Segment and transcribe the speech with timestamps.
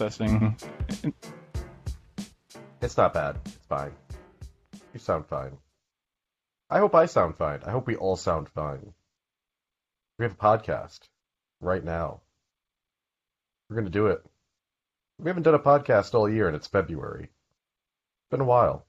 [0.00, 0.56] processing.
[2.80, 3.36] It's not bad.
[3.44, 3.92] It's fine.
[4.94, 5.58] You sound fine.
[6.70, 7.60] I hope I sound fine.
[7.66, 8.94] I hope we all sound fine.
[10.18, 11.00] We have a podcast
[11.60, 12.22] right now.
[13.68, 14.24] We're going to do it.
[15.18, 17.24] We haven't done a podcast all year, and it's February.
[17.24, 18.86] It's been a while.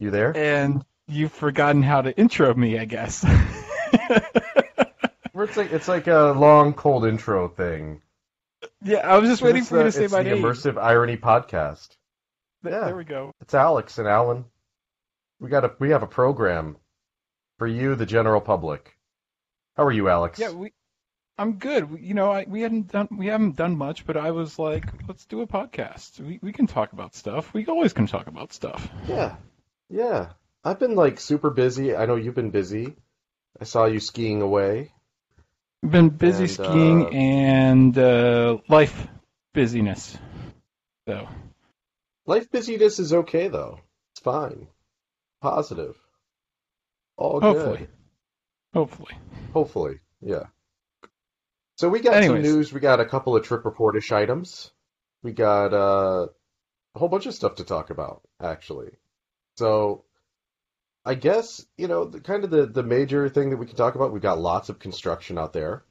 [0.00, 0.36] You there?
[0.36, 3.24] And you've forgotten how to intro me, I guess.
[5.48, 8.02] It's like it's like a long, cold intro thing.
[8.82, 10.44] yeah, I was just waiting for you to say my name.
[10.46, 10.70] it's the.
[10.72, 11.88] Immersive Irony Podcast.
[12.62, 12.84] Th- yeah.
[12.86, 13.32] There we go.
[13.40, 14.44] It's Alex and Alan.
[15.40, 16.76] We got a we have a program
[17.58, 18.96] for you, the general public.
[19.76, 20.38] How are you, Alex?
[20.38, 20.72] Yeah, we.
[21.38, 21.90] I'm good.
[21.90, 24.86] We- You know, I, we hadn't done we haven't done much, but I was like,
[25.06, 26.18] let's do a podcast.
[26.20, 27.52] We we can talk about stuff.
[27.54, 28.88] We always can talk about stuff.
[29.06, 29.36] yeah,
[29.90, 30.30] yeah.
[30.64, 31.94] I've been like super busy.
[31.94, 32.96] I know you've been busy.
[33.60, 34.92] I saw you skiing away.
[35.86, 39.06] We've been busy And, skiing uh, and uh, life
[39.54, 40.18] busyness.
[41.06, 41.28] So
[42.26, 43.78] Life busyness is okay though.
[44.12, 44.66] It's fine.
[45.40, 45.96] Positive.
[47.16, 47.88] All hopefully, good.
[48.74, 49.14] hopefully.
[49.52, 50.46] Hopefully, yeah.
[51.76, 52.44] So we got Anyways.
[52.44, 52.72] some news.
[52.72, 54.72] We got a couple of trip reportish items.
[55.22, 56.26] We got uh,
[56.96, 58.90] a whole bunch of stuff to talk about, actually.
[59.56, 60.02] So
[61.06, 63.94] I guess, you know, the, kind of the, the major thing that we can talk
[63.94, 65.84] about, we've got lots of construction out there.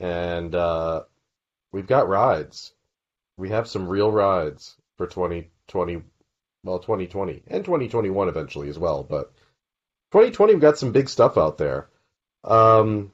[0.00, 1.04] And uh,
[1.70, 2.72] we've got rides.
[3.36, 6.02] We have some real rides for 2020,
[6.64, 9.04] well, 2020 and 2021 eventually as well.
[9.04, 9.32] But
[10.10, 11.88] 2020, we've got some big stuff out there.
[12.42, 13.12] Um,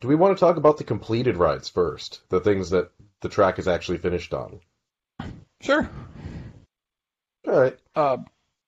[0.00, 2.22] do we want to talk about the completed rides first?
[2.30, 4.60] The things that the track is actually finished on?
[5.60, 5.88] Sure.
[7.46, 7.78] All right.
[7.94, 8.16] Uh,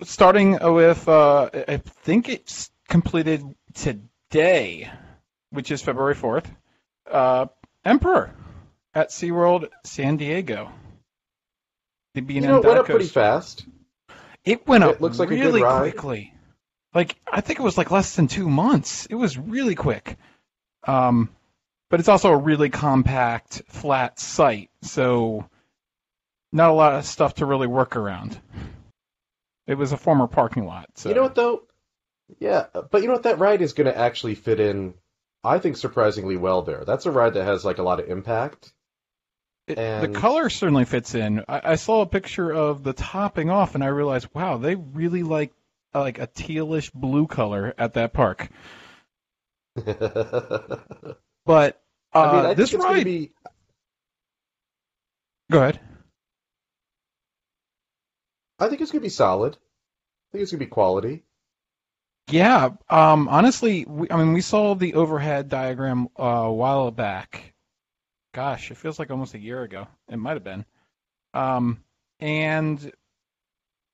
[0.02, 3.42] starting with, uh, I think it's completed
[3.74, 4.90] today,
[5.50, 6.46] which is February 4th.
[7.10, 7.46] Uh,
[7.84, 8.34] Emperor
[8.94, 10.72] at SeaWorld San Diego.
[12.14, 13.66] The B&M You know, it went up pretty fast.
[14.44, 16.32] It went It up looks like really quickly.
[16.94, 19.06] Like I think it was like less than two months.
[19.06, 20.16] It was really quick.
[20.86, 21.30] Um,
[21.90, 25.48] but it's also a really compact, flat site, so
[26.52, 28.38] not a lot of stuff to really work around.
[29.66, 30.88] It was a former parking lot.
[30.94, 31.08] So.
[31.08, 31.62] You know what though?
[32.38, 33.24] Yeah, but you know what?
[33.24, 34.94] That ride is going to actually fit in.
[35.42, 36.84] I think surprisingly well there.
[36.84, 38.72] That's a ride that has like a lot of impact.
[39.66, 41.44] It- And- the color certainly fits in.
[41.48, 45.22] I, I saw a picture of the topping off, and I realized, wow, they really
[45.22, 45.52] like
[45.94, 48.48] uh, like a tealish blue color at that park.
[51.46, 51.78] But
[52.14, 53.32] uh, I mean, I this think it's ride, be.
[55.50, 55.78] go ahead.
[58.58, 59.54] I think it's to be solid.
[59.54, 61.24] I think it's to be quality.
[62.30, 67.52] Yeah, um, honestly, we, I mean, we saw the overhead diagram uh, a while back.
[68.32, 69.86] Gosh, it feels like almost a year ago.
[70.08, 70.64] It might have been.
[71.34, 71.82] Um,
[72.20, 72.92] and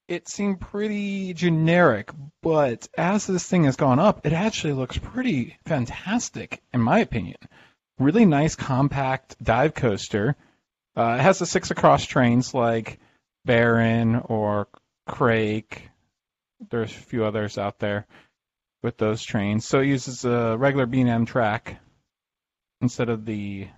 [0.06, 2.10] it seemed pretty generic,
[2.42, 7.36] but as this thing has gone up, it actually looks pretty fantastic, in my opinion.
[7.98, 10.36] Really nice, compact dive coaster.
[10.96, 12.98] Uh, it has the six across trains like
[13.44, 14.68] Baron or
[15.08, 15.78] Krake.
[16.70, 18.06] There's a few others out there
[18.82, 19.64] with those trains.
[19.64, 21.80] So it uses a regular B&M track
[22.80, 23.68] instead of the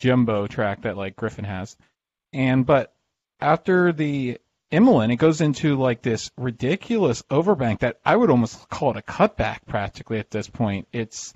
[0.00, 1.76] jumbo track that like Griffon has.
[2.32, 2.94] And but
[3.40, 4.38] after the
[4.72, 9.02] Immelmann, it goes into like this ridiculous overbank that I would almost call it a
[9.02, 10.86] cutback practically at this point.
[10.92, 11.34] It's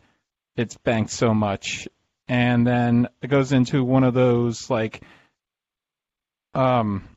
[0.57, 1.89] it's banked so much,
[2.29, 5.03] and then it goes into one of those like
[6.55, 7.09] um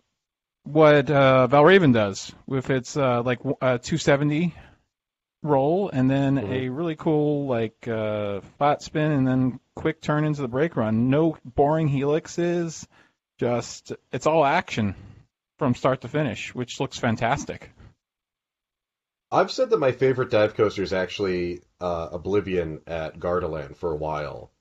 [0.68, 4.54] what uh, Valravn does with its uh, like uh, 270
[5.44, 6.52] roll, and then Mhm.
[6.52, 11.10] a really cool like uh, flat spin, and then quick turn into the brake run.
[11.10, 12.86] No boring helixes,
[13.40, 14.96] just it's all action
[15.58, 17.72] from start to finish, which looks fantastic.
[19.31, 23.98] I've said that my favorite dive coaster is actually uh, Oblivion at Gardaland for a
[23.98, 24.52] while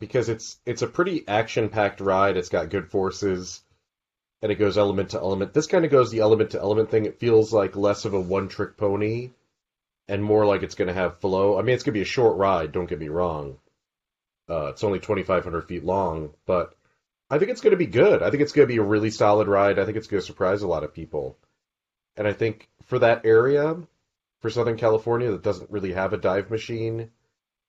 [0.00, 2.36] because it's it's a pretty action-packed ride.
[2.36, 3.60] It's got good forces,
[4.42, 5.54] and it goes element to element.
[5.54, 7.06] This kind of goes the element to element thing.
[7.06, 9.30] It feels like less of a one-trick pony
[10.08, 11.58] and more like it's going to have flow.
[11.58, 12.72] I mean, it's going to be a short ride.
[12.72, 13.58] Don't get me wrong.
[14.50, 16.74] Uh, it's only 2,500 feet long, but
[17.30, 18.22] I think it's going to be good.
[18.22, 19.78] I think it's going to be a really solid ride.
[19.78, 21.38] I think it's going to surprise a lot of people.
[22.16, 23.76] And I think for that area,
[24.40, 27.10] for Southern California that doesn't really have a dive machine,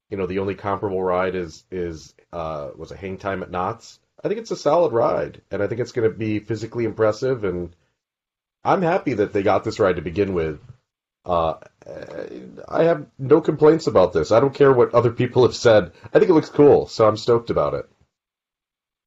[0.10, 4.00] you know, the only comparable ride is is uh, was a hang time at Knott's.
[4.24, 7.44] I think it's a solid ride, and I think it's going to be physically impressive.
[7.44, 7.76] And
[8.64, 10.62] I'm happy that they got this ride to begin with.
[11.26, 11.56] Uh,
[12.68, 14.32] I have no complaints about this.
[14.32, 15.92] I don't care what other people have said.
[16.14, 17.90] I think it looks cool, so I'm stoked about it.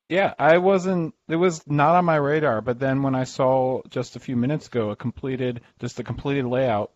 [0.09, 1.15] Yeah, I wasn't.
[1.29, 4.69] It was not on my radar, but then when I saw just a few minutes
[4.69, 6.93] ago a completed, just a completed layout,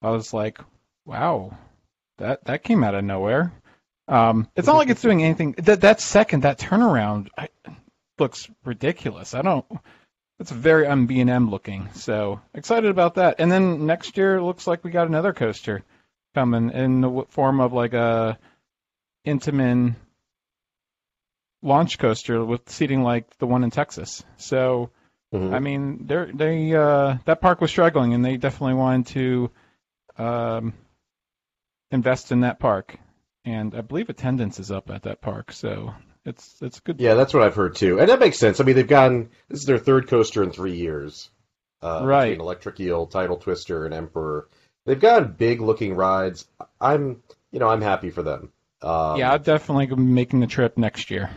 [0.00, 0.60] I was like,
[1.04, 1.58] "Wow,
[2.18, 3.52] that that came out of nowhere."
[4.12, 5.52] Um, it's not like it's doing anything.
[5.52, 7.48] That that second, that turnaround, I,
[8.18, 9.34] looks ridiculous.
[9.34, 9.64] I don't.
[10.38, 11.88] It's very un B and M looking.
[11.94, 13.36] So excited about that.
[13.38, 15.82] And then next year, it looks like we got another coaster
[16.34, 18.38] coming in the form of like a
[19.26, 19.94] Intamin
[21.62, 24.24] launch coaster with seating like the one in Texas.
[24.36, 24.90] So,
[25.32, 25.54] Mhm.
[25.54, 29.50] I mean, they they uh, that park was struggling, and they definitely wanted to
[30.18, 30.74] um,
[31.90, 32.98] invest in that park.
[33.44, 35.94] And I believe attendance is up at that park, so
[36.24, 37.00] it's it's good.
[37.00, 38.60] Yeah, that's what I've heard too, and that makes sense.
[38.60, 41.28] I mean, they've gotten this is their third coaster in three years,
[41.82, 42.38] uh, Right.
[42.38, 44.48] Electric Eel, Tidal Twister, and Emperor.
[44.86, 46.46] They've gotten big looking rides.
[46.80, 48.52] I'm, you know, I'm happy for them.
[48.80, 51.30] Um, yeah, I'm definitely making the trip next year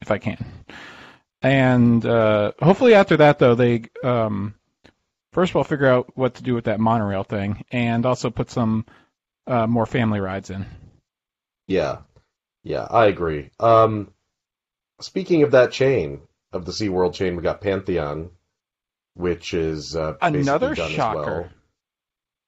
[0.00, 0.44] if I can.
[1.42, 4.54] And uh, hopefully after that, though, they um,
[5.32, 8.50] first of all figure out what to do with that monorail thing, and also put
[8.50, 8.84] some
[9.46, 10.66] uh, more family rides in.
[11.66, 11.98] yeah,
[12.62, 13.50] yeah, I agree.
[13.58, 14.12] Um,
[15.00, 16.20] speaking of that chain
[16.52, 18.30] of the SeaWorld chain, we got Pantheon,
[19.14, 21.50] which is uh, Another shocker.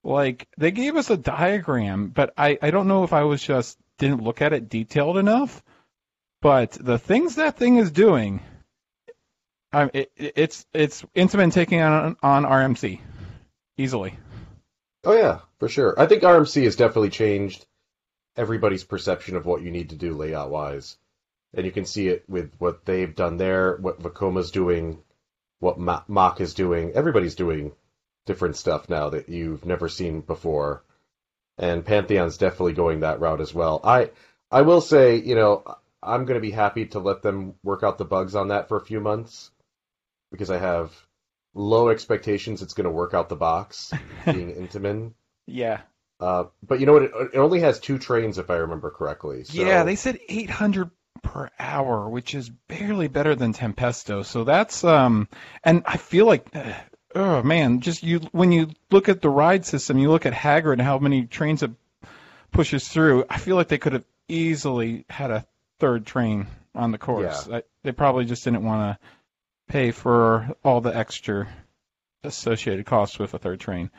[0.02, 0.16] well.
[0.16, 3.78] Like they gave us a diagram, but I, I don't know if I was just
[3.98, 5.62] didn't look at it detailed enough.
[6.40, 8.40] But the things that thing is doing,
[9.72, 13.00] I, it, it's it's Intamin taking on on RMC
[13.78, 14.18] easily.
[15.04, 15.94] Oh yeah, for sure.
[15.96, 17.64] I think RMC has definitely changed
[18.36, 20.96] everybody's perception of what you need to do layout wise,
[21.54, 25.04] and you can see it with what they've done there, what Vekoma's doing,
[25.60, 26.94] what Ma- Mack is doing.
[26.94, 27.70] Everybody's doing
[28.26, 30.82] different stuff now that you've never seen before,
[31.58, 33.80] and Pantheon's definitely going that route as well.
[33.84, 34.10] I
[34.50, 35.62] I will say, you know,
[36.02, 38.78] I'm going to be happy to let them work out the bugs on that for
[38.78, 39.52] a few months
[40.32, 40.90] because I have
[41.54, 43.92] low expectations it's going to work out the box
[44.24, 45.12] being Intamin.
[45.46, 45.80] Yeah.
[46.20, 47.02] Uh, but you know what?
[47.02, 49.44] It, it only has two trains, if I remember correctly.
[49.44, 50.90] So, Yeah, they said 800
[51.22, 54.24] per hour, which is barely better than Tempesto.
[54.24, 55.28] So that's um,
[55.64, 56.74] and I feel like, uh,
[57.14, 60.74] oh man, just you when you look at the ride system, you look at Hagrid
[60.74, 61.72] and how many trains it
[62.50, 63.24] pushes through.
[63.28, 65.46] I feel like they could have easily had a
[65.78, 67.48] third train on the course.
[67.50, 71.48] I, they probably just didn't want to pay for all the extra
[72.24, 73.90] associated costs with a third train.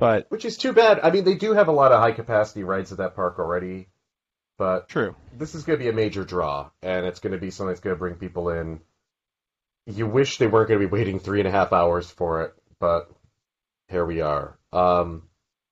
[0.00, 0.98] But which is too bad.
[1.02, 3.88] I mean, they do have a lot of high capacity rides at that park already,
[4.56, 5.14] but true.
[5.36, 7.80] this is going to be a major draw, and it's going to be something that's
[7.80, 8.80] going to bring people in.
[9.84, 12.54] You wish they weren't going to be waiting three and a half hours for it,
[12.78, 13.10] but
[13.88, 14.58] here we are.
[14.72, 15.24] Um,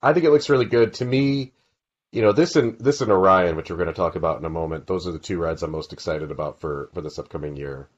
[0.03, 1.55] I think it looks really good to me.
[2.13, 4.51] You know, this and this and Orion, which we're going to talk about in a
[4.51, 4.87] moment.
[4.87, 7.89] Those are the two rides I'm most excited about for for this upcoming year.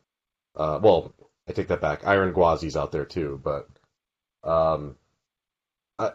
[0.55, 1.13] Uh, well,
[1.49, 2.07] I take that back.
[2.07, 3.69] Iron Gwazi's out there too, but
[4.49, 4.97] um,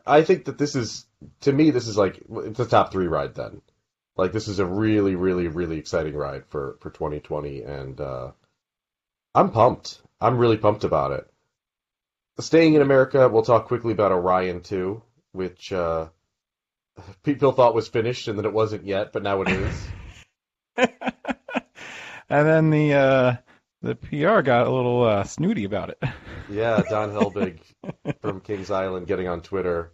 [0.05, 1.05] I, think that this is
[1.41, 3.61] to me this is like it's a top three ride then.
[4.17, 8.31] Like this is a really, really, really exciting ride for for 2020, and uh,
[9.33, 10.01] I'm pumped.
[10.19, 11.29] I'm really pumped about it.
[12.39, 15.01] Staying in America, we'll talk quickly about Orion 2,
[15.33, 16.07] which uh,
[17.23, 19.87] people thought was finished, and then it wasn't yet, but now it is.
[20.77, 23.35] and then the uh,
[23.85, 26.01] the PR got a little uh, snooty about it.
[26.49, 27.59] yeah, Don Helbig
[28.19, 29.93] from Kings Island getting on Twitter.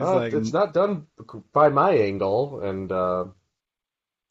[0.00, 1.06] "Oh, like- it's not done
[1.52, 3.26] by my angle, and uh,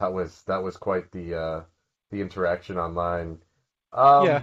[0.00, 1.62] that was that was quite the uh,
[2.10, 3.38] the interaction online.
[3.92, 4.42] Um, Yeah.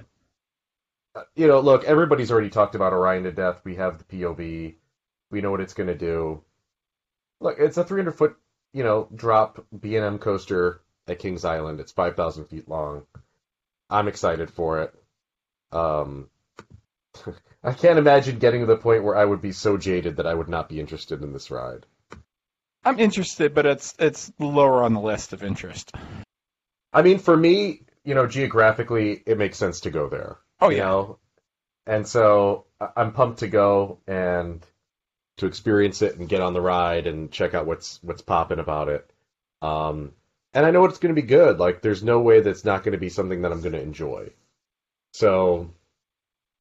[1.35, 3.61] You know, look, everybody's already talked about Orion to death.
[3.65, 4.75] We have the POV.
[5.31, 6.43] We know what it's going to do.
[7.41, 8.37] Look, it's a 300 foot,
[8.71, 11.79] you know, drop B&M coaster at Kings Island.
[11.79, 13.07] It's 5,000 feet long.
[13.89, 14.93] I'm excited for it.
[15.71, 16.29] Um,
[17.63, 20.33] I can't imagine getting to the point where I would be so jaded that I
[20.33, 21.85] would not be interested in this ride.
[22.83, 25.91] I'm interested, but it's it's lower on the list of interest.
[26.93, 30.37] I mean, for me, you know, geographically, it makes sense to go there.
[30.61, 31.19] Oh you yeah, know?
[31.85, 32.65] And so
[32.95, 34.65] I'm pumped to go and
[35.37, 38.89] to experience it and get on the ride and check out what's what's popping about
[38.89, 39.09] it.
[39.61, 40.13] Um,
[40.57, 41.59] and I know it's going to be good.
[41.59, 44.31] Like, there's no way that's not going to be something that I'm going to enjoy.
[45.13, 45.69] So,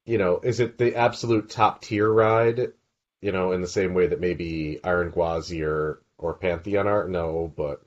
[0.05, 2.73] you know, is it the absolute top tier ride?
[3.21, 7.07] You know, in the same way that maybe Iron Gwazi or, or Pantheon are?
[7.07, 7.81] No, but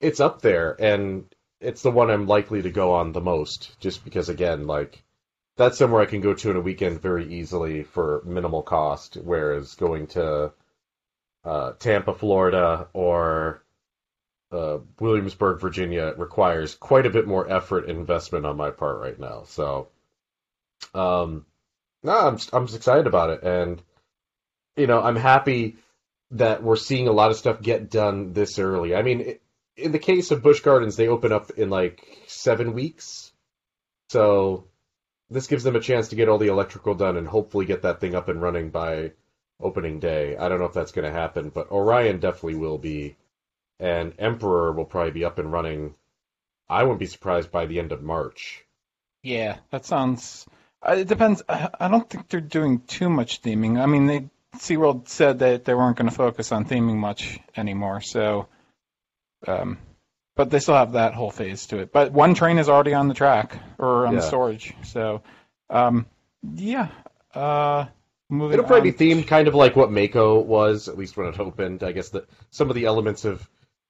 [0.00, 1.26] it's up there, and
[1.60, 5.04] it's the one I'm likely to go on the most, just because, again, like,
[5.58, 9.18] that's somewhere I can go to in a weekend very easily for minimal cost.
[9.22, 10.52] Whereas going to
[11.44, 13.62] uh, Tampa, Florida, or
[14.50, 19.18] uh, Williamsburg, Virginia requires quite a bit more effort and investment on my part right
[19.18, 19.44] now.
[19.46, 19.88] So,
[20.94, 21.44] um,
[22.02, 23.82] no, I'm I'm excited about it, and
[24.76, 25.76] you know, I'm happy
[26.32, 28.94] that we're seeing a lot of stuff get done this early.
[28.94, 29.38] I mean,
[29.76, 33.32] in the case of Busch Gardens, they open up in like seven weeks,
[34.10, 34.64] so
[35.30, 38.00] this gives them a chance to get all the electrical done and hopefully get that
[38.00, 39.12] thing up and running by
[39.60, 40.36] opening day.
[40.36, 43.16] I don't know if that's going to happen, but Orion definitely will be,
[43.80, 45.94] and Emperor will probably be up and running.
[46.68, 48.64] I wouldn't be surprised by the end of March.
[49.22, 50.46] Yeah, that sounds.
[50.86, 51.42] uh, It depends.
[51.48, 53.80] I I don't think they're doing too much theming.
[53.80, 58.00] I mean, they SeaWorld said that they weren't going to focus on theming much anymore.
[58.00, 58.48] So,
[59.46, 59.78] um,
[60.36, 61.92] but they still have that whole phase to it.
[61.92, 64.26] But one train is already on the track or on the Yeah.
[64.28, 64.74] storage.
[64.84, 65.22] So,
[65.70, 66.06] um,
[66.54, 66.88] yeah.
[67.34, 67.86] Uh,
[68.30, 68.96] moving It'll probably on.
[68.96, 71.82] be themed kind of like what Mako was, at least when it opened.
[71.82, 73.48] I guess that some of the elements of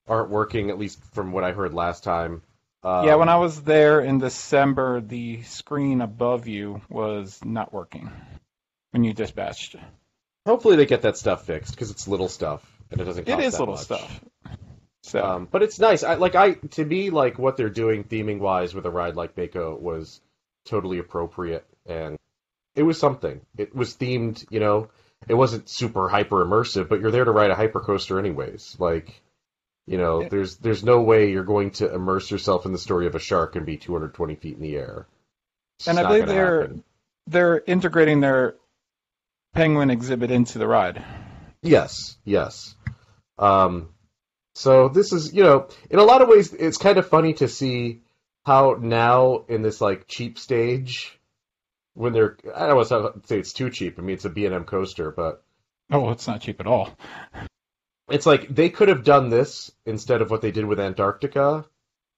[0.09, 2.43] aren't working, at least from what I heard last time.
[2.83, 8.11] Um, Yeah, when I was there in December, the screen above you was not working
[8.93, 9.77] when you dispatched.
[10.47, 13.29] hopefully they get that stuff fixed because it's little stuff and it doesn't.
[13.29, 13.85] It Cost is that little much.
[13.85, 14.21] stuff.
[15.03, 16.03] So Um, but it's nice.
[16.03, 19.37] I like I to me like what they're doing theming wise with a ride like
[19.37, 20.21] Mako was
[20.65, 22.19] totally appropriate and
[22.75, 23.41] it was something.
[23.57, 24.88] It was themed, you know.
[25.27, 28.77] It wasn't super hyper immersive, but you're there to ride a hyper coaster anyways.
[28.79, 29.21] Like,
[29.88, 30.28] you know, Yeah.
[30.28, 33.57] there's there's no way you're going to immerse yourself in the story of a shark
[33.57, 35.07] and be 220 feet in the air.
[35.78, 36.85] It's And I believe they're- happen.
[37.26, 38.57] they're integrating their
[39.54, 41.02] penguin exhibit into the ride.
[41.62, 42.75] Yes, yes.
[43.38, 43.88] Um,
[44.54, 47.49] so this is, you know, in a lot of ways, it's kind of funny to
[47.49, 48.00] see
[48.45, 51.18] how now in this like cheap stage,
[51.95, 53.99] when they're, I don't want to say it's too cheap.
[53.99, 55.42] I mean, it's a B&M coaster, but
[55.90, 56.90] Oh, it's not cheap at all.
[58.11, 61.67] It's like they could have done this instead of what they did with Antarctica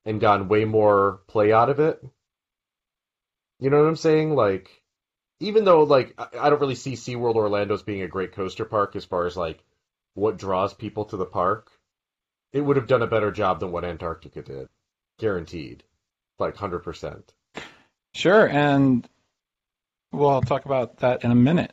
[0.05, 2.03] and gotten way more play out of it.
[3.59, 4.35] You know what I'm saying?
[4.35, 4.83] Like,
[5.41, 8.97] even though like I don't really see SeaWorld Orlando as being a great coaster park
[8.97, 9.63] as far as like
[10.15, 11.71] what draws people to the park,
[12.53, 14.69] it would have done a better job than what Antarctica did.
[15.19, 15.85] Guaranteed.
[16.39, 17.23] Like 100%.
[18.15, 19.09] Sure, and
[20.11, 21.73] we'll talk about that in a minute.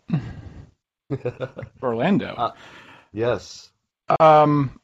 [1.82, 2.28] Orlando.
[2.28, 2.52] Uh,
[3.14, 3.72] yes.
[4.20, 4.80] Um,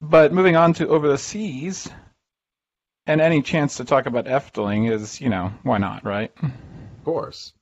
[0.00, 1.88] but moving on to over the seas,
[3.06, 6.32] and any chance to talk about Efteling is, you know, why not, right?
[6.42, 7.52] Of course.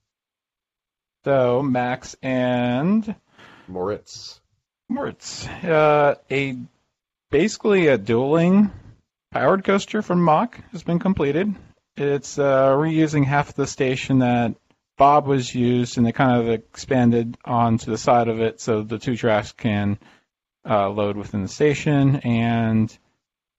[1.25, 3.15] So Max and
[3.69, 4.41] Moritz.
[4.89, 6.57] Moritz, uh, a
[7.31, 8.71] basically a dueling
[9.33, 11.55] powered coaster from Mack has been completed.
[11.97, 14.55] It's uh, reusing half the station that
[14.97, 18.99] Bob was used, and they kind of expanded onto the side of it so the
[18.99, 19.99] two tracks can
[20.69, 22.17] uh, load within the station.
[22.17, 22.97] And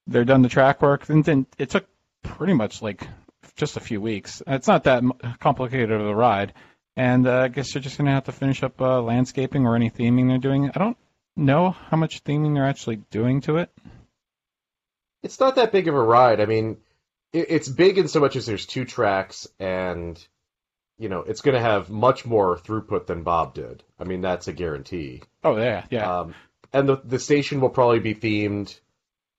[0.07, 1.09] they're done the track work.
[1.09, 1.87] And then it took
[2.23, 3.07] pretty much like
[3.55, 4.41] just a few weeks.
[4.45, 5.03] It's not that
[5.39, 6.53] complicated of a ride.
[6.95, 9.75] And uh, I guess they're just going to have to finish up uh, landscaping or
[9.75, 10.69] any theming they're doing.
[10.73, 10.97] I don't
[11.35, 13.69] know how much theming they're actually doing to it.
[15.23, 16.41] It's not that big of a ride.
[16.41, 16.77] I mean,
[17.33, 20.19] it, it's big in so much as there's two tracks, and
[20.97, 23.83] you know it's going to have much more throughput than Bob did.
[23.99, 25.21] I mean, that's a guarantee.
[25.43, 26.19] Oh yeah, yeah.
[26.19, 26.35] Um,
[26.73, 28.79] and the the station will probably be themed,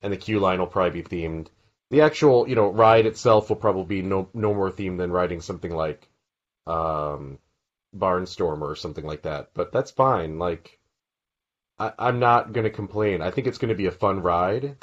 [0.02, 1.48] and the queue line will probably be themed.
[1.90, 5.40] The actual, you know, ride itself will probably be no no more themed than riding
[5.40, 6.08] something like
[6.66, 7.38] um,
[7.96, 9.50] Barnstormer or something like that.
[9.54, 10.38] But that's fine.
[10.38, 10.78] Like,
[11.78, 13.22] I, I'm not going to complain.
[13.22, 14.76] I think it's going to be a fun ride.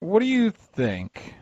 [0.00, 1.34] what do you think?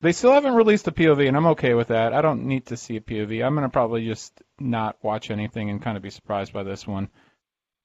[0.00, 2.12] They still haven't released a POV, and I'm okay with that.
[2.12, 3.44] I don't need to see a POV.
[3.44, 7.08] I'm gonna probably just not watch anything and kind of be surprised by this one.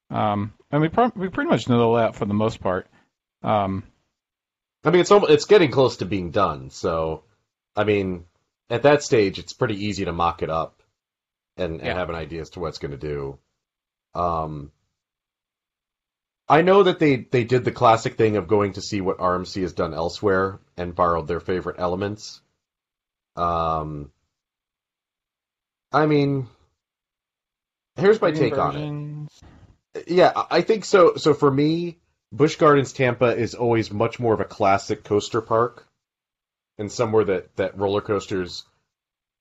[0.09, 2.87] Um, and we pro- we pretty much know the layout for the most part.
[3.43, 3.83] Um,
[4.83, 6.69] I mean, it's almost, it's getting close to being done.
[6.71, 7.23] So,
[7.75, 8.25] I mean,
[8.69, 10.81] at that stage, it's pretty easy to mock it up
[11.57, 11.93] and, and Yeah.
[11.95, 13.37] have an idea as to what it's going to do.
[14.15, 14.71] Um,
[16.49, 19.61] I know that they they did the classic thing of going to see what RMC
[19.61, 22.41] has done elsewhere and borrowed their favorite elements.
[23.35, 24.11] Um,
[25.91, 26.47] I mean,
[27.95, 29.29] here's my take on
[29.93, 30.07] it.
[30.07, 31.15] Yeah, I think so.
[31.15, 31.99] So for me,
[32.31, 35.87] Busch Gardens Tampa is always much more of a classic coaster park,
[36.79, 38.65] and somewhere that that roller coasters,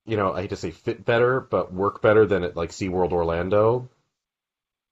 [0.05, 3.11] you know, I hate to say fit better, but work better than at like SeaWorld
[3.11, 3.89] Orlando,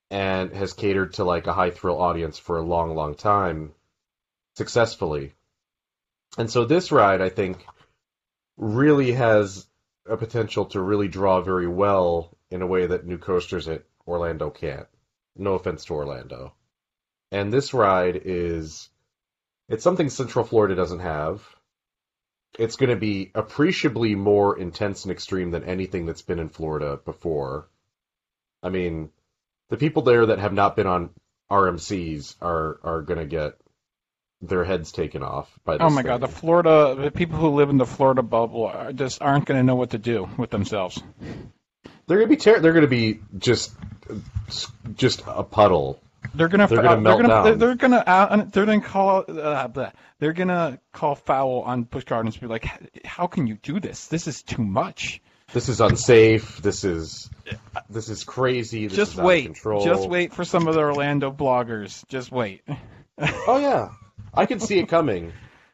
[0.10, 3.74] and has catered to like a high thrill audience for a long, long time,
[4.56, 5.34] successfully.
[6.38, 7.66] And so this ride, I think,
[8.58, 9.68] really has
[10.06, 14.50] a potential to really draw very well in a way that new coasters at Orlando
[14.50, 14.88] can't.
[15.36, 16.54] No offense to Orlando.
[17.32, 18.90] And this ride is
[19.68, 21.44] it's something Central Florida doesn't have.
[22.58, 27.00] It's going to be appreciably more intense and extreme than anything that's been in Florida
[27.04, 27.68] before.
[28.64, 29.12] I mean,
[29.70, 31.10] the people there that have not been on
[31.52, 33.54] RMCs are are going to get
[34.42, 36.28] their heads taken off by this Oh my god, the.
[36.28, 39.76] Florida, the people who live in the Florida bubble are just aren't going to know
[39.76, 41.02] what to do with themselves.
[42.08, 43.74] They're going to be ter- they're going to be just
[44.96, 46.02] just a puddle.
[46.34, 47.44] They're gonna, They're they're gonna melt gonna, down.
[47.44, 52.36] They're, they're gonna, uh, they're gonna call, uh, they're gonna call foul on Busch Gardens.
[52.36, 54.08] and Be like, how can you do this?
[54.08, 55.22] This is too much.
[55.54, 56.58] This is unsafe.
[56.62, 57.30] This is
[57.90, 58.88] this is crazy.
[58.88, 62.06] This just is wait, just wait for some of the Orlando bloggers.
[62.08, 62.62] Just wait.
[63.48, 63.90] Oh yeah,
[64.34, 65.34] I can see it coming.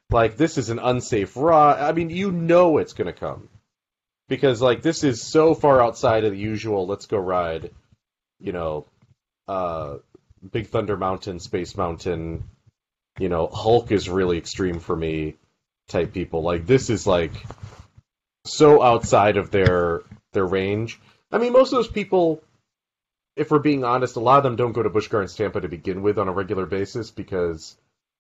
[0.10, 1.74] Like this is an unsafe raw.
[1.74, 3.50] I mean, you know it's gonna come
[4.28, 6.88] because like this is so far outside of the usual.
[6.88, 7.72] Let's go ride.
[8.40, 8.86] You know,
[9.48, 9.98] uh,
[10.52, 12.44] Big Thunder Mountain, Space Mountain.
[13.20, 15.36] You know, Hulk is really extreme for me.
[15.90, 17.34] Type people like this is like
[18.46, 21.00] so outside of their their range.
[21.34, 22.42] I mean, most of those people
[23.36, 25.68] if we're being honest, a lot of them don't go to Busch Gardens Tampa to
[25.68, 27.76] begin with on a regular basis because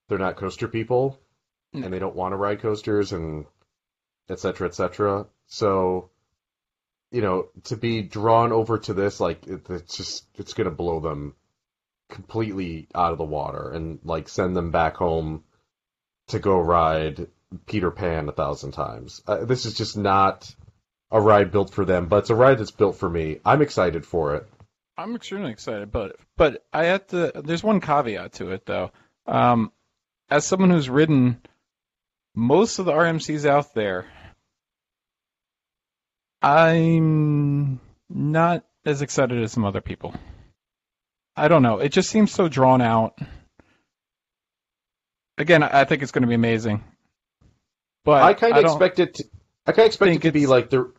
[0.08, 1.20] they're not coaster people
[1.72, 1.86] No.
[1.86, 3.46] and they don't want to ride coasters and
[4.30, 5.28] et cetera, et cetera.
[5.48, 6.10] So,
[7.12, 10.76] you know, to be drawn over to this, like, it, it's just, it's going to
[10.76, 11.36] blow them
[12.10, 15.44] completely out of the water and, like, send them back home
[16.28, 17.28] to go ride
[17.68, 19.22] Peter Pan a thousand times.
[19.28, 20.56] Uh, this is just not
[21.14, 23.40] a ride built for them, but it's a ride that's built for me.
[23.46, 24.48] I'm excited for it.
[24.98, 27.32] I'm extremely excited about it, but I have to.
[27.36, 28.92] There's one caveat to it, though.
[29.26, 29.72] Um,
[30.30, 31.40] as someone who's ridden
[32.36, 34.08] most of the RMCs out there,
[36.42, 40.14] I'm not as excited as some other people.
[41.36, 41.80] I don't know.
[41.80, 43.18] It just seems so drawn out.
[45.38, 46.84] Again, I think it's going to be amazing,
[48.04, 49.16] but I kind of expect it.
[49.16, 49.24] To,
[49.66, 50.92] I kind of expect it to be like the.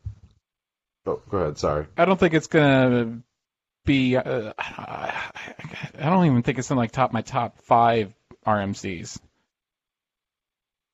[1.06, 1.58] Oh, go ahead.
[1.58, 1.86] Sorry.
[1.96, 3.20] I don't think it's gonna
[3.84, 4.16] be.
[4.16, 5.22] Uh, I
[5.98, 8.12] don't even think it's in like top my top five
[8.46, 9.18] RMCs.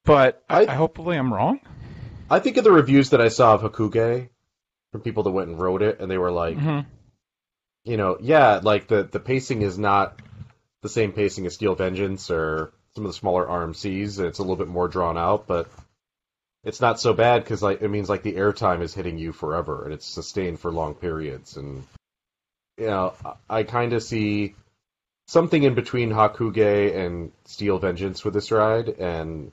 [0.05, 1.61] But I, I- hopefully I'm wrong.
[2.31, 4.29] I think of the reviews that I saw of Hakugei
[4.93, 6.81] from people that went and wrote it, and they were like, hmm
[7.83, 10.21] you know, yeah, like the the pacing is not
[10.83, 14.19] the same pacing as Steel Vengeance or some of the smaller RMCs.
[14.19, 15.71] and It's a little bit more drawn out, but
[16.65, 19.85] it's not so bad because like it means like the airtime is hitting you forever
[19.85, 21.57] and it's sustained for long periods.
[21.57, 21.85] And
[22.77, 24.55] you know, I, I kind of see
[25.27, 29.53] something in between Hakugei and Steel Vengeance with this ride, and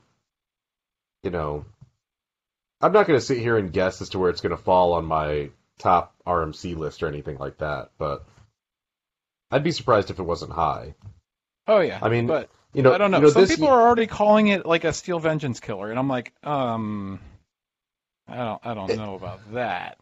[1.24, 1.66] you know,
[2.82, 4.94] I'm not going to sit here and guess as to where it's going to fall
[4.94, 8.26] on my top RMC list or anything like that, but
[9.52, 10.96] I'd be surprised if it wasn't high.
[11.68, 12.00] Oh yeah.
[12.02, 13.18] I mean, but You know, I don't know.
[13.18, 15.98] You know Some this, people are already calling it like a Steel Vengeance killer, and
[15.98, 17.20] I'm like, um,
[18.28, 19.98] I don't, I don't know about that.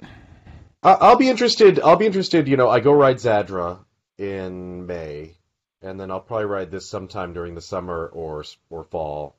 [0.83, 1.79] I- I'll be interested.
[1.79, 2.49] I'll be interested.
[2.49, 3.79] You know, I go ride Zadra
[4.17, 5.37] in May,
[5.81, 9.37] and then I'll probably ride this sometime during the summer or or fall.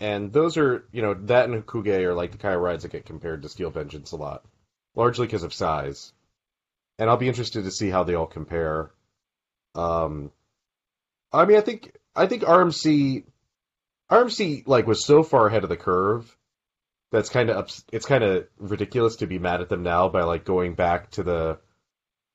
[0.00, 2.92] And those are, you know, that and Hakugei are like the kind of rides that
[2.92, 4.46] get compared to Steel Vengeance a lot,
[4.94, 6.14] largely because of size.
[6.98, 8.90] And I'll be interested to see how they all compare.
[9.74, 10.32] Um,
[11.32, 13.24] I mean, I think I think RMC
[14.10, 16.36] RMC like was so far ahead of the curve
[17.10, 20.22] that's kind of ups- it's kind of ridiculous to be mad at them now by
[20.24, 21.58] like going back to the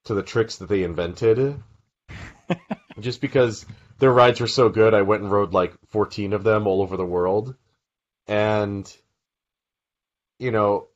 [0.05, 1.61] to the tricks that they invented.
[2.99, 3.65] Just because
[3.99, 6.97] their rides were so good, I went and rode like 14 of them all over
[6.97, 7.55] the world.
[8.25, 8.91] And
[10.39, 10.87] you know,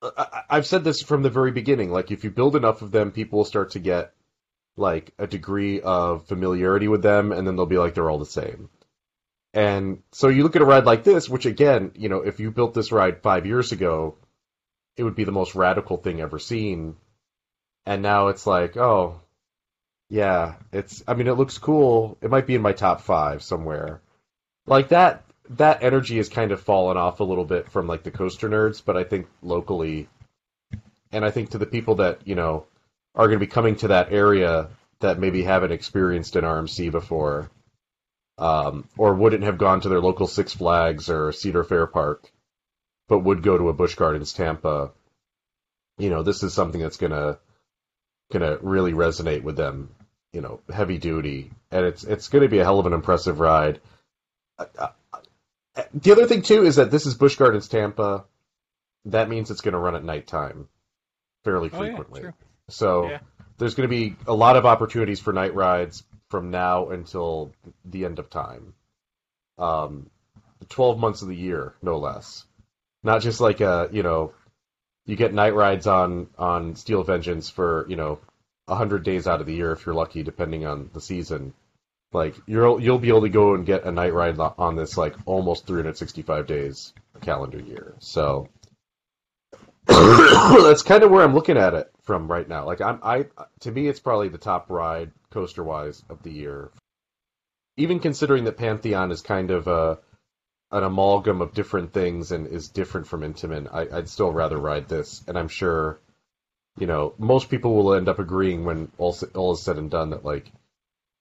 [0.00, 1.90] I- I've said this from the very beginning.
[1.90, 4.14] Like, if you build enough of them, people will start to get
[4.80, 8.26] like a degree of familiarity with them, and then they'll be like they're all the
[8.26, 8.68] same.
[9.52, 12.50] And so you look at a ride like this, which again, you know, if you
[12.50, 14.16] built this ride five years ago,
[14.96, 16.96] it would be the most radical thing ever seen.
[17.86, 19.20] And now it's like, oh,
[20.08, 21.02] yeah, it's.
[21.06, 22.18] I mean, it looks cool.
[22.20, 24.00] It might be in my top five somewhere.
[24.66, 25.24] Like that.
[25.54, 28.80] That energy has kind of fallen off a little bit from like the coaster nerds,
[28.84, 30.08] but I think locally,
[31.10, 32.66] and I think to the people that you know
[33.20, 37.50] are going to be coming to that area that maybe haven't experienced an RMC before,
[38.38, 42.32] um, or wouldn't have gone to their local Six Flags or Cedar Fair Park,
[43.08, 44.92] but would go to a Busch Gardens Tampa.
[45.98, 47.38] You know, this is something that's gonna
[48.32, 49.90] gonna really resonate with them.
[50.32, 53.80] You know, heavy duty, and it's it's gonna be a hell of an impressive ride.
[54.58, 58.24] Uh, uh, the other thing too is that this is Busch Gardens Tampa.
[59.04, 60.68] That means it's going to run at nighttime
[61.44, 62.20] fairly Oh, yeah, frequently.
[62.20, 62.32] true.
[62.70, 63.20] So Yeah.
[63.58, 67.52] there's going to be a lot of opportunities for night rides from now until
[67.84, 68.74] the end of time.
[69.58, 70.10] Um,
[70.68, 72.44] 12 months of the year, no less.
[73.02, 74.32] Not just like a, you know,
[75.06, 78.20] you get night rides on on Steel Vengeance for, you know,
[78.66, 81.52] 100 days out of the year if you're lucky depending on the season.
[82.12, 85.14] Like you'll you'll be able to go and get a night ride on this like
[85.26, 87.94] almost 365 days a calendar year.
[88.00, 88.48] So
[90.62, 92.64] that's kind of where I'm looking at it from right now.
[92.64, 93.26] Like I'm I
[93.60, 96.70] to me it's probably the top ride coaster wise of the year.
[97.76, 99.98] Even considering that Pantheon is kind of a
[100.72, 104.88] an amalgam of different things and is different from Intamin, I, I'd still rather ride
[104.88, 105.98] this, and I'm sure,
[106.78, 110.10] you know, most people will end up agreeing when all all is said and done
[110.10, 110.50] that like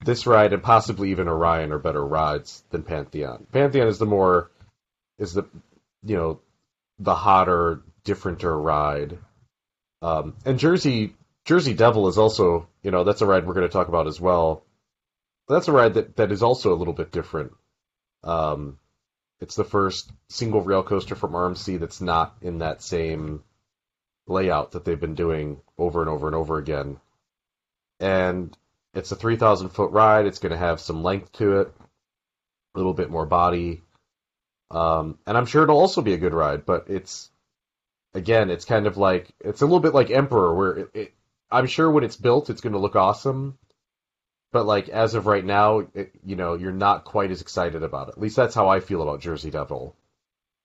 [0.06, 3.48] this ride and possibly even Orion are better rides than Pantheon.
[3.52, 4.52] Pantheon is the more
[5.18, 5.44] is the
[6.04, 6.40] you know
[7.00, 9.18] the hotter, differenter ride.
[10.02, 13.74] Um, and Jersey Jersey Devil is also you know that's a ride we're going to
[13.74, 14.64] talk about as well.
[15.48, 17.54] That's a ride that, that is also a little bit different.
[18.24, 18.78] Um,
[19.40, 23.44] it's the first single rail coaster from RMC that's not in that same
[24.28, 27.00] layout that they've been doing over and over and over again.
[28.00, 28.56] And
[28.94, 30.26] it's a 3,000 foot ride.
[30.26, 31.74] It's going to have some length to it,
[32.76, 33.82] a little bit more body.
[34.72, 37.30] Um, and I'm sure it'll also be a good ride, but it's,
[38.14, 41.14] again, it's kind of like, it's a little bit like Emperor, where it, it,
[41.52, 43.58] I'm sure when it's built, it's going to look awesome.
[44.52, 48.08] But like as of right now, it, you know, you're not quite as excited about
[48.08, 48.14] it.
[48.14, 49.96] At least that's how I feel about Jersey Devil.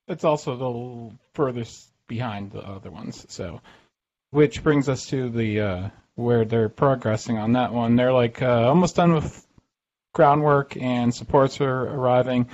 [0.07, 3.25] It's also the furthest behind the other ones.
[3.29, 3.61] So,
[4.31, 7.95] which brings us to the uh, where they're progressing on that one.
[7.95, 9.45] They're like uh, almost done with
[10.13, 12.49] groundwork and supports are arriving.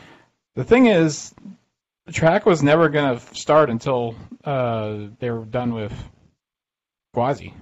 [0.56, 1.34] The thing is,
[2.06, 5.94] the track was never going to start until uh, they were done with
[7.16, 7.54] Gwazi.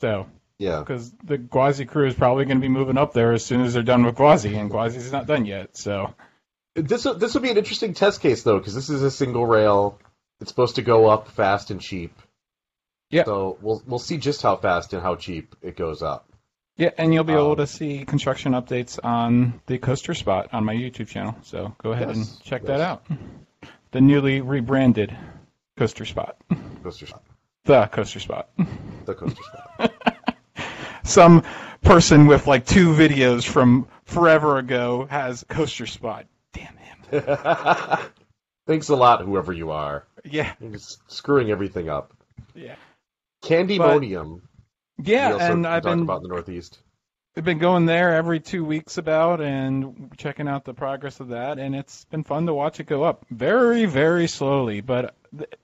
[0.00, 0.26] So,
[0.58, 0.80] Yeah.
[0.80, 3.74] because the Gwazi crew is probably going to be moving up there as soon as
[3.74, 5.76] they're done with Gwazi, and Gwazi's not done yet.
[5.76, 6.14] So,
[6.74, 9.98] This this will be an interesting test case though, because this is a single rail.
[10.40, 12.14] It's supposed to go up fast and cheap.
[13.10, 13.24] Yeah.
[13.24, 16.26] So we'll we'll see just how fast and how cheap it goes up.
[16.76, 20.64] Yeah, and you'll be able Um, to see construction updates on the coaster spot on
[20.64, 21.34] my YouTube channel.
[21.42, 22.68] So go ahead Yes, and check yes.
[22.68, 23.04] that out.
[23.92, 25.16] The newly rebranded
[25.76, 26.36] coaster spot.
[26.82, 27.24] Coaster spot.
[27.64, 28.50] The coaster spot.
[29.04, 29.92] The coaster spot.
[31.04, 31.42] Some
[31.82, 36.26] person with like two videos from forever ago has coaster spot.
[36.52, 36.98] Damn him.
[38.66, 40.06] Thanks a lot, whoever you are.
[40.24, 42.12] Yeah, You're just screwing everything up.
[42.54, 42.76] yeah.
[43.42, 44.42] Candymonium.
[45.02, 46.78] Yeah, also and I've been about in the Northeast.
[47.36, 51.60] I've been going there every two weeks about and checking out the progress of that,
[51.60, 54.80] and it's been fun to watch it go up very, very slowly.
[54.80, 55.14] But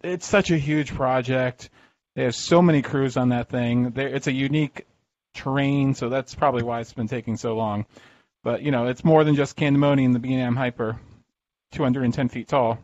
[0.03, 1.71] it's such a huge project.
[2.15, 3.93] They have so many crews on that thing.
[3.97, 4.87] It's a unique
[5.35, 7.87] terrain, so that's probably why it's been taking so long.
[8.45, 11.01] But you know, it's more than just Candymonium, the B&M Hyper,
[11.73, 12.79] 210 feet tall.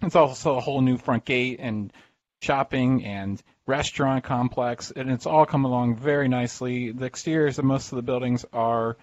[0.00, 1.92] It's also a whole new front gate and
[2.40, 6.92] shopping and restaurant complex, and it's all come along very nicely.
[6.92, 8.96] The exteriors of most of the buildings are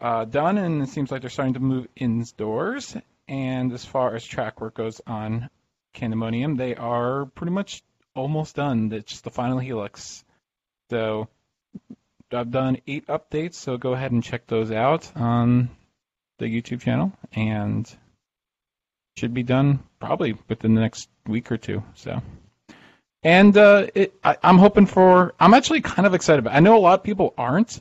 [0.00, 2.96] uh, done, and it seems like they're starting to move indoors.
[3.28, 5.48] And as far as track work goes on
[5.94, 7.82] Candymonium, they are pretty much
[8.14, 8.92] almost done.
[8.92, 10.24] It's just the final helix.
[10.90, 11.28] So
[12.32, 15.70] I've done eight updates, so go ahead and check those out on
[16.38, 17.88] the YouTube channel, and
[19.16, 21.82] should be done probably within the next week or two.
[21.94, 22.20] So,
[23.22, 25.34] and uh, it, I, I'm hoping for.
[25.38, 26.54] I'm actually kind of excited about.
[26.54, 26.56] It.
[26.56, 27.80] I know a lot of people aren't,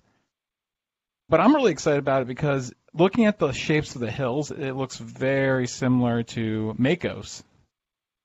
[1.30, 4.74] but I'm really excited about it because looking at the shapes of the hills, it
[4.74, 7.44] looks very similar to Makos.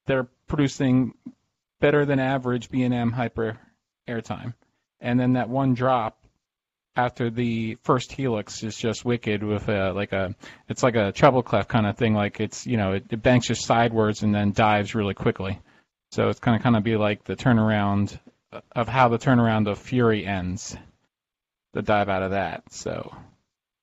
[0.06, 1.14] They're producing
[1.80, 3.58] better than average B&M hyper
[4.08, 4.54] airtime,
[5.00, 6.18] and then that one drop
[6.96, 10.34] after the first helix is just wicked with a like a
[10.68, 13.48] it's like a treble clef kind of thing like it's you know it, it banks
[13.48, 15.58] just sidewards and then dives really quickly
[16.10, 18.18] so it's going to kind of be like the turnaround
[18.52, 20.76] uh, of how the turnaround of fury ends
[21.72, 23.14] the dive out of that so.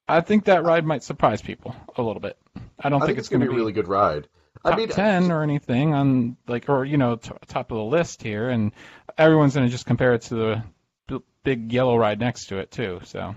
[0.08, 2.38] I think that ride might surprise people a little bit.
[2.80, 4.28] I don't I think, think it's going to be a really good ride.
[4.64, 7.78] top I mean, uh, 10 or anything on like or you know t- top of
[7.78, 8.72] the list here and
[9.18, 10.64] everyone's going to just compare it to the
[11.08, 13.36] b- big yellow ride next to it too so.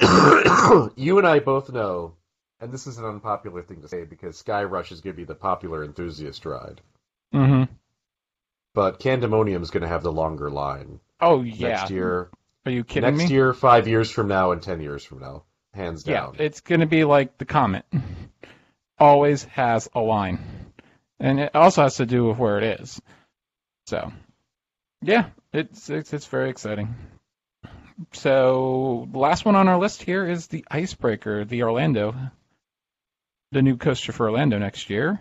[0.96, 2.14] You and I both know,
[2.60, 5.24] and this is an unpopular thing to say because Sky Rush is going to be
[5.24, 6.80] the popular enthusiast ride,
[7.32, 7.64] hmm
[8.74, 11.68] but Candymonium is going to have the longer line oh yeah.
[11.68, 12.30] next year.
[12.64, 13.34] are you kidding Next me?
[13.34, 16.36] year, five years from now, and ten years from now, hands yeah down.
[16.38, 17.84] it's going to be like the comet.
[18.98, 20.38] Always has a line.
[21.20, 23.00] And it also has to do with where it is.
[23.86, 24.12] So
[25.02, 26.94] yeah it's it's, it's very exciting.
[28.12, 32.14] So last one on our list here is the icebreaker the orlando
[33.50, 35.18] the new coaster for orlando next year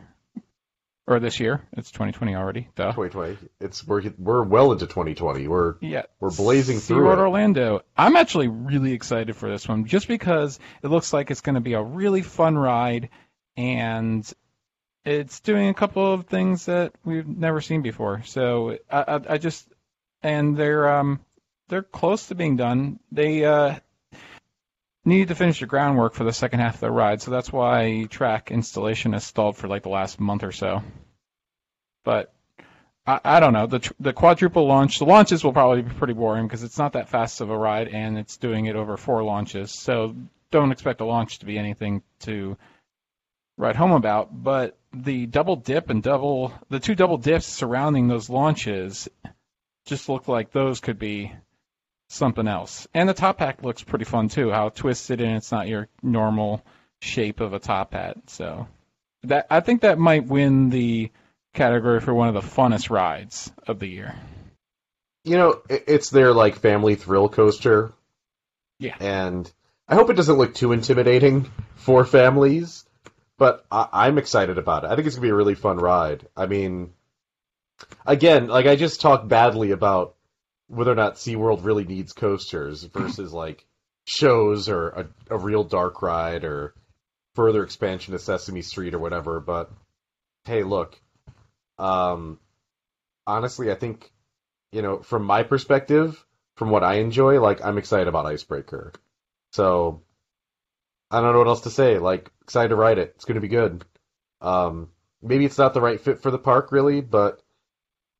[1.08, 3.38] or this year it's 2020 already duh 2020.
[3.60, 5.48] It's we're we're well into 2020.
[5.48, 7.20] We're yeah we're blazing through SeaWorld it.
[7.20, 7.82] Orlando.
[7.96, 11.62] I'm actually really excited for this one just because it looks like it's going to
[11.62, 13.10] be a really fun ride
[13.56, 14.30] and
[15.06, 18.24] it's doing a couple of things that we've never seen before.
[18.26, 19.68] So I, I, I just
[20.22, 21.22] and they're um
[21.70, 23.00] they're close to being done.
[23.12, 23.76] They uh
[25.08, 28.06] need to finish the groundwork for the second half of the ride, so that's why
[28.10, 30.84] track installation has stalled for like the last month or so.
[32.04, 32.34] But
[33.06, 35.00] I, I don't know the the quadruple launch.
[35.00, 37.88] The launches will probably be pretty boring because it's not that fast of a ride,
[37.88, 39.72] and it's doing it over four launches.
[39.72, 40.16] So
[40.52, 42.58] don't expect a launch to be anything to
[43.58, 44.44] write home about.
[44.44, 49.08] But the double dip and double the two double dips surrounding those launches
[49.86, 51.32] just look like those could be
[52.10, 52.88] something else.
[52.94, 54.50] And the top hat looks pretty fun too.
[54.52, 56.64] How twisted and it's not your normal
[57.02, 58.18] shape of a top hat.
[58.28, 58.68] So
[59.24, 61.12] that I think that might win the
[61.54, 64.16] category for one of the funnest rides of the year.
[65.24, 67.92] You know, it's their like family thrill coaster,
[68.80, 68.96] Yeah.
[69.00, 69.52] and
[69.88, 72.86] I hope it doesn't look too intimidating for families.
[73.38, 74.88] But I, I'm excited about it.
[74.90, 76.26] I think it's gonna be a really fun ride.
[76.36, 76.94] I mean,
[78.06, 80.16] again, like I just talked badly about
[80.68, 83.66] whether or not SeaWorld really needs coasters versus like
[84.06, 86.74] shows or a, a real dark ride or
[87.36, 89.40] further expansion of Sesame Street or whatever.
[89.40, 89.72] But
[90.46, 91.00] hey, look,
[91.78, 92.40] um,
[93.26, 94.12] honestly, I think
[94.72, 96.24] you know from my perspective,
[96.56, 98.94] from what I enjoy, like I'm excited about Icebreaker.
[99.52, 100.02] So
[101.10, 102.00] I don't know what else to say.
[102.00, 103.14] Like excited to ride it.
[103.16, 103.86] It's going to be good.
[104.42, 104.90] Um,
[105.22, 107.42] maybe it's not the right fit for the park, really, but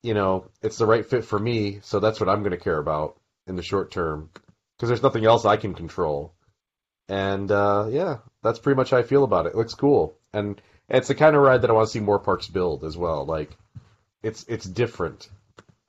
[0.04, 1.80] you know, it's the right fit for me.
[1.82, 4.30] So that's what I'm going to care about in the short term
[4.76, 6.34] because there's nothing else I can control.
[7.10, 9.54] And uh, yeah, that's pretty much how I feel about it.
[9.54, 12.20] It looks cool, and it's the kind of ride that I want to see more
[12.20, 13.26] parks build as well.
[13.26, 13.56] Like,
[14.22, 15.30] it's it's different.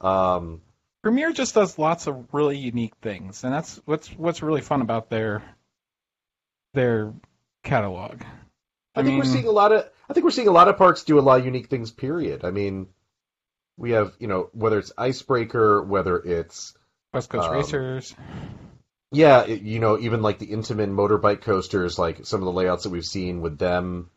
[0.00, 0.60] Um,
[1.02, 5.10] Premier just does lots of really unique things, and that's what's what's really fun about
[5.10, 5.42] their
[6.74, 7.12] their
[7.64, 8.22] catalog.
[8.94, 11.04] I, think we're seeing a lot of I think we're seeing a lot of parks
[11.04, 11.90] do a lot of unique things.
[11.90, 12.44] Period.
[12.44, 12.88] I mean,
[13.78, 16.74] we have you know whether it's Icebreaker, whether it's
[17.14, 18.14] West Coast um, Racers.
[19.12, 22.82] yeah, it, you know even like the Intamin motorbike coasters, like some of the layouts
[22.82, 24.10] that we've seen with them.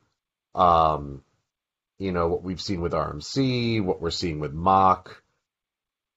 [0.55, 1.23] Um,
[1.99, 5.09] you know what we've seen with RMC, what we're seeing with Mack.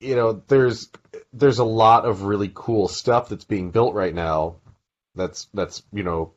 [0.00, 0.88] You know, there's
[1.32, 4.56] there's a lot of really cool stuff that's being built right now.
[5.14, 6.32] That's that's you know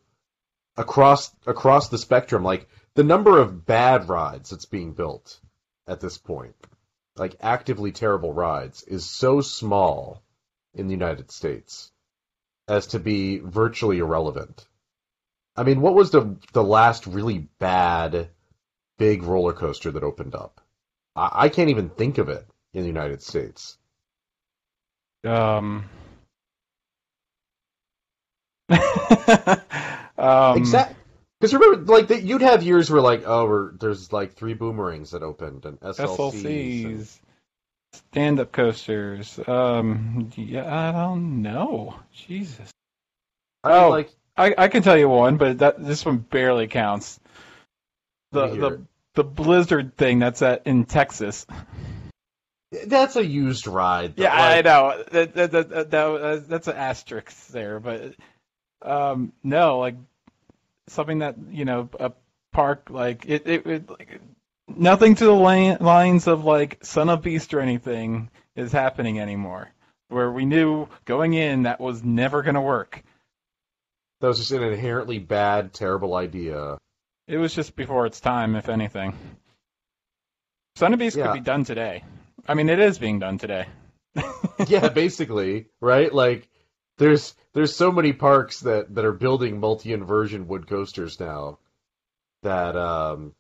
[0.76, 2.44] across across the spectrum.
[2.44, 5.40] Like the number of bad rides that's being built
[5.88, 6.56] at this point,
[7.18, 10.22] like actively terrible rides, is so small
[10.74, 11.92] in the United States
[12.68, 14.68] as to be virtually irrelevant.
[15.56, 18.30] I mean, what was the the last really bad
[18.98, 20.62] big roller coaster that opened up?
[21.16, 22.46] I, I can't even think of it.
[22.74, 23.78] in the United States.
[25.24, 25.90] Um.
[30.18, 30.96] um, exactly.
[31.40, 35.12] Because remember, like that, you'd have years where like, oh, we're, there's like three boomerangs
[35.12, 36.86] that opened and SLCs.
[36.86, 37.08] and-
[37.94, 39.40] stand-up coasters.
[39.48, 41.96] Um, yeah, I don't know.
[42.14, 42.70] Jesus,
[43.64, 43.90] I mean, Oh.
[43.90, 47.20] like I, I can tell you one, but that this one barely counts.
[48.34, 48.82] The the
[49.16, 51.48] the Blizzard thing that's at in Texas.
[52.86, 54.14] that's a used ride.
[54.18, 55.04] Yeah, I know.
[55.12, 58.14] That, that, that, that, that- that's an asterisk there, but
[58.84, 59.96] um, no, like
[60.88, 62.12] something that you know a
[62.54, 64.20] park like it it, it like,
[64.68, 69.70] nothing to the li- lines of like Son of Beast or anything is happening anymore.
[70.10, 73.04] Where we knew going in that was never going to work.
[74.22, 76.78] That was just an inherently bad, terrible idea.
[77.28, 79.14] It was just before its time, if anything.
[80.78, 81.26] Son of Beast Yeah.
[81.28, 82.04] could be done today.
[82.48, 83.66] I mean, it is being done today.
[84.68, 86.12] yeah, basically, right?
[86.14, 86.48] Like
[86.98, 91.60] there's there's so many parks that that are building multi-inversion wood coasters now
[92.44, 93.34] that um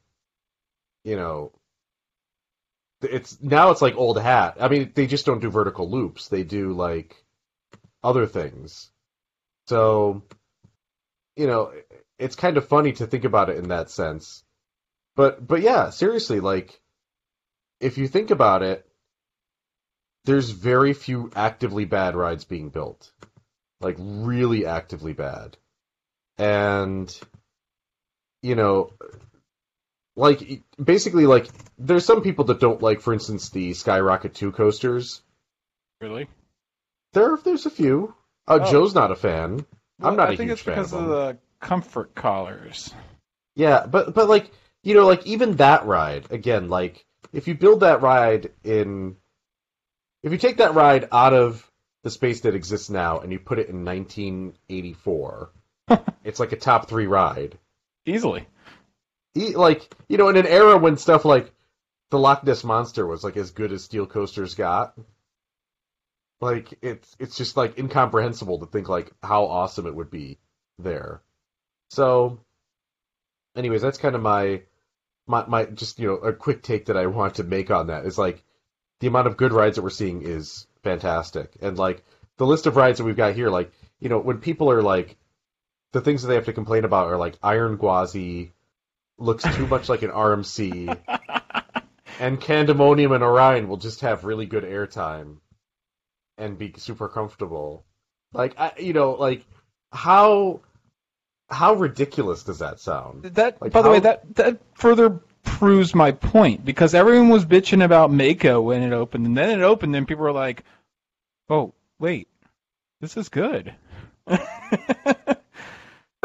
[1.03, 1.51] you know
[3.01, 4.57] it's now it's like old hat.
[4.59, 6.29] I mean, they just don't do vertical loops.
[6.29, 7.15] They do like
[8.03, 8.89] other things.
[9.67, 10.23] So
[11.35, 11.71] you know,
[12.17, 14.43] it's kind of funny to think about it in that sense.
[15.15, 16.79] But but yeah, seriously, like
[17.79, 18.87] if you think about it,
[20.25, 23.11] there's very few actively bad rides being built.
[23.79, 25.57] Like really actively bad.
[26.37, 27.15] And
[28.41, 28.91] you know
[30.15, 35.21] like basically like there's some people that don't like for instance the Skyrocket 2 coasters.
[36.01, 36.27] Really?
[37.13, 38.13] There there's a few.
[38.47, 38.71] Uh, Oh.
[38.71, 39.65] Joe's not a fan.
[40.01, 42.93] I'm not I a think huge it's fan because of of the comfort collars.
[43.55, 44.51] Yeah, but but like
[44.83, 49.17] you know, like even that ride again, like if you build that ride in,
[50.23, 51.69] if you take that ride out of
[52.07, 55.51] the space that exists now and you put it in 1984,
[56.23, 57.57] it's like a top three ride.
[58.05, 58.47] Easily.
[59.35, 61.51] E- Like you know, in an era when stuff like
[62.09, 64.97] the Loch Ness monster was like as good as steel coasters got.
[66.39, 70.39] Like it's it's just like incomprehensible to think like how awesome it would be
[70.79, 71.21] there.
[71.89, 72.39] So
[73.57, 74.61] anyways, that's kind of my
[75.27, 78.05] my my just you know a quick take that I want to make on that
[78.05, 78.45] is like
[79.01, 81.51] the amount of good rides that we're seeing is fantastic.
[81.61, 82.03] And like
[82.37, 85.17] the list of rides that we've got here like you know when people are like
[85.93, 88.51] the things that they have to complain about are like Iron Gwazi
[89.17, 90.97] looks too much like an RMC
[92.19, 95.37] and Candymonium and Orion will just have really good airtime
[96.37, 97.85] and be super comfortable.
[98.33, 99.45] Like I, you know, like
[99.91, 100.61] how
[101.49, 103.23] how ridiculous does that sound?
[103.23, 107.83] That, Like by the way, that that further proves my point because everyone was bitching
[107.83, 110.63] about Mako when it opened, and then it opened, and people were like,
[111.49, 112.27] "Oh, wait,
[113.01, 113.73] this is good."
[114.27, 115.37] I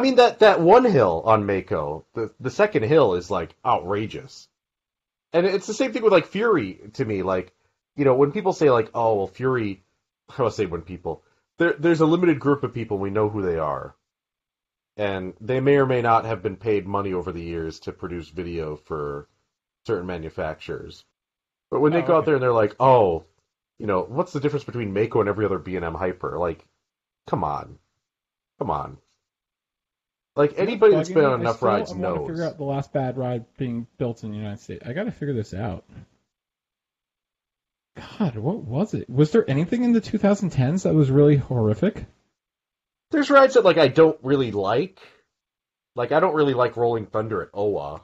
[0.02, 4.48] mean that that one hill on Mako, the the second hill is like outrageous.
[5.32, 7.52] And it's the same thing with like Fury to me, like
[7.96, 9.84] you know, when people say like, "Oh, well Fury,"
[10.38, 11.22] I will say when people
[11.58, 13.94] there there's a limited group of people we know who they are.
[14.96, 18.28] And they may or may not have been paid money over the years to produce
[18.28, 19.28] video for
[19.86, 21.04] certain manufacturers.
[21.70, 23.24] But when they Oh, go out there and they're like, "Oh,
[23.82, 26.64] you know, what's the difference between Mako and every other B&M hyper?" Like,
[27.26, 27.78] come on.
[28.60, 28.96] Come on.
[30.36, 32.28] Like anybody that's been on enough rides I want to knows.
[32.28, 34.86] figure out the last bad ride being built in the United States.
[34.86, 35.84] I got to figure this out.
[38.18, 39.10] God, what was it?
[39.10, 42.06] Was there anything in the 2010s that was really horrific?
[43.10, 44.98] There's rides that like I don't really like.
[45.94, 48.00] Like I don't really like Rolling Thunder at Owa.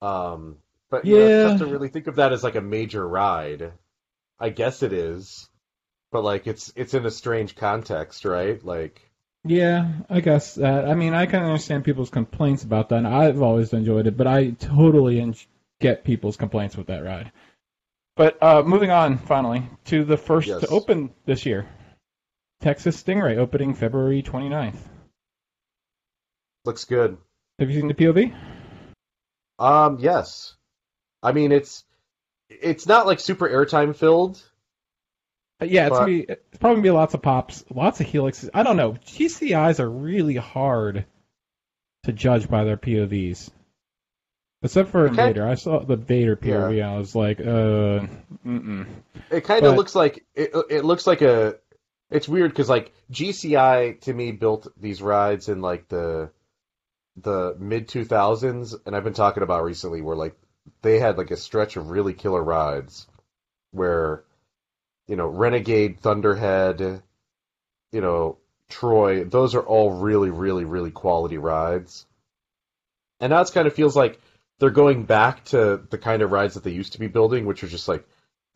[0.00, 0.56] Um,
[0.88, 1.48] but you know, Yeah.
[1.50, 3.72] tough to really think of that as like a major ride.
[4.40, 5.48] I guess it is,
[6.12, 8.62] but like it's it's in a strange context, right?
[8.64, 9.10] Like
[9.44, 10.88] Yeah, I guess that.
[10.88, 12.96] I mean, I can understand people's complaints about that.
[12.98, 15.34] and I've always enjoyed it, but I totally
[15.80, 17.32] get people's complaints with that ride.
[18.16, 20.60] But uh, moving on, finally, to the first Yes.
[20.62, 21.66] to open this year.
[22.60, 24.76] Texas Stingray opening February 29th.
[26.66, 27.16] looks good.
[27.58, 28.34] Have you seen the POV?
[29.58, 30.54] Um, yes.
[31.22, 31.84] I mean it's
[32.50, 34.42] it's not like super airtime filled.
[35.62, 38.50] Yeah, it's But- gonna be it's probably gonna be lots of pops, lots of helixes.
[38.54, 38.92] I don't know.
[39.04, 41.04] GCIs are really hard
[42.04, 43.50] to judge by their POVs.
[44.62, 45.16] Except for Okay.
[45.28, 45.46] Vader.
[45.46, 46.82] I saw the Vader POV.
[46.82, 48.06] I was like, uh,
[48.46, 48.86] mm-mm.
[49.30, 50.50] It kind of But- looks like it.
[50.68, 51.56] It looks like a.
[52.10, 56.30] It's weird because like GCI to me built these rides in like the
[57.16, 60.34] the mid two thousands, and I've been talking about recently where like
[60.82, 63.06] they had like a stretch of really killer rides,
[63.72, 64.24] where
[65.06, 67.02] you know Renegade, Thunderhead,
[67.92, 72.06] you know Troy, those are all really, really, really quality rides.
[73.18, 74.18] And now it kind of feels like
[74.58, 77.62] they're going back to the kind of rides that they used to be building, which
[77.64, 78.06] are just like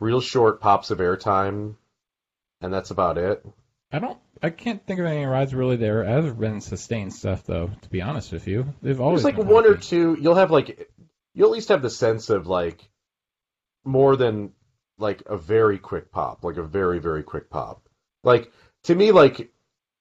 [0.00, 1.74] real short pops of airtime,
[2.60, 3.44] and that's about it.
[3.92, 4.18] I don't.
[4.42, 7.70] I can't think of any rides really there ever been sustained stuff though.
[7.82, 10.16] To be honest with you, they've always There's like one or two.
[10.20, 10.90] You'll have like
[11.34, 12.88] you'll at least have the sense of like
[13.84, 14.52] more than
[14.98, 17.88] like a very quick pop, like a very very quick pop.
[18.22, 18.50] Like
[18.84, 19.50] to me, like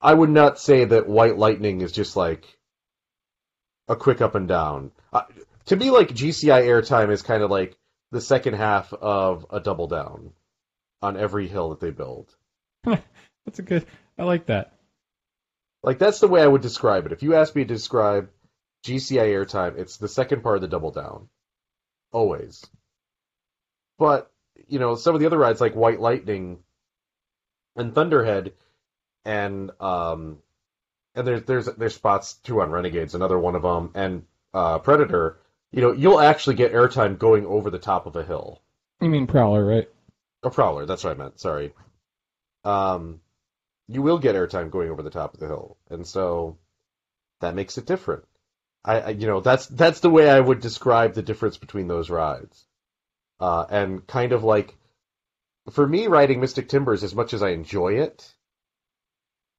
[0.01, 2.45] I would not say that White Lightning is just like
[3.87, 4.91] a quick up and down.
[5.11, 5.23] Uh,
[5.65, 7.77] to me, like GCI airtime is kind of like
[8.11, 10.31] the second half of a double down
[11.01, 12.33] on every hill that they build.
[12.85, 13.85] That's a good.
[14.17, 14.73] I like that.
[15.81, 17.11] Like that's the way I would describe it.
[17.11, 18.29] If you ask me to describe
[18.83, 21.29] GCI airtime, it's the second part of the double down.
[22.11, 22.65] Always.
[23.97, 24.31] But,
[24.67, 26.59] you know, some of the other rides like White Lightning
[27.75, 28.53] and Thunderhead
[29.25, 30.39] and um
[31.15, 35.37] and there's there's there's spots too on Renegades, another one of them, and uh, Predator.
[35.71, 38.61] You know, you'll actually get airtime going over the top of a hill.
[39.01, 39.89] You mean Prowler, right?
[40.43, 41.39] A prowler, that's what I meant.
[41.39, 41.73] Sorry.
[42.63, 43.21] Um,
[43.87, 46.57] you will get airtime going over the top of the hill, and so
[47.41, 48.23] that makes it different.
[48.85, 52.09] I, I you know, that's that's the way I would describe the difference between those
[52.09, 52.65] rides.
[53.39, 54.75] Uh, and kind of like,
[55.71, 58.33] for me, riding Mystic Timbers, as much as I enjoy it,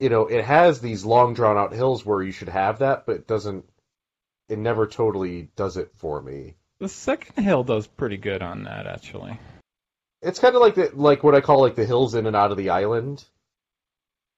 [0.00, 3.16] you know, it has these long drawn out hills where you should have that, but
[3.16, 3.64] it doesn't.
[4.48, 6.56] It never totally does it for me.
[6.78, 9.38] The second hill does pretty good on that actually.
[10.20, 12.50] It's kind of like the like what I call like the hills in and out
[12.50, 13.24] of the island.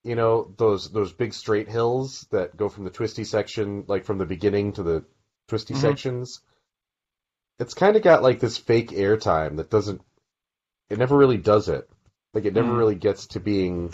[0.06, 4.18] You know those those big straight hills that go from the twisty section, like from
[4.18, 5.04] the beginning to the
[5.48, 5.80] twisty Mhm.
[5.80, 6.40] sections.
[7.58, 10.00] It's kind of got like this fake airtime that doesn't.
[10.90, 11.90] It never really does it.
[12.32, 12.78] Like it never Mm.
[12.78, 13.92] really gets to being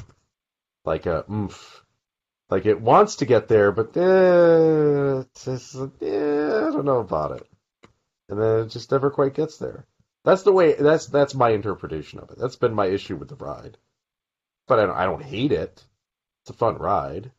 [0.84, 1.82] like a oomph.
[2.50, 7.48] Like it wants to get there, but eh, just, eh, I don't know about it.
[8.28, 9.86] And then it just never quite gets there.
[10.24, 10.74] That's the way.
[10.74, 12.38] That's that's my interpretation of it.
[12.38, 13.78] That's been my issue with the ride.
[14.68, 14.96] But I don't.
[14.96, 15.82] I don't hate it.
[16.42, 17.30] It's a fun ride.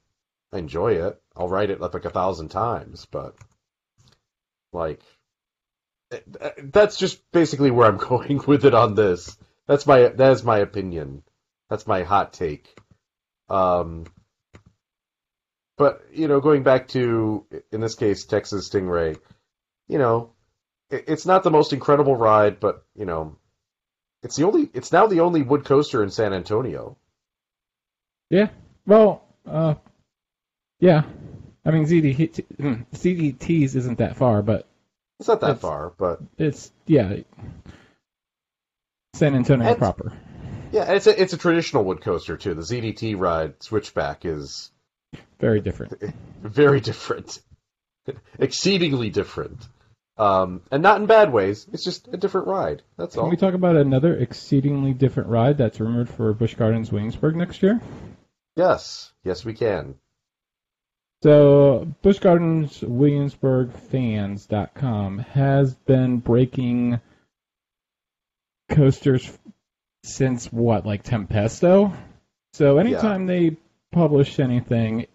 [0.52, 1.22] I enjoy it.
[1.36, 3.06] I'll ride it like a thousand times.
[3.06, 3.36] But
[4.72, 5.02] like,
[6.58, 9.38] that's just basically where I'm going with it on this.
[9.68, 11.24] That's my that is my opinion.
[11.70, 12.78] That's my hot take.
[13.50, 14.06] Um,
[15.78, 19.18] but you know, going back to in this case Texas Stingray,
[19.88, 20.34] you know,
[20.90, 23.38] it- it's not the most incredible ride, but you know,
[24.22, 24.70] it's the only.
[24.74, 26.98] It's now the only wood coaster in San Antonio.
[28.30, 28.50] Yeah.
[28.86, 29.76] Well, uh,
[30.80, 31.04] yeah.
[31.66, 34.68] I mean, ZDT, mm, ZDT's isn't that far, but
[35.20, 37.18] It's not that It's- far, but it's yeah.
[39.16, 40.12] San Antonio proper.
[40.72, 42.54] yeah, it's a it's a traditional wood coaster too.
[42.56, 44.72] The ZDT ride Switchback is
[45.40, 45.94] Very different.
[46.42, 47.40] very different,
[48.40, 49.68] exceedingly different,
[50.18, 51.68] um, and not in bad ways.
[51.72, 52.82] It's just a different ride.
[52.98, 53.26] That's Can all.
[53.28, 57.62] Can we talk about another exceedingly different ride that's rumored for Busch Gardens Williamsburg next
[57.62, 57.80] year?
[58.56, 59.96] Yes, yes, we can.
[61.24, 67.00] So, Busch Gardens Williamsburg Fans.com has been breaking
[68.70, 69.32] coasters
[70.04, 71.96] since what, like Tempesto?
[72.54, 73.58] So, anytime they
[73.92, 75.08] publish anything,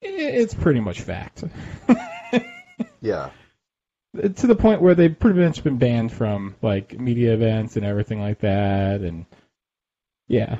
[0.00, 1.44] it's pretty much fact.
[3.00, 3.30] Yeah,
[4.14, 8.20] to the point where they've pretty much been banned from like media events and everything
[8.20, 9.26] like that and
[10.26, 10.58] yeah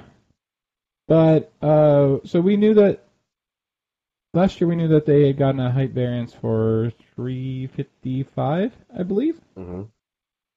[1.08, 3.04] but uh so we knew that
[4.34, 9.40] last year we knew that they had gotten a height variance for 355 i believe.
[9.56, 9.82] Hmm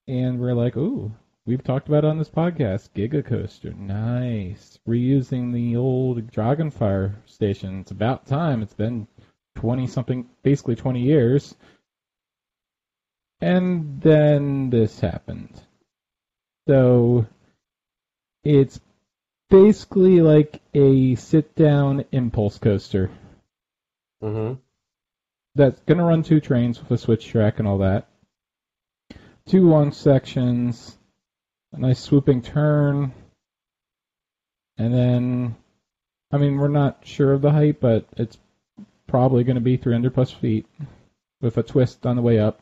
[0.07, 1.11] and we're like ooh
[1.45, 2.89] we've talked about it on this podcast.
[2.95, 4.79] Giga coaster nice.
[4.87, 7.79] Reusing the old Drachen Fire station.
[7.81, 8.61] It's about time.
[8.61, 9.07] It's been
[9.55, 11.55] 20 something basically 20 years.
[13.39, 15.59] And then this happened.
[16.67, 17.25] So
[18.43, 18.79] it's
[19.51, 23.11] basically like a sit down impulse coaster
[24.21, 24.53] hmm
[25.55, 28.07] that's going to run two trains with a switch track and all that.
[29.47, 30.97] Two long sections,
[31.73, 33.11] a nice swooping turn,
[34.77, 35.55] and then,
[36.31, 38.37] I mean, we're not sure of the height, but it's
[39.07, 40.65] probably going to be 300 plus feet
[41.41, 42.61] with a twist on the way up.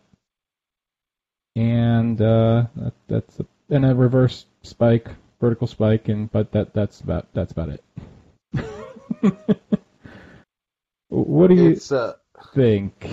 [1.56, 5.10] And uh, that, that's a, and a reverse spike,
[5.40, 7.84] vertical spike, and but that that's about that's about it.
[11.10, 12.14] what do you uh,
[12.54, 13.08] think?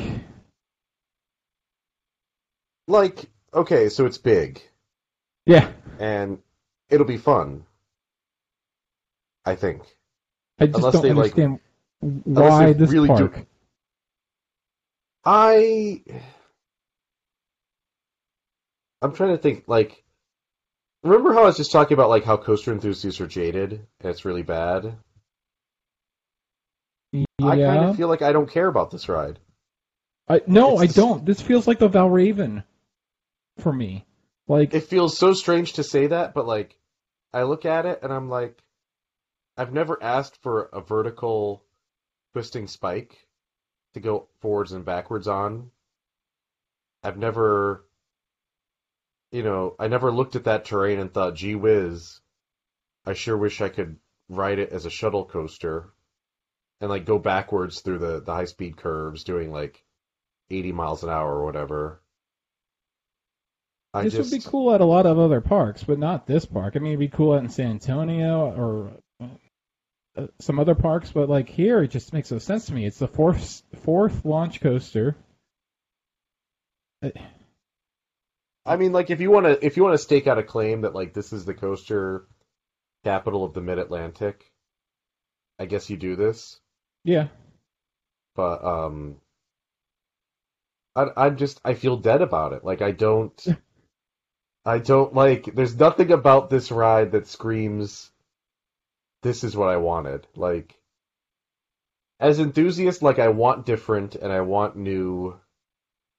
[2.88, 4.60] like okay, so it's big,
[5.44, 6.38] Yeah, and
[6.90, 7.64] it'll be fun.
[9.44, 9.82] I think.
[10.58, 11.60] I just Unless don't they, like- understand
[12.00, 13.46] why this really do- park.
[15.24, 16.02] I
[19.02, 20.04] I'm trying to think like
[21.06, 24.24] remember how I was just talking about like how coaster enthusiasts are jaded and it's
[24.24, 24.96] really bad?
[27.14, 29.38] I kind of feel like I don't care about this ride.
[30.28, 31.24] I, no, It's I s- don't.
[31.24, 32.64] This feels like the Valravn
[33.58, 34.04] for me.
[34.48, 36.78] Like It feels so strange to say that, but like
[37.32, 38.62] I look at it and I'm like
[39.56, 41.64] I've never asked for a vertical
[42.32, 43.26] twisting spike
[43.94, 45.70] to go forwards and backwards on.
[47.02, 47.84] I've never
[49.36, 52.20] you know, I never looked at that terrain and thought, gee whiz,
[53.04, 53.98] I sure wish I could
[54.30, 55.92] ride it as a shuttle coaster
[56.80, 59.84] and like go backwards through the, the high speed curves doing like
[60.48, 62.00] 80 miles an hour or whatever.
[63.92, 66.46] I this just would be cool at a lot of other parks, but not this
[66.46, 66.74] park.
[66.74, 69.28] I mean, it'd be cool out in San Antonio or
[70.16, 72.86] uh, some other parks, but like here, it just makes no sense to me.
[72.86, 75.14] It's the fourth fourth launch coaster.
[77.02, 77.10] Uh,
[78.66, 80.82] I mean, like if you want to if you want to stake out a claim
[80.82, 82.26] that like this is the coaster
[83.04, 84.52] capital of the Mid Atlantic,
[85.58, 86.60] I guess you do this.
[87.04, 87.28] Yeah,
[88.36, 89.20] But um,
[90.96, 92.64] I I'm just I feel dead about it.
[92.64, 93.46] Like I don't,
[94.64, 95.54] I don't like.
[95.54, 98.10] There's nothing about this ride that screams,
[99.22, 100.80] "This is what I wanted." Like
[102.20, 105.38] as enthusiast, like I want different and I want new,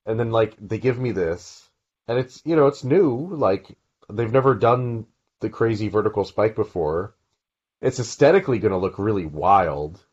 [0.06, 1.67] and then like they give me this,
[2.08, 3.36] and it's you know it's new.
[3.36, 3.78] Like
[4.10, 5.06] they've never done
[5.40, 7.16] the crazy vertical spike before.
[7.82, 10.04] It's aesthetically going to look really wild.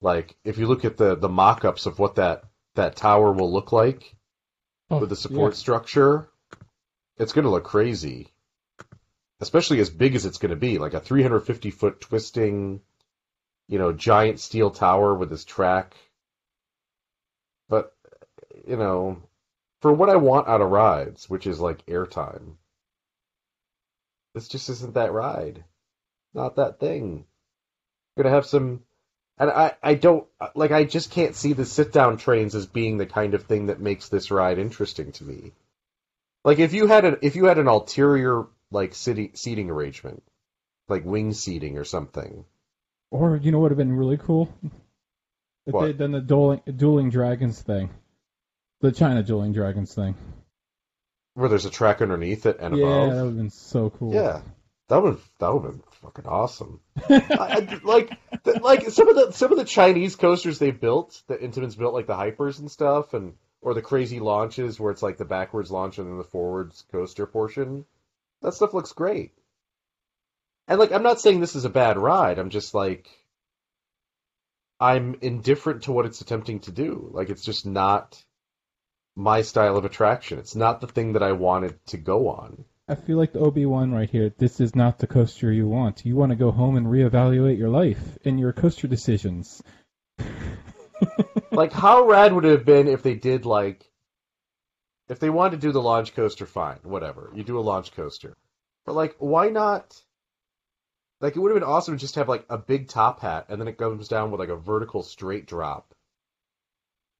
[0.00, 2.44] Like if you look at the the mock-ups of what that
[2.74, 4.14] that tower will look like
[4.90, 6.28] Oh, with the support structure,
[7.16, 8.28] it's going to look crazy.
[9.40, 12.80] Especially as big as it's going to be, like a 350 foot twisting,
[13.66, 15.96] you know, giant steel tower with this track.
[17.68, 17.94] But
[18.66, 19.22] you know,
[19.84, 22.54] for what I want out of rides, which is like airtime,
[24.32, 25.62] this just isn't that ride.
[26.32, 27.26] Not that thing.
[28.16, 28.80] Gonna have some
[29.36, 32.96] and I, I don't like I just can't see the sit down trains as being
[32.96, 35.52] the kind of thing that makes this ride interesting to me.
[36.44, 40.22] Like if you had an if you had an ulterior like city seating arrangement,
[40.88, 42.46] like wing seating or something.
[43.10, 44.48] Or you know what would have been really cool
[45.66, 45.84] if What?
[45.84, 47.90] they'd done the dueling, dueling dragons thing,
[48.84, 50.14] the China dueling dragons thing.
[51.32, 53.08] Where there's a track underneath it and yeah, above.
[53.08, 54.14] Yeah, that would have been so cool.
[54.14, 54.42] Yeah.
[54.88, 56.80] That would that would have been fucking awesome.
[57.08, 58.10] I, I- like
[58.44, 61.94] the, like some of the some of the Chinese coasters they've built that Intamin's built,
[61.94, 65.70] like the hypers and stuff, and or the crazy launches where it's like the backwards
[65.70, 67.86] launch and then the forwards coaster portion.
[68.42, 69.32] That stuff looks great.
[70.68, 72.38] And like I'm not saying this is a bad ride.
[72.38, 73.08] I'm just like
[74.78, 77.08] I'm indifferent to what it's attempting to do.
[77.12, 78.22] Like it's just not
[79.16, 80.38] my style of attraction.
[80.38, 82.64] It's not the thing that I wanted to go on.
[82.88, 84.32] I feel like the Obi Wan right here.
[84.36, 86.04] This is not the coaster you want.
[86.04, 89.62] You want to go home and reevaluate your life and your coaster decisions.
[91.50, 93.90] like how rad would it have been if they did like
[95.08, 98.36] if they wanted to do the launch coaster fine whatever you do a launch coaster
[98.86, 100.00] but like why not
[101.20, 103.60] like it would have been awesome to just have like a big top hat and
[103.60, 105.94] then it comes down with like a vertical straight drop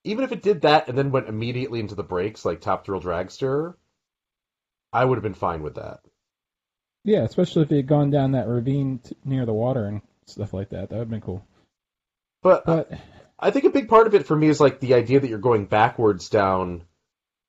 [0.05, 3.01] even if it did that and then went immediately into the brakes like top thrill
[3.01, 3.75] dragster
[4.93, 6.01] i would have been fine with that
[7.05, 10.55] Yeah, especially if they had gone down that ravine t- near the water and stuff
[10.55, 10.89] like that.
[10.89, 11.45] That would have been cool.
[12.43, 12.99] but uh, But
[13.39, 15.39] I think a big part of it for me is like the idea that you're
[15.39, 16.85] going backwards down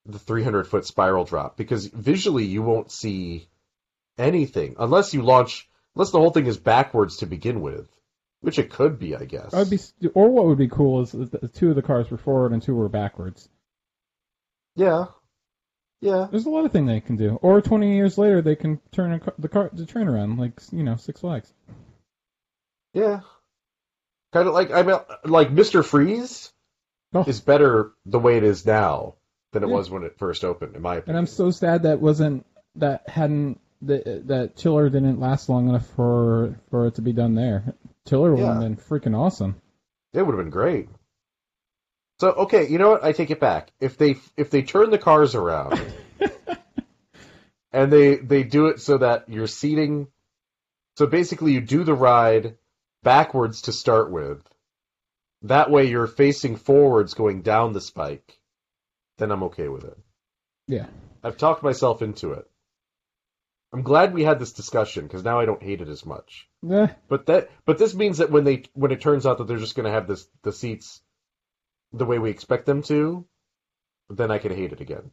[0.06, 3.48] the 300 foot spiral drop because visually you won't see
[4.18, 7.88] anything unless you launch unless the whole thing is backwards to begin with,
[8.46, 9.54] which it could be, I guess.
[9.54, 9.80] I would be,
[10.14, 12.62] or what would be cool is that the two of the cars were forward and
[12.62, 13.50] two were backwards.
[14.76, 15.06] Yeah,
[16.02, 17.40] yeah, There's a lot of things they can do.
[17.42, 20.60] Or 20 years later, they can turn a car, the car, the train around like
[20.72, 21.52] you know Six Flags.
[22.94, 23.22] yeah.
[24.34, 26.52] Kind of like I mean, like Mister Freeze
[27.14, 27.24] Oh.
[27.26, 29.16] is better the way it is now
[29.54, 29.76] than it Yeah.
[29.76, 31.16] was when it first opened, in my opinion.
[31.16, 31.18] And.
[31.20, 36.60] I'm so sad that wasn't that hadn't that that chiller didn't last long enough for
[36.70, 37.74] for it to be done there.
[38.08, 39.62] Chiller would have been freaking awesome.
[40.14, 40.90] It would have been great.
[42.20, 43.04] So okay, you know what?
[43.04, 43.72] I take it back.
[43.80, 45.82] If they if they turn the cars around
[47.74, 50.08] and they they do it so that you're seating
[50.98, 52.58] so basically you do the ride
[53.04, 54.42] backwards to start with.
[55.42, 58.40] That way you're facing forwards going down the spike.
[59.18, 59.98] Then I'm okay with it.
[60.68, 60.88] Yeah.
[61.24, 62.50] I've talked myself into it.
[63.76, 66.48] I'm glad we had this discussion because now I don't hate it as much.
[66.70, 69.58] Eh, But that but this means that when they when it turns out that they're
[69.58, 71.02] just going to have this the seats
[71.92, 73.26] the way we expect them to,
[74.10, 75.12] then I can hate it again.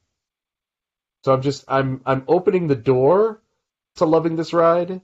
[1.25, 3.43] So I'm just I'm I'm opening the door
[3.97, 5.01] to loving this ride,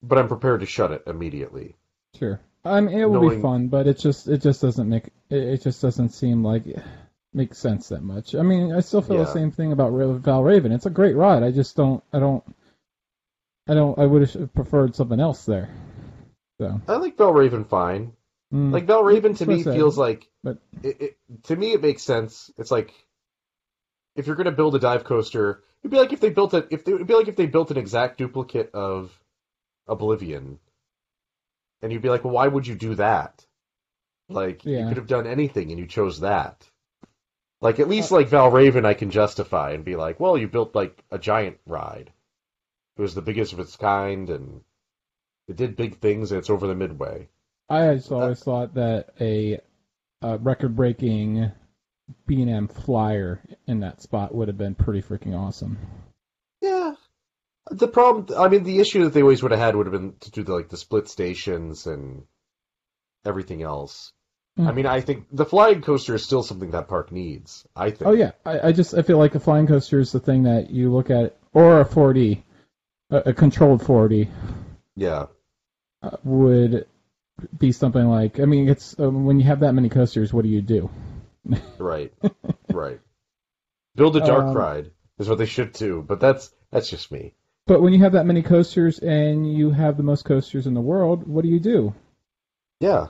[0.00, 1.74] but I'm prepared to shut it immediately.
[2.16, 2.40] sure.
[2.64, 5.82] I mean, it will be fun, but it just it just doesn't make it, just
[5.82, 6.82] doesn't seem like it
[7.32, 8.36] makes sense that much.
[8.36, 9.24] I mean, I still feel Yeah.
[9.24, 10.72] the same thing about Valravn.
[10.72, 11.42] It's a great ride.
[11.42, 12.04] I just don't.
[12.12, 12.44] I don't.
[13.68, 13.98] I don't.
[13.98, 15.70] I would have preferred something else there.
[16.60, 16.80] So.
[16.86, 18.12] I like Valravn fine.
[18.52, 21.72] mm, Like Valravn to That's what I me feels like But- it, it, to me
[21.72, 22.50] it makes sense.
[22.58, 22.92] It's like
[24.16, 26.68] if you're going to build a dive coaster, it'd be like if they built it
[26.70, 29.10] if they, it'd be like if they built an exact duplicate of
[29.88, 30.58] Oblivion,
[31.82, 33.44] and you'd be like, well, why would you do that?
[34.28, 36.66] Like you could have done anything, and you chose that.
[37.60, 41.02] Like at least like Valravn, I can justify and be like, well, you built like
[41.10, 42.12] a giant ride.
[42.96, 44.60] It was the biggest of its kind, and
[45.48, 47.28] it did big things, and it's over the midway.
[47.68, 49.60] I just always thought that a,
[50.22, 51.50] a record-breaking
[52.26, 55.78] B&M flyer in that spot would have been pretty freaking awesome.
[56.60, 56.94] Yeah.
[57.70, 60.14] The problem, I mean, the issue that they always would have had would have been
[60.20, 62.24] to do the, like the split stations and
[63.24, 64.12] everything else.
[64.56, 64.68] Hmm.
[64.68, 67.66] I mean, I think the flying coaster is still something that park needs.
[67.74, 68.06] I think.
[68.06, 70.70] Oh yeah, I, I just I feel like a flying coaster is the thing that
[70.70, 72.42] you look at, or a 4D,
[73.26, 74.28] a, controlled 4D
[74.96, 75.26] Yeah.
[76.02, 76.86] uh, would
[77.58, 78.40] be something like.
[78.40, 80.90] I mean, it's um, when you have that many coasters, what do you do?
[81.78, 82.12] Right.
[82.72, 83.00] right.
[83.96, 87.34] Build a dark Um, ride is what they should do, but that's that's just me.
[87.66, 90.80] But when you have that many coasters and you have the most coasters in the
[90.80, 91.94] world, what do you do?
[92.80, 93.08] Yeah.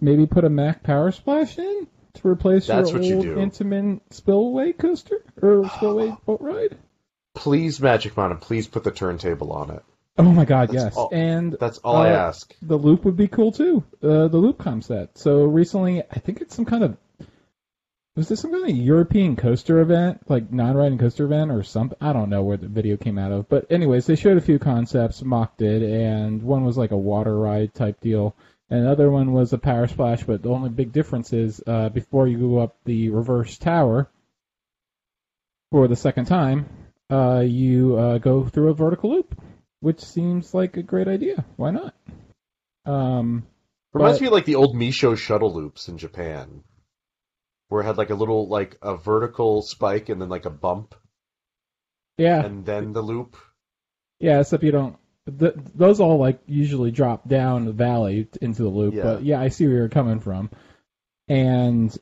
[0.00, 3.34] Maybe put a Mack Power Splash in to replace That's your you old do.
[3.36, 6.78] Intamin Spillway coaster or Spillway boat ride.
[7.36, 9.84] Please, Magic Mountain, please put the turntable on it.
[10.18, 10.96] Oh my God, That's yes!
[10.96, 12.54] all- and That's all I Uh, ask.
[12.62, 13.84] the loop would be cool too.
[14.02, 15.16] Uh, the loop com set.
[15.18, 16.96] So recently, I think it's some kind of
[18.16, 21.98] was this some kind of European coaster event, like non-riding coaster event or something?
[22.00, 23.46] I don't know where the video came out of.
[23.50, 27.38] But anyways, they showed a few concepts, mocked it, and one was like a water
[27.38, 28.34] ride type deal,
[28.70, 30.24] and another one was a power splash.
[30.24, 34.08] But the only big difference is uh, before you go up the reverse tower
[35.70, 36.64] for the second time,
[37.10, 39.40] uh, you uh, go through a vertical loop,
[39.80, 41.44] which seems like a great idea.
[41.56, 41.94] Why not?
[42.84, 43.46] Um,
[43.92, 46.62] Reminds but- me of like the old Meisho shuttle loops in Japan,
[47.68, 50.94] where it had like a little like a vertical spike and then like a bump
[52.18, 53.36] yeah, and then the loop.
[54.20, 54.40] yeah.
[54.40, 54.96] Except you don't.
[55.38, 58.94] Th- those all like usually drop down the valley into the loop.
[58.94, 59.02] Yeah.
[59.02, 60.50] But yeah, I see where you're coming from.
[61.28, 61.94] And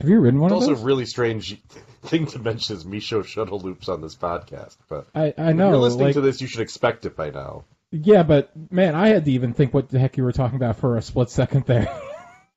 [0.00, 1.60] have you ridden one It's of also really strange
[2.02, 5.68] thing to mention is Meisho shuttle loops on this podcast, but I I if know.
[5.70, 7.64] you're listening like, to this, you should expect it by now.
[7.90, 10.76] yeah, but man, I had to even think what the heck you were talking about
[10.76, 11.88] for a split second there.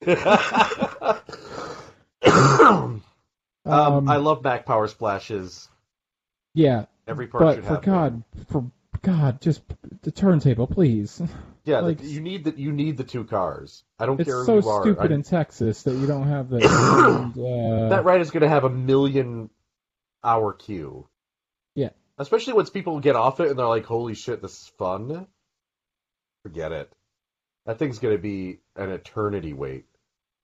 [2.24, 3.04] um,
[3.66, 5.70] Um, I love Mack power splashes.
[6.54, 8.46] yeah, Every park but should for have God, one.
[8.50, 8.72] for
[9.02, 9.62] God, just
[10.02, 11.22] the turntable, please.
[11.64, 13.84] Yeah, like- the, you need the you need the two cars.
[14.00, 14.58] I don't care so who you are.
[14.58, 16.58] It's so stupid I- in Texas that you don't have the.
[17.36, 19.50] and, uh, that ride is going to have a million
[20.24, 21.08] hour queue.
[21.76, 21.90] Yeah.
[22.18, 25.28] Especially once people get off it and they're like, "Holy shit, this is fun."
[26.44, 26.92] Forget it.
[27.66, 29.86] That thing's going to be an eternity wait.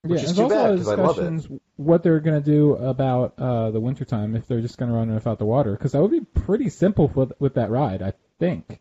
[0.03, 1.21] Which yeah, is too bad, a 'cause I love it.
[1.31, 4.95] discussions what they're going to do about uh, the wintertime if they're just going to
[4.97, 8.13] run without the water because that would be pretty simple with with that ride, I
[8.39, 8.79] think.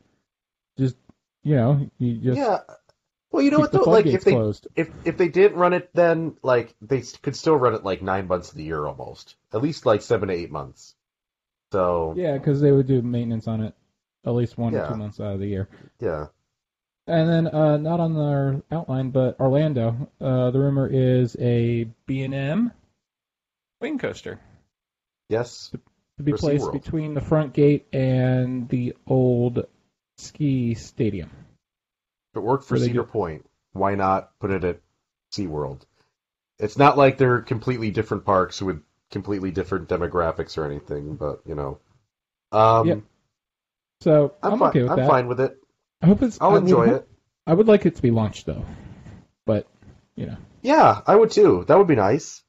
[0.79, 0.97] Just
[1.47, 2.59] you know, you just yeah.
[3.31, 3.83] Well, you know what though?
[3.83, 4.67] Like if they closed.
[4.75, 8.27] if if they didn't run it, then like they could still run it like nine
[8.27, 10.95] months of the year almost, at least like seven to eight months.
[11.73, 13.75] So Yeah, because they would do maintenance on it
[14.25, 15.69] at least one or two months out of the year.
[16.01, 16.27] yeah.
[17.09, 20.11] And then uh, not on our outline, but Orlando.
[20.21, 22.73] Uh, the rumor is a B and M
[23.81, 24.41] Wing coaster.
[25.29, 25.71] yes,
[26.17, 26.73] to be For placed SeaWorld.
[26.73, 29.67] between the front gate and the old
[30.17, 31.31] ski stadium.
[32.33, 34.81] If it worked for Cedar get- Point, why not put it at
[35.33, 35.83] SeaWorld?
[36.59, 41.55] It's not like they're completely different parks with completely different demographics or anything, but you
[41.55, 41.79] know.
[42.53, 43.01] Um Yep.
[44.03, 45.09] So I'm, I'm, fine okay with I'm that.
[45.09, 45.59] fine with it.
[46.03, 46.39] I hope it's.
[46.41, 47.09] I'll I would enjoy hope- it.
[47.47, 48.65] I would like it to be launched though,
[49.45, 49.67] but
[50.17, 51.65] you know, Yeah, I would too.
[51.69, 52.43] That would be nice.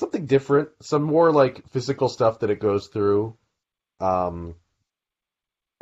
[0.00, 3.36] Something different, some more like physical stuff that it goes through.
[4.00, 4.56] Um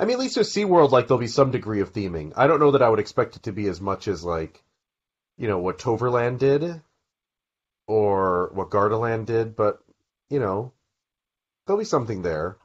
[0.01, 2.33] I mean, at least with SeaWorld, like there'll be some degree of theming.
[2.35, 4.65] I don't know that I would expect it to be as much as like,
[5.37, 6.81] you know, what Toverland did,
[7.87, 9.83] or what Gardaland did, but
[10.31, 10.73] you know,
[11.67, 12.57] there'll be something there.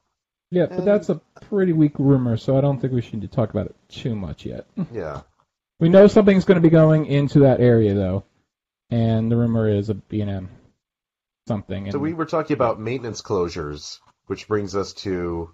[0.49, 1.19] Yeah, but And- that's a
[1.49, 4.65] pretty weak rumor, so I don't think we should talk about it too much yet.
[4.93, 5.21] Yeah.
[5.77, 8.23] We know something's going to be going into that area, though,
[8.89, 10.47] and the rumor is a B&M
[11.49, 11.83] something.
[11.83, 15.51] And So we were talking about maintenance closures, which brings us to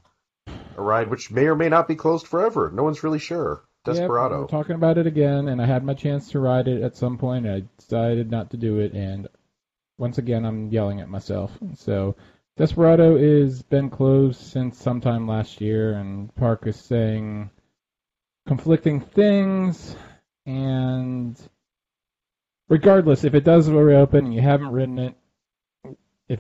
[0.77, 2.71] a ride which may or may not be closed forever.
[2.73, 3.63] No one's really sure.
[3.85, 4.41] Yep, Desperado.
[4.41, 7.17] we're talking about it again, and I had my chance to ride it at some
[7.17, 9.27] point, and I decided not to do it, and
[9.97, 11.51] once again, I'm yelling at myself.
[11.75, 12.15] So,
[12.57, 17.49] Desperado is been closed since sometime last year, and Park is saying
[18.47, 19.95] conflicting things,
[20.45, 21.39] and
[22.69, 25.15] regardless, if it does reopen and you haven't ridden it,
[26.27, 26.39] if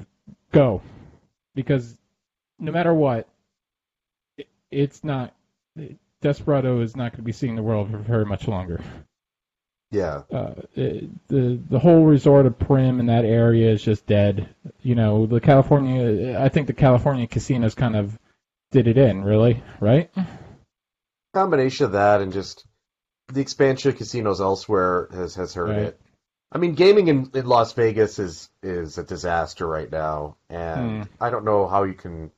[0.51, 0.81] go,
[1.55, 1.97] because
[2.59, 3.27] no matter what,
[4.71, 5.33] it's not.
[6.21, 8.81] Desperado is not going to be seeing the world for very much longer.
[9.91, 10.21] yeah.
[10.31, 14.47] Uh, it, the the whole resort of Primm in that area is just dead.
[14.81, 16.39] You know, the California.
[16.39, 18.17] I think the California casinos kind of
[18.71, 20.09] did it in, really, right?
[21.33, 22.65] Combination of that and just
[23.29, 25.77] the expansion of casinos elsewhere has has hurt Right.
[25.79, 25.99] it.
[26.53, 31.23] I mean, gaming in, in Las Vegas is is a disaster right now, and Hmm.
[31.23, 32.31] I don't know how you can.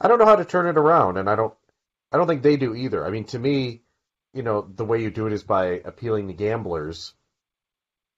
[0.00, 1.54] I don't know how to turn it around, and I don't.
[2.14, 3.04] I don't think they do either.
[3.04, 3.82] I mean, to me,
[4.32, 7.12] you know, the way you do it is by appealing to gamblers,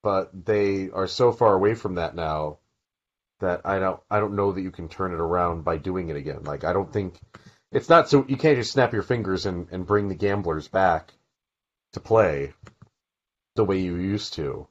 [0.03, 2.59] but they are so far away from that now
[3.41, 3.99] that I don't.
[4.11, 6.45] I don't know that you can turn it around by doing it again.
[6.45, 7.19] Like, I don't think
[7.73, 11.15] it's not so you can't just snap your fingers and and bring the gamblers back
[11.95, 12.53] to play
[13.55, 14.69] the way you used to.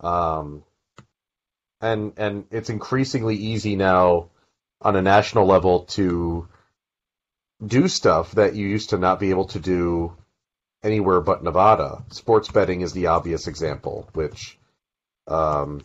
[0.00, 0.64] Um,
[1.82, 4.30] and and it's increasingly easy now
[4.80, 6.48] on a national level to
[7.64, 10.14] do stuff that you used to not be able to do
[10.82, 12.04] anywhere but Nevada.
[12.10, 14.58] Sports betting is the obvious example, which
[15.26, 15.82] um,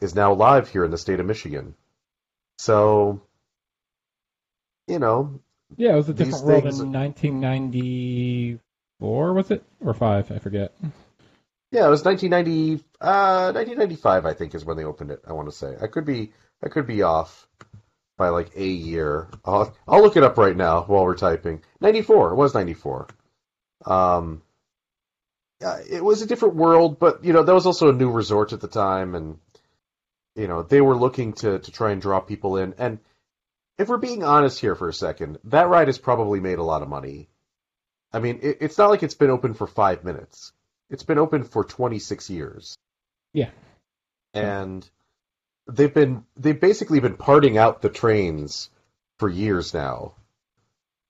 [0.00, 1.74] is now live here in the state of Michigan.
[2.58, 3.20] So,
[4.88, 5.40] you know,
[5.76, 10.30] Yeah, it was a different world things- in 1994, was it or five?
[10.32, 10.72] I forget.
[11.70, 15.22] Yeah, it was 1990, uh, 1995, I think, is when they opened it.
[15.26, 16.32] I want to say I could be,
[16.64, 17.46] I could be off
[18.20, 19.28] by like a year.
[19.46, 21.62] I'll, I'll look it up right now while we're typing.
[21.80, 23.08] 94, it was 94.
[23.86, 24.42] Um,
[25.60, 28.60] it was a different world, but you know that was also a new resort at
[28.60, 29.38] the time, and
[30.36, 32.74] you know they were looking to to try and draw people in.
[32.78, 32.98] And
[33.78, 36.82] if we're being honest here for a second, that ride has probably made a lot
[36.82, 37.28] of money.
[38.12, 40.52] I mean, it, it's not like it's been open for five minutes.
[40.90, 42.76] It's been open for 26 years.
[43.32, 43.50] Yeah.
[44.34, 44.88] And
[45.74, 48.70] they've been they've basically been parting out the trains
[49.18, 50.14] for years now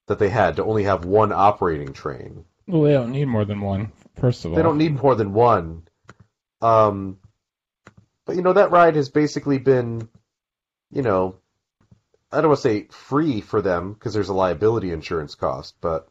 [0.06, 2.44] that they had to only have one operating train.
[2.66, 3.92] Well, they don't need more than one.
[4.16, 5.86] First of all, They don't need more than one.
[6.60, 7.18] Um
[8.26, 10.08] but you know that ride has basically been
[10.90, 11.36] you know
[12.32, 16.08] I don't want to say free for them because there's a liability insurance cost, but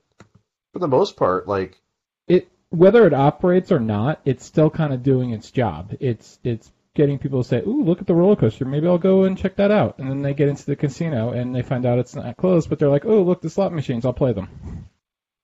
[0.73, 1.79] for the most part like
[2.27, 5.95] it whether it operates or not, it's still kind of doing its job.
[5.99, 8.65] It's it's getting people to say, "Ooh, look at the roller coaster.
[8.65, 11.55] Maybe I'll go and check that out." And then they get into the casino and
[11.55, 14.05] they find out it's not closed, but they're like, "Oh, look, the slot machines.
[14.05, 14.87] I'll play them."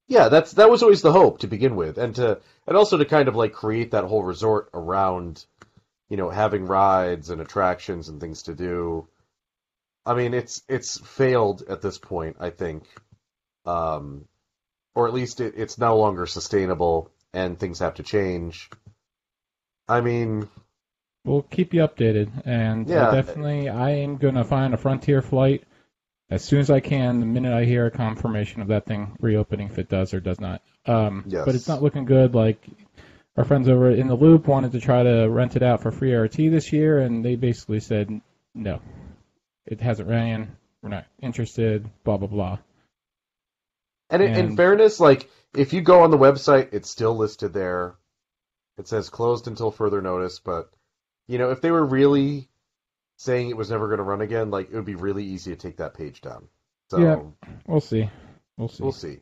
[0.08, 3.06] Yeah, that's that was always the hope to begin with, and to and also to
[3.06, 5.44] kind of like create that whole resort around,
[6.10, 9.08] you know, having rides and attractions and things to do.
[10.06, 12.84] I mean, it's it's failed at this point, I think,
[13.66, 14.28] um,
[14.94, 18.70] or at least it, it's no longer sustainable, and things have to change.
[19.88, 20.48] I mean,
[21.26, 23.12] We'll keep you updated, and Yeah.
[23.12, 25.64] Definitely, I am gonna find a Frontier flight
[26.30, 27.20] as soon as I can.
[27.20, 30.40] The minute I hear a confirmation of that thing reopening, if it does or does
[30.40, 30.62] not.
[30.86, 31.46] Um, Yes.
[31.46, 32.36] But it's not looking good.
[32.36, 32.64] Like
[33.38, 36.14] our friends over in the Loop wanted to try to rent it out for free
[36.14, 38.22] RT this year, and they basically said
[38.54, 38.80] no,
[39.66, 40.56] it hasn't ran.
[40.82, 41.90] We're not interested.
[42.04, 42.58] Blah blah blah.
[44.12, 47.96] And, in in fairness, like if you go on the website, it's still listed there.
[48.78, 50.70] It says closed until further notice, but
[51.28, 52.50] you know, if they were really
[53.18, 55.58] saying it was never going to run again, like it would be really easy to
[55.58, 56.48] take that page down.
[56.92, 57.22] So Yeah.
[57.66, 58.10] We'll see.
[58.58, 58.84] We'll see.
[58.84, 59.20] we'll see.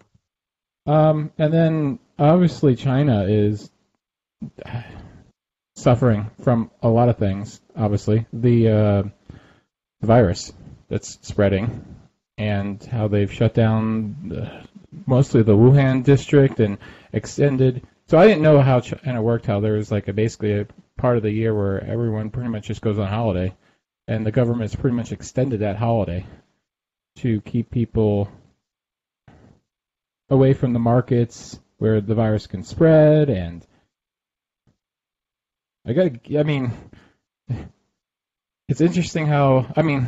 [0.86, 3.72] Um, and then obviously China is
[5.76, 7.62] suffering from a lot of things.
[7.76, 9.04] Obviously, the uh,
[10.02, 10.52] virus
[10.90, 11.86] that's spreading,
[12.38, 14.66] and how they've shut down the,
[15.06, 16.78] mostly the Wuhan district and
[17.12, 17.86] extended.
[18.08, 19.46] So I didn't know how China worked.
[19.46, 20.68] How there was like a basically a
[20.98, 23.56] part of the year where everyone pretty much just goes on holiday,
[24.08, 26.26] and the government's pretty much extended that holiday
[27.18, 28.30] to keep people
[30.30, 33.66] away from the markets where the virus can spread and
[35.86, 36.72] I got, I mean
[38.68, 40.08] it's interesting how I mean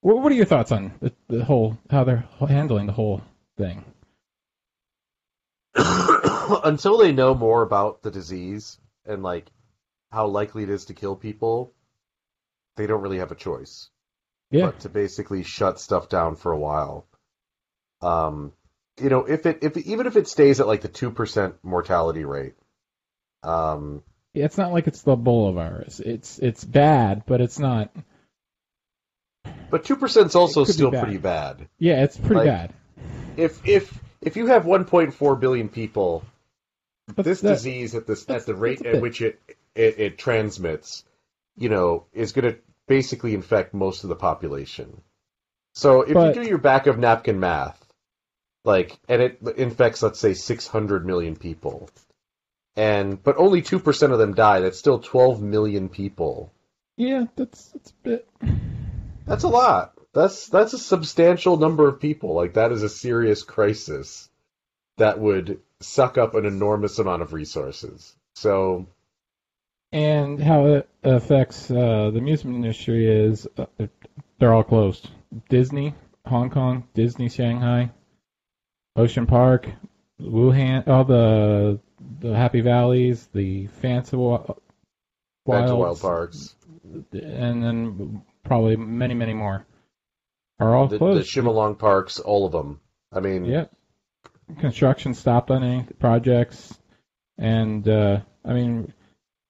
[0.00, 3.22] What, are your thoughts on the, the whole how they're handling the whole
[3.56, 3.84] thing?
[5.76, 9.50] Until they know more about the disease and like
[10.10, 11.72] how likely it is to kill people,
[12.76, 13.88] they don't really have a choice.
[14.50, 17.06] Yeah, But to basically shut stuff down for a while.
[18.02, 18.52] Um,
[19.00, 22.24] you know, if it if even if it stays at like the two percent mortality
[22.24, 22.54] rate,
[23.42, 24.02] um,
[24.34, 26.00] Yeah, it's not like it's the Ebola virus.
[26.00, 27.90] It's it's bad, but it's not.
[29.70, 31.02] but two percent is also It could be still bad.
[31.04, 31.68] pretty bad.
[31.78, 32.74] Yeah, it's pretty Like, bad.
[33.36, 36.24] If if if you have 1.4 billion people,
[37.14, 39.40] But this that- disease at this at the rate at which it,
[39.74, 41.04] it it transmits,
[41.56, 45.02] you know, is going to basically infect most of the population.
[45.74, 47.78] So if But- you do your back of napkin math,
[48.64, 51.90] like, and it infects, let's say, 600 million people,
[52.76, 56.52] and but only two percent of them die, that's still 12 million people.
[56.96, 58.28] Yeah, that's that's a bit.
[59.24, 59.94] That's a lot.
[60.12, 62.34] That's that's a substantial number of people.
[62.34, 64.28] Like that is a serious crisis
[64.98, 68.14] that would suck up an enormous amount of resources.
[68.34, 68.86] So
[69.92, 73.66] And how it affects uh, the amusement industry is uh,
[74.38, 75.08] they're all closed.
[75.48, 75.94] Disney,
[76.26, 77.90] Hong Kong, Disney Shanghai,
[78.96, 79.68] Ocean Park,
[80.20, 81.80] Wuhan, all the
[82.20, 84.56] the Happy Valleys, the Fantawilds,
[85.46, 86.54] wild parks.
[87.12, 89.66] and then probably many many more
[90.60, 91.20] are all The, the.
[91.20, 92.80] Chimelong parks, all of them.
[93.12, 93.72] I mean, Yep.
[94.60, 96.78] Construction stopped on any projects,
[97.38, 98.92] and uh, I mean,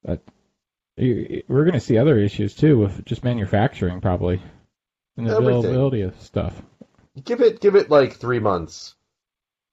[0.07, 0.17] uh,
[0.97, 4.41] we're going to see other issues too with just manufacturing probably,
[5.17, 5.59] and the Everything.
[5.59, 6.61] availability of stuff.
[7.23, 8.95] give it give it like three months,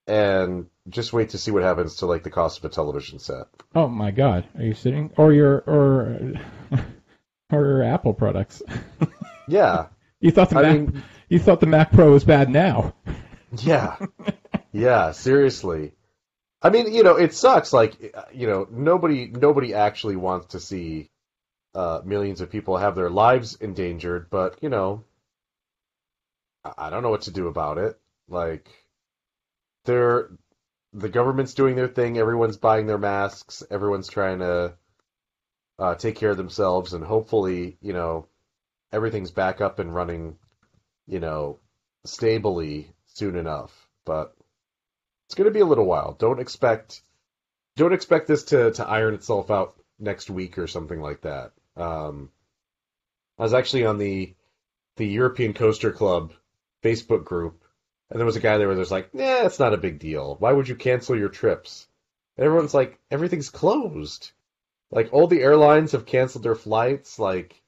[0.06, 3.46] and just wait to see what happens to like the cost of a television set.
[3.74, 6.32] Oh my God, are you sitting or your or
[7.52, 8.62] or your Apple products?
[9.46, 9.86] Yeah,
[10.20, 12.94] You thought the I Mac mean, you thought the Mac Pro was bad now?
[13.58, 13.96] yeah,
[14.72, 15.12] yeah.
[15.12, 15.92] Seriously,
[16.62, 17.72] I mean, you know, it sucks.
[17.72, 17.96] Like,
[18.32, 21.10] you know, nobody nobody actually wants to see
[21.74, 25.04] uh, millions of people have their lives endangered, but you know,
[26.64, 27.98] I- don't know what to do about it.
[28.28, 28.68] Like,
[29.84, 30.30] they're
[30.92, 32.18] the government's doing their thing.
[32.18, 33.62] Everyone's buying their masks.
[33.70, 34.74] Everyone's trying to
[35.78, 38.26] uh, take care of themselves, and hopefully, you know,
[38.92, 40.38] everything's back up and running.
[41.06, 41.58] You know,
[42.04, 43.88] stably soon enough.
[44.04, 44.34] But
[45.30, 46.16] it's going to be a little while.
[46.18, 47.02] Don't expect
[47.76, 51.52] don't expect this to to iron itself out next week or something like that.
[51.76, 52.30] Um,
[53.38, 54.34] I was actually on the
[54.96, 56.32] the European Coaster Club
[56.82, 57.62] Facebook group,
[58.10, 60.34] and there was a guy there where there's like, "Nah, it's not a big deal.
[60.40, 61.86] Why would you cancel your trips?"
[62.36, 64.32] And everyone's like, "Everything's closed.
[64.90, 67.20] Like all the airlines have canceled their flights.
[67.20, 67.62] Like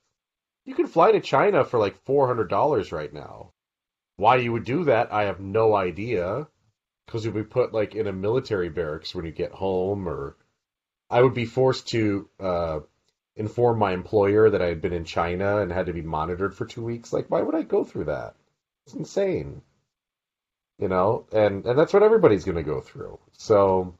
[0.65, 3.53] you can fly to China for like four hundred dollars right now.
[4.17, 6.49] Why you would do that, I have no idea.
[7.13, 10.35] Because you'll be put like in a military barracks when you get home, or
[11.11, 12.81] I would be forced to uh,
[13.37, 16.65] inform my employer that I had been in China and had to be monitored for
[16.65, 17.13] two weeks.
[17.13, 18.35] Like, why would I go through that?
[18.87, 19.61] It's insane.
[20.79, 23.19] You know, and and that's what everybody's going to go through.
[23.37, 23.95] So,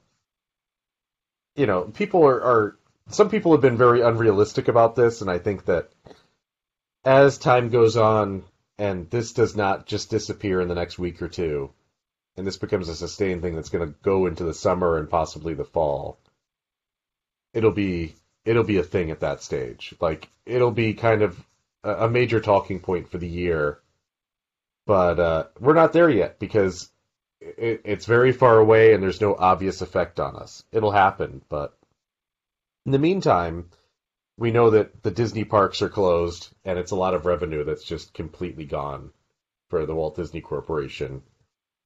[1.55, 2.79] you know, people are, are
[3.11, 5.91] some people have been very unrealistic about this, and I think that
[7.05, 8.45] as time goes on,
[8.79, 11.73] and this does not just disappear in the next week or two,
[12.37, 15.55] and this becomes a sustained thing that's going to go into the summer and possibly
[15.55, 16.18] the fall,
[17.53, 18.14] it'll be
[18.45, 19.95] it'll be a thing at that stage.
[20.01, 21.39] Like it'll be kind of
[21.85, 23.80] a, major talking point for the year,
[24.87, 26.91] but uh, we're not there yet because
[27.41, 30.64] it, it's very far away and there's no obvious effect on us.
[30.72, 31.76] It'll happen, but
[32.87, 33.70] in the meantime,
[34.39, 37.85] we know that the Disney parks are closed and it's a lot of revenue that's
[37.85, 39.12] just completely gone
[39.68, 41.22] for the Walt Disney Corporation.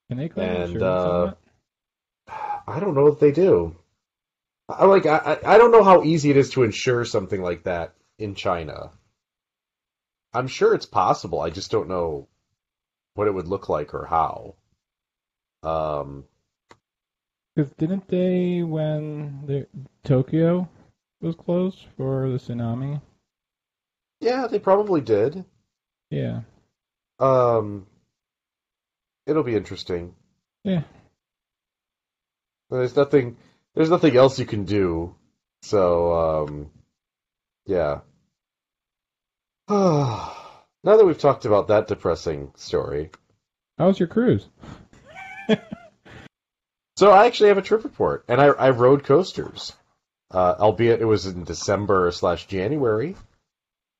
[0.08, 1.34] Can they claim And, uh.
[2.66, 3.76] I don't know if they do.
[4.68, 7.64] I like I I I don't know how easy it is to insure something like
[7.64, 8.90] that in China.
[10.32, 11.40] I'm sure it's possible.
[11.40, 12.28] I just don't know
[13.14, 14.54] what it would look like or how.
[15.62, 16.24] Um,
[17.54, 19.66] Because didn't they when the
[20.04, 20.68] Tokyo
[21.20, 23.00] was closed for the tsunami?
[24.20, 25.44] yeah, they probably did.
[26.10, 26.42] Yeah.
[27.18, 27.86] Um,
[29.26, 30.14] it'll be interesting.
[30.64, 30.82] Yeah.
[32.70, 33.36] There's nothing.
[33.74, 35.14] There's nothing else you can do.
[35.62, 36.70] So, um,
[37.66, 38.00] yeah.
[39.68, 40.32] now
[40.84, 43.10] that we've talked about that depressing story,
[43.78, 44.46] How was your cruise?
[46.96, 49.72] so I actually have a trip report, and I I rode coasters,
[50.30, 53.16] uh, albeit it was in December slash January,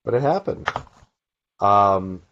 [0.05, 0.69] but it happened.
[1.61, 2.23] Um,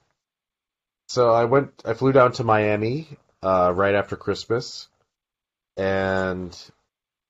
[1.09, 1.83] so I went.
[1.85, 3.09] I flew down to Miami
[3.43, 4.89] uh, right after Christmas,
[5.77, 6.57] and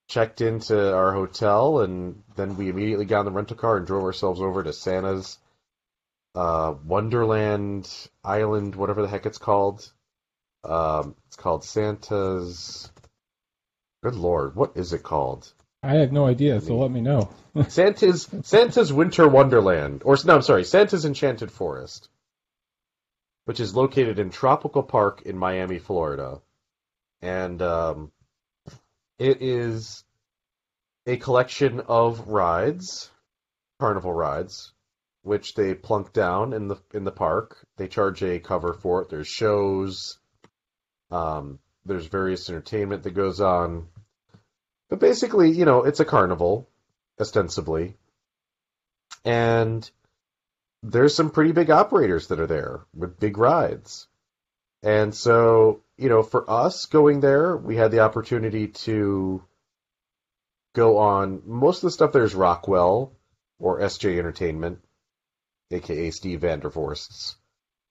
[0.07, 4.03] checked into our hotel, and then we immediately got in the rental car and drove
[4.03, 5.37] ourselves over to Santa's
[6.35, 7.89] uh, Wonderland
[8.23, 9.89] Island, whatever the heck it's called.
[10.63, 12.91] Um, it's called Santa's.
[14.03, 15.51] Good lord, what is it called?
[15.81, 17.29] I have no idea, so let me know.
[17.69, 22.09] Santa's Santa's Winter Wonderland, or no, I'm sorry, Santa's Enchanted Forest,
[23.45, 26.41] which is located in Tropical Park in Miami, Florida,
[27.21, 28.11] and um,
[29.17, 30.03] it is
[31.05, 33.09] a collection of rides,
[33.79, 34.73] carnival rides,
[35.21, 37.57] which they plunk down in the in the park.
[37.77, 39.09] They charge a cover for it.
[39.09, 40.17] There's shows,
[41.11, 43.87] um, there's various entertainment that goes on.
[44.89, 46.69] But basically, you know, it's a carnival,
[47.19, 47.95] ostensibly.
[49.23, 49.89] And
[50.91, 54.07] there's some pretty big operators that are there with big rides.
[54.83, 59.43] And so, you know, for us going there, we had the opportunity to
[60.73, 63.13] go on most of the stuff there's Rockwell
[63.57, 64.79] or SJ Entertainment,
[65.71, 67.35] aka Steve Vandervorst's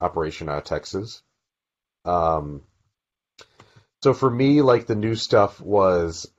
[0.01, 1.23] operation out of Texas.
[2.05, 2.63] Um,
[4.03, 6.31] so for me, like the new stuff was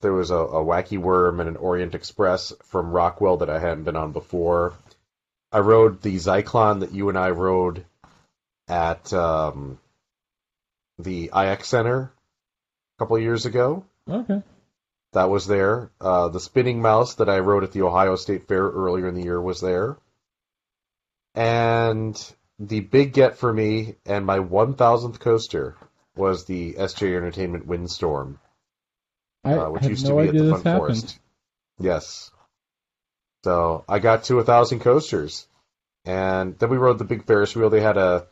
[0.00, 3.84] there was a, a Wacky Worm and an Orient Express from Rockwell that I hadn't
[3.84, 4.74] been on before.
[5.54, 7.84] I rode the Zyklon that you and I rode
[8.66, 9.78] at um,
[10.98, 13.84] the IX Center a couple of years ago.
[14.10, 14.42] Okay.
[15.12, 15.92] That was there.
[16.00, 19.22] Uh, the Spinning Mouse that I rode at the Ohio State Fair earlier in the
[19.22, 19.96] year was there.
[21.36, 22.20] And
[22.58, 25.76] the big get for me and my 1000th coaster
[26.16, 28.40] was the SJ Entertainment Windstorm,
[29.44, 30.78] I uh, which used no to be at the Fun.
[30.78, 31.18] Forest.
[31.78, 32.32] Yes.
[33.44, 35.46] So I got to a thousand coasters,
[36.06, 37.68] and then we rode the big Ferris wheel.
[37.68, 38.26] They had a,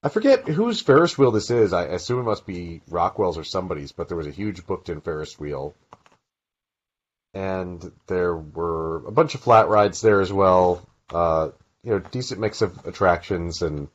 [0.00, 1.72] I forget whose Ferris wheel this is.
[1.72, 5.36] I assume it must be Rockwell's or somebody's, but there was a huge booked-in Ferris
[5.40, 5.74] wheel,
[7.34, 10.88] and there were a bunch of flat rides there as well.
[11.10, 11.48] Uh,
[11.82, 13.88] you know, decent mix of attractions, and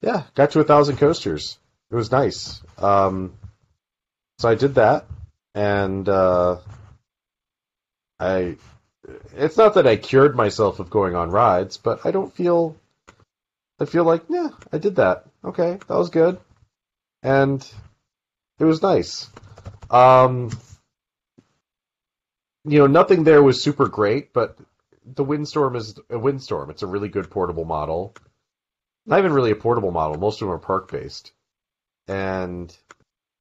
[0.00, 1.58] yeah, got to a thousand coasters.
[1.90, 2.62] It was nice.
[2.78, 3.34] Um,
[4.38, 5.06] so I did that,
[5.56, 6.58] and uh,
[8.20, 8.58] I.
[9.36, 12.76] It's not that I cured myself of going on rides, but I don't feel.
[13.78, 15.26] I feel like, yeah, I did that.
[15.44, 16.38] Okay, that was good,
[17.22, 17.66] and
[18.58, 19.28] it was nice.
[19.90, 20.50] Um,
[22.64, 24.58] you know, nothing there was super great, but
[25.04, 26.70] the Windstorm is a Windstorm.
[26.70, 28.14] It's a really good portable model.
[29.04, 30.18] Not even really a portable model.
[30.18, 31.32] Most of them are park based,
[32.08, 32.76] and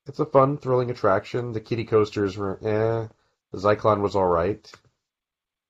[0.06, 1.54] it's a fun, thrilling attraction.
[1.54, 3.08] The kiddie coasters were eh.
[3.52, 4.72] The Zyklon was all right,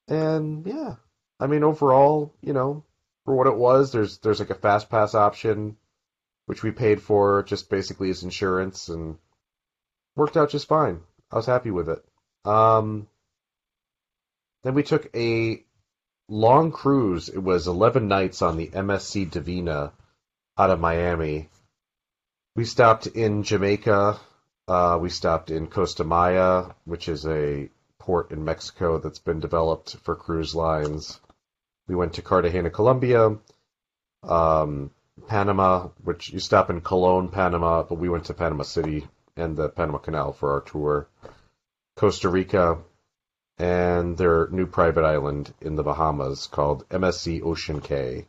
[0.08, 0.96] and yeah,
[1.40, 2.84] I mean overall, you know,
[3.26, 5.78] for what it was, there's there's like a fast pass option,
[6.46, 9.18] which we paid for just basically as insurance, and
[10.16, 11.02] worked out just fine.
[11.32, 12.06] I was happy with it.
[12.46, 13.08] Um,
[14.64, 15.64] then we took a
[16.28, 17.30] long cruise.
[17.30, 19.94] It was 11 nights on the MSC Divina
[20.58, 21.50] out of Miami.
[22.56, 24.20] We stopped in Jamaica.
[24.68, 27.70] Uh, we stopped in Costa Maya, which is a
[28.06, 31.20] port in Mexico that's been developed for cruise lines.
[31.88, 33.38] We went to Cartagena, Colombia.
[34.24, 34.92] Um,
[35.28, 39.70] Panama, which you stop in Colon, Panama, but we went to Panama City and the
[39.70, 41.08] Panama Canal for our tour.
[41.96, 42.80] Costa Rica,
[43.58, 48.26] and their new private island in the Bahamas called MSC Ocean Cay.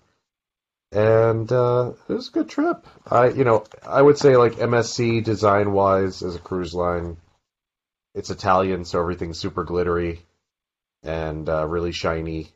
[0.92, 2.86] And uh, it was a good trip.
[3.10, 7.16] I, you know, I would say like MSC design wise as a cruise line,
[8.16, 10.22] it's Italian, so everything's super glittery
[11.02, 12.48] and uh, really shiny.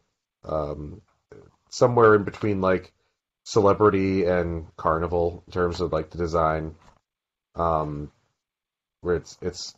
[0.42, 1.02] Um,
[1.68, 2.92] somewhere in between like
[3.44, 6.74] celebrity and carnival in terms of like the design.
[7.54, 8.10] Um,
[9.02, 9.74] where it's it's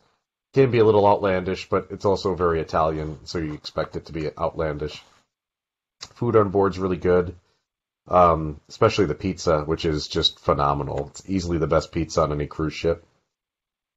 [0.53, 4.13] can be a little outlandish, but it's also very Italian, so you expect it to
[4.13, 5.03] be outlandish.
[6.13, 7.35] Food on board's really good,
[8.07, 11.07] um, especially the pizza, which is just phenomenal.
[11.07, 13.05] It's easily the best pizza on any cruise ship,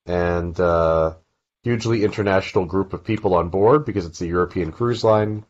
[0.06, 1.14] and uh,
[1.66, 5.44] hugely international group of people on board because it's a European cruise line.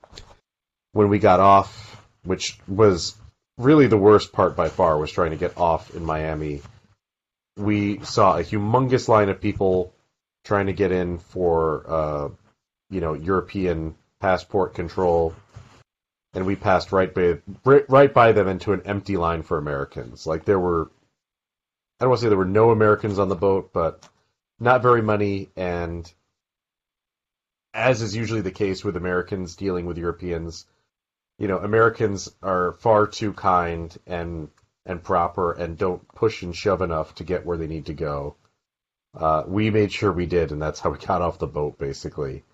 [0.92, 3.14] When we got off, which was
[3.58, 6.62] really the worst part by far, was trying to get off in Miami.
[7.58, 9.92] We saw a humongous line of people
[10.42, 12.28] trying to get in for uh,
[12.88, 15.34] you know European passport control,
[16.32, 20.26] and we passed right by right by them into an empty line for Americans.
[20.26, 20.90] Like there were,
[22.00, 24.08] I don't want to say there were no Americans on the boat, but
[24.58, 26.10] not very many, and
[27.74, 30.66] as is usually the case with Americans dealing with Europeans,
[31.38, 34.48] you know, Americans are far too kind and
[34.86, 38.36] and proper and don't push and shove enough to get where they need to go.
[39.14, 42.44] Uh, we made sure we did, and that's how we got off the boat, basically.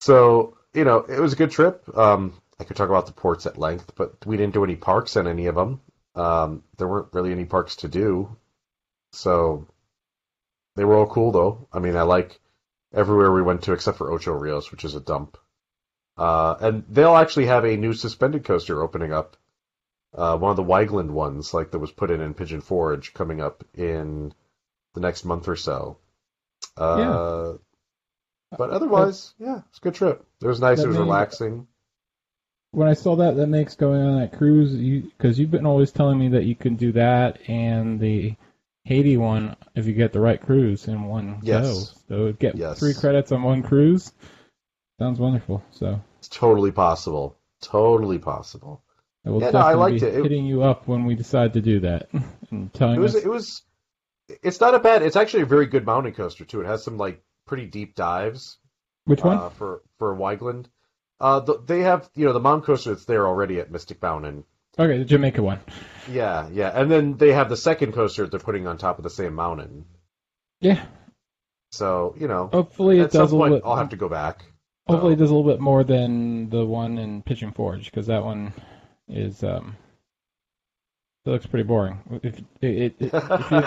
[0.00, 1.84] So, you know, it was a good trip.
[1.96, 5.16] Um, I could talk about the ports at length, but we didn't do any parks
[5.16, 5.80] in any of them.
[6.14, 8.36] Um, there weren't really any parks to do.
[9.12, 9.66] So,
[10.76, 11.68] they were all cool, though.
[11.72, 12.40] I mean, I like
[12.94, 15.36] everywhere we went to except for Ocho Rios, which is a dump.
[16.16, 19.36] Uh, and they'll actually have a new suspended coaster opening up.
[20.12, 23.40] Uh, one of the Wiegand ones, like that was put in in Pigeon Forge, coming
[23.40, 24.34] up in
[24.94, 25.98] the next month or so.
[26.76, 27.52] Uh, Yeah.
[28.58, 30.26] But otherwise, yeah, it's a good trip.
[30.42, 30.80] It was nice.
[30.80, 31.68] It was means- relaxing.
[32.72, 35.90] When I saw that, that makes going on that cruise, because you, have been always
[35.90, 38.36] telling me that you can do that and the
[38.84, 41.62] Haiti one if you get the right cruise in one Yes.
[41.62, 41.72] go.
[42.08, 42.78] So get Yes.
[42.78, 44.12] three credits on one cruise.
[44.98, 45.62] Sounds wonderful.
[45.70, 47.36] So It's totally possible.
[47.62, 48.82] Totally possible.
[49.24, 50.14] I will Yeah, no, I definitely liked be it.
[50.14, 52.08] It- hitting you up when we decide to do that
[52.50, 53.16] and telling It was.
[53.16, 53.24] us.
[53.24, 53.62] It was.
[54.42, 55.02] It's not a bad.
[55.02, 56.60] It's actually a very good mountain coaster too.
[56.60, 58.58] It has some like pretty deep dives.
[59.04, 59.36] Which one?
[59.36, 60.68] uh, for for Wiegand.
[61.18, 64.44] Uh, the, they have you know the mountain coaster that's there already at Mystic Mountain.
[64.78, 65.60] Okay, the Jamaica one.
[66.10, 69.10] Yeah, yeah, and then they have the second coaster they're putting on top of the
[69.10, 69.84] same mountain.
[70.60, 70.84] Yeah.
[71.72, 73.62] So you know, Hopefully it does a little bit.
[73.64, 74.44] I'll have to go back.
[74.86, 78.24] Hopefully, it does a little bit more than the one in Pigeon Forge because that
[78.24, 78.52] one
[79.08, 79.76] is um,
[81.24, 82.00] it looks pretty boring.
[82.22, 83.60] If it, it, it- if, you,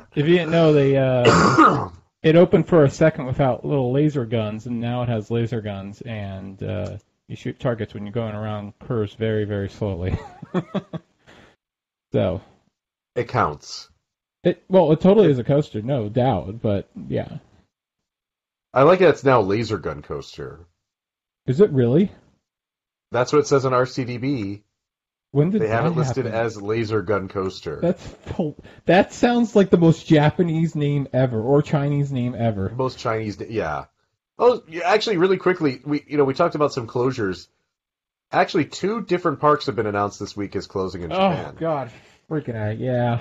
[0.14, 1.88] if you didn't know, they uh,
[2.22, 6.00] it opened for a second without little laser guns, and now it has laser guns,
[6.00, 6.96] and uh,
[7.30, 10.18] you shoot targets when you're going around curves very, very slowly.
[12.12, 12.40] so
[13.14, 13.88] it counts.
[14.42, 17.38] it well, it totally is a coaster, no doubt, but yeah,
[18.74, 20.66] I like that it's now laser gun coaster.
[21.46, 22.10] is it really?
[23.12, 24.62] That's what it says on RCDB.
[25.32, 26.40] When did They have it listed happen?
[26.40, 27.78] as laser gun coaster.
[27.80, 28.14] That's
[28.86, 32.70] that sounds like the most Japanese name ever, or Chinese name ever.
[32.70, 33.84] Most Chinese, yeah.
[34.40, 37.46] Oh, yeah, actually, really quickly, we you know we talked about some closures.
[38.32, 41.32] Actually, two different parks have been announced this week as closing in Japan.
[41.32, 41.56] Oh Japan.
[41.60, 41.90] God,
[42.30, 42.78] freaking out!
[42.78, 43.20] Yeah,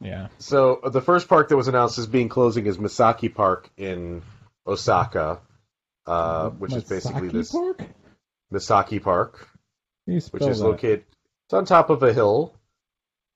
[0.00, 0.28] yeah.
[0.38, 4.22] So the first park that was announced as being closing is Misaki Park in
[4.66, 5.40] Osaka,
[6.06, 7.82] uh, which is basically Masaki this Park.
[8.50, 9.48] Misaki Park,
[10.06, 10.64] which is that?
[10.64, 11.04] located.
[11.44, 12.54] It's on top of a hill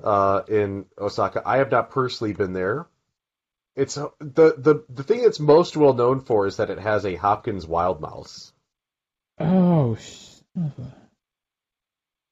[0.02, 1.42] uh, in Osaka.
[1.44, 2.86] I have not personally been there.
[3.74, 7.04] It's uh, the the the thing it's most well known for is that it has
[7.06, 8.52] a Hopkins wild mouse.
[9.38, 9.96] Oh,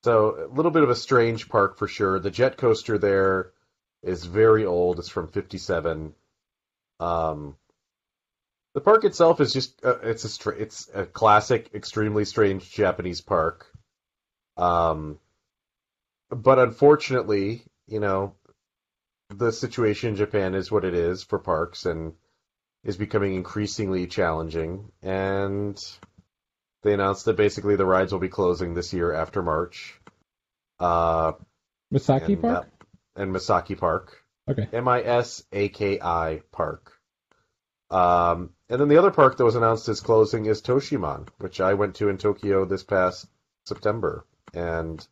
[0.04, 2.18] So a little bit of a strange park for sure.
[2.18, 3.52] The jet coaster there
[4.02, 4.98] is very old.
[4.98, 6.14] It's from '57.
[7.00, 7.56] Um,
[8.74, 13.20] the park itself is just uh, it's a str- it's a classic, extremely strange Japanese
[13.20, 13.66] park.
[14.56, 15.18] Um,
[16.30, 18.34] but unfortunately, you know,
[19.30, 22.14] the situation in Japan is what it is for parks and
[22.84, 24.90] is becoming increasingly challenging.
[25.02, 25.78] And
[26.82, 30.00] they announced that basically the rides will be closing this year after March.
[30.78, 31.32] Uh,
[31.92, 32.64] Misaki and Park.
[32.64, 32.86] that-
[33.22, 34.16] and Misaki Park.
[34.48, 34.68] Okay.
[34.72, 36.92] M I S A K I Park.
[37.90, 41.74] Um, and then the other park that was announced as closing is Toshimaen, which I
[41.74, 43.26] went to in Tokyo this past
[43.66, 44.24] September
[44.54, 45.04] and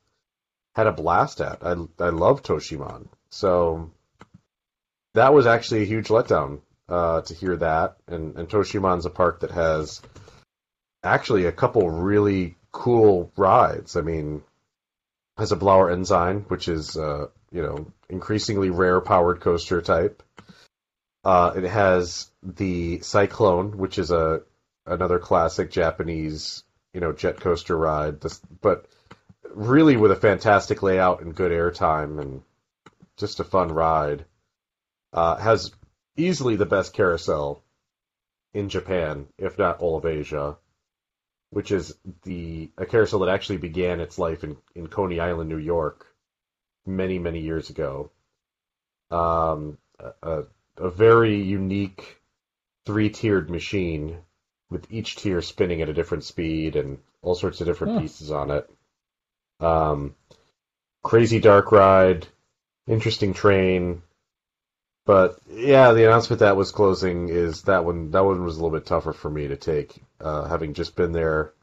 [0.74, 1.64] had a blast at.
[1.64, 3.90] I I love Toshimaen, so
[5.14, 7.96] that was actually a huge letdown uh, to hear that.
[8.06, 10.00] And and Toshimaen's a park that has
[11.02, 13.96] actually a couple really cool rides.
[13.96, 14.42] I mean,
[15.36, 20.22] has a Blauer Enzian, which is uh, you know increasingly rare powered coaster type.
[21.24, 24.42] Uh, it has the Cyclone, which is a
[24.86, 26.64] another classic Japanese
[26.94, 28.22] you know jet coaster ride.
[28.60, 28.86] But
[29.54, 32.42] really with a fantastic layout and good airtime and
[33.16, 34.24] just a fun ride.
[35.12, 35.72] Uh, has
[36.16, 37.62] easily the best carousel
[38.54, 40.58] in Japan, if not all of Asia
[41.50, 41.94] which is
[42.24, 46.06] the a carousel that actually began its life in, in Coney Island, New York,
[46.86, 48.10] many many years ago.
[49.10, 49.78] Um,
[50.22, 50.44] a,
[50.76, 52.20] a very unique
[52.84, 54.18] three tiered machine
[54.70, 58.00] with each tier spinning at a different speed and all sorts of different Huh.
[58.00, 58.70] pieces on it.
[59.60, 60.14] Um,
[61.02, 62.26] crazy dark ride,
[62.86, 64.02] interesting train.
[65.08, 68.10] But yeah, the announcement that was closing is that one.
[68.10, 71.12] That one was a little bit tougher for me to take, uh, having just been
[71.12, 71.54] there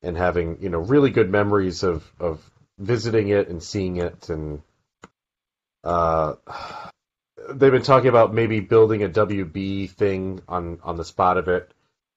[0.00, 2.40] and having you know really good memories of of
[2.78, 4.62] visiting it and seeing it, and
[5.82, 6.34] uh,
[7.50, 11.72] they've been talking about maybe building a WB thing on on the spot of it.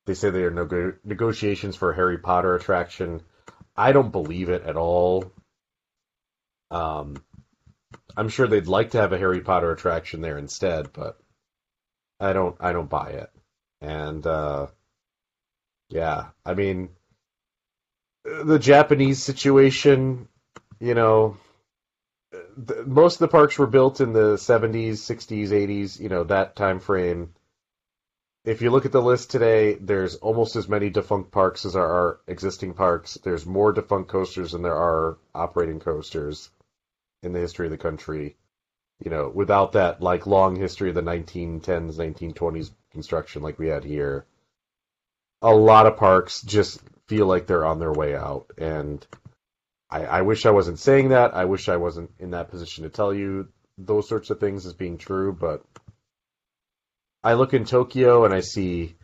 [0.05, 3.23] They say there are nego- negotiations for a Harry Potter attraction.
[3.75, 5.31] I don't believe it at all.
[6.69, 7.15] Um,
[8.15, 11.17] I'm sure they'd like to have a Harry Potter attraction there instead, but
[12.19, 13.29] I don't I don't buy it.
[13.81, 14.67] And uh,
[15.89, 16.89] yeah, I mean
[18.23, 20.27] the Japanese situation,
[20.79, 21.37] you know,
[22.85, 26.79] most of the parks were built in the 70s, 60s, 80s, you know, that time
[26.79, 27.33] frame.
[28.43, 31.83] If you look at the list today, there's almost as many defunct parks as there
[31.83, 33.15] are existing parks.
[33.23, 36.49] There's more defunct coasters than there are operating coasters
[37.23, 38.35] in the history of the country.
[39.03, 43.83] You know, without that like long history of the 1910s, 1920s construction like we had
[43.83, 44.25] here,
[45.41, 48.51] a lot of parks just feel like they're on their way out.
[48.57, 49.05] And
[49.89, 51.35] I, I wish I wasn't saying that.
[51.35, 54.73] I wish I wasn't in that position to tell you those sorts of things as
[54.73, 55.33] being true.
[55.33, 55.63] But
[57.23, 58.95] I look in Tokyo and I see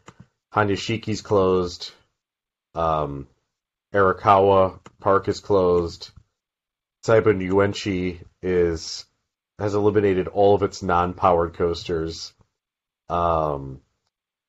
[0.54, 1.92] Hanayashiki's closed.
[2.76, 3.28] Um,
[3.94, 6.12] Arakawa Park is closed.
[7.08, 9.06] Seibu Yuenchi is
[9.58, 12.34] has eliminated all of its non-powered coasters.
[13.08, 13.80] Um,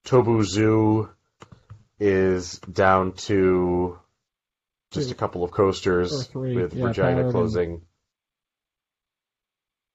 [0.04, 1.08] Tobu Zoo
[2.00, 3.98] is down to
[4.90, 7.82] just a couple of coasters three, with yeah, Regina powered and- closing.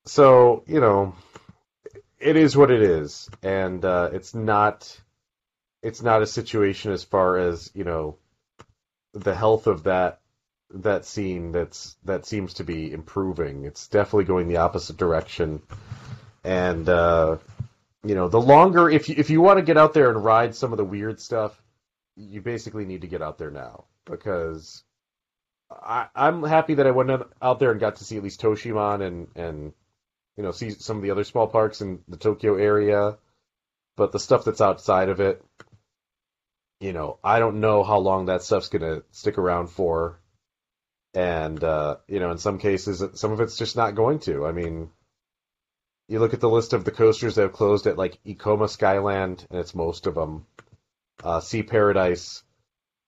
[0.06, 1.15] So you know,
[2.18, 4.98] it is what it is, and uh, it's not
[5.81, 8.18] it's not a situation as far as you know
[9.14, 10.22] the health of that
[10.73, 13.65] that scene that's that seems to be improving.
[13.65, 15.61] It's definitely going the opposite direction,
[16.43, 17.37] and uh,
[18.03, 20.55] you know the longer if you if you want to get out there and ride
[20.55, 21.61] some of the weird stuff,
[22.15, 23.85] you basically need to get out there now.
[24.05, 24.83] Because
[25.71, 29.01] I, I'm happy that I went out there and got to see at least Toshimaen
[29.01, 29.73] and and
[30.35, 33.17] you know see some of the other small parks in the Tokyo area,
[33.95, 35.43] but the stuff that's outside of it,
[36.79, 40.19] you know, I don't know how long that stuff's gonna stick around for,
[41.14, 44.45] and uh, you know, in some cases, some of it's just not going to.
[44.45, 44.90] I mean.
[46.10, 49.48] You look at the list of the coasters that have closed at like Ikoma Skyland,
[49.49, 50.45] and it's most of them.
[51.23, 52.44] Uh, sea Paradise,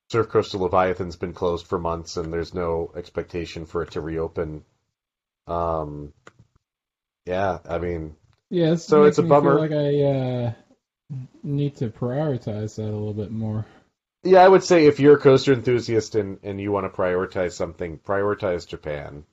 [0.09, 4.63] Surf Coaster Leviathan's been closed for months, and there's no expectation for it to reopen.
[5.47, 6.13] Um,
[7.25, 8.15] yeah, I mean,
[8.49, 9.55] Yeah, So it's a bummer.
[9.55, 10.53] Like I uh,
[11.43, 13.65] need to prioritize that a little bit more.
[14.25, 17.53] Yeah, I would say if you're a coaster enthusiast and, and you want to prioritize
[17.53, 19.23] something, prioritize Japan,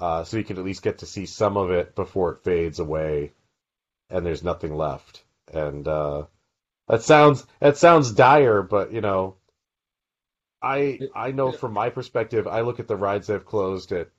[0.00, 2.80] uh, so you can at least get to see some of it before it fades
[2.80, 3.32] away,
[4.10, 5.22] and there's nothing left.
[5.52, 6.24] And uh,
[6.88, 9.36] that sounds that sounds dire, but you know,
[10.60, 14.10] I I know from my perspective, I look at the rides that have closed at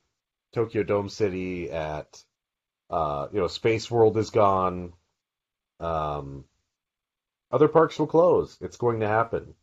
[0.54, 2.24] Tokyo Dome City, at
[2.90, 4.94] uh, you know, Space World is gone.
[5.82, 6.46] Um,
[7.52, 8.58] other parks will close.
[8.62, 9.56] It's going to happen.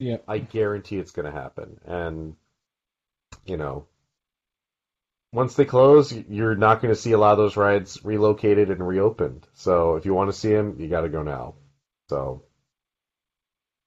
[0.00, 1.78] Yeah, I guarantee it's going to happen.
[1.84, 2.36] And
[3.44, 3.86] you know,
[5.32, 8.86] once they close, you're not going to see a lot of those rides relocated and
[8.86, 9.46] reopened.
[9.54, 11.54] So if you want to see them, you got to go now.
[12.08, 12.42] So,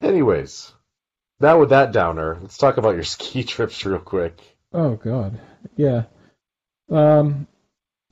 [0.01, 0.71] anyways,
[1.39, 4.39] now with that downer, let's talk about your ski trips real quick.
[4.71, 5.39] Oh God,
[5.75, 6.03] yeah.
[6.91, 7.47] Um,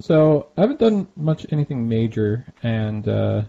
[0.01, 3.43] so I haven't done much anything major, and uh,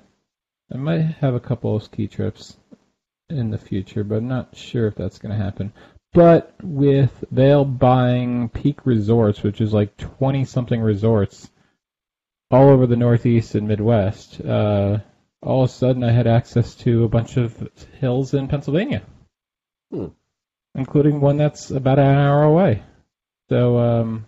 [0.70, 2.58] I might have a couple of ski trips
[3.32, 5.72] in the future, but I'm not sure if that's going to happen.
[6.12, 11.50] But with Vail buying Peak Resorts, which is like 20 something resorts
[12.50, 14.98] all over the Northeast and Midwest, uh,
[15.42, 17.56] all of a sudden I had access to a bunch of
[17.98, 19.02] hills in Pennsylvania,
[19.90, 20.08] Hmm.
[20.74, 22.82] including one that's about an hour away.
[23.48, 24.26] So, um,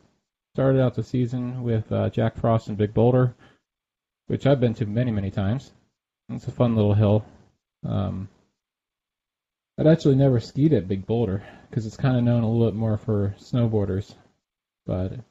[0.55, 3.35] started out the season with uh, Jack Frost and Big Boulder,
[4.29, 5.73] which I've been to many, many times.
[6.31, 7.25] It's a fun little hill.
[7.85, 8.29] Um,
[9.77, 12.79] I'd actually never skied at Big Boulder because it's kind of known a little bit
[12.79, 14.15] more for snowboarders,
[14.87, 15.23] but it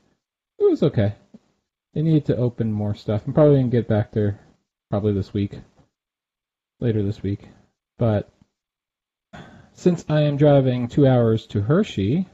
[0.59, 1.15] was okay.
[1.93, 3.23] They need to open more stuff.
[3.25, 4.39] I'm probably gonna get back there
[4.89, 5.59] probably this week,
[6.79, 7.47] later this week.
[7.97, 8.29] But
[9.73, 12.27] since I am driving two hours to Hershey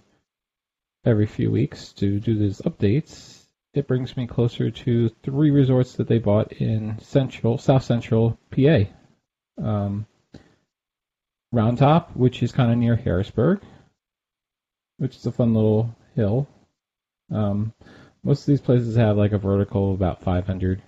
[1.06, 6.07] every few weeks to do these updates, it brings me closer to three resorts that
[6.07, 8.86] they bought in central, south central PA.
[9.61, 10.07] Um,
[11.52, 13.62] Round Top, which is kind of near Harrisburg,
[14.98, 16.48] which is a fun little hill.
[17.32, 17.74] Um,
[18.24, 20.82] most of these places have like a vertical of about 500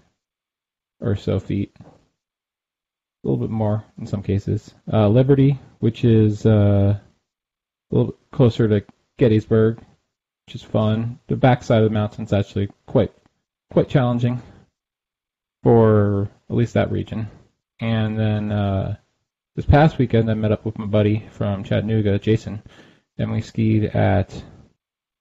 [1.00, 1.76] or so feet.
[1.80, 4.74] A little bit more in some cases.
[4.92, 6.98] Uh, Liberty, which is uh,
[7.92, 8.86] a little closer to
[9.18, 9.78] Gettysburg,
[10.46, 11.20] which is fun.
[11.28, 13.14] The backside of the mountain's actually quite
[13.72, 14.42] quite challenging
[15.64, 17.28] for at least that region.
[17.80, 18.98] And then uh,
[19.56, 22.62] this past weekend, I met up with my buddy from Chattanooga, Jason,
[23.18, 24.44] and we skied at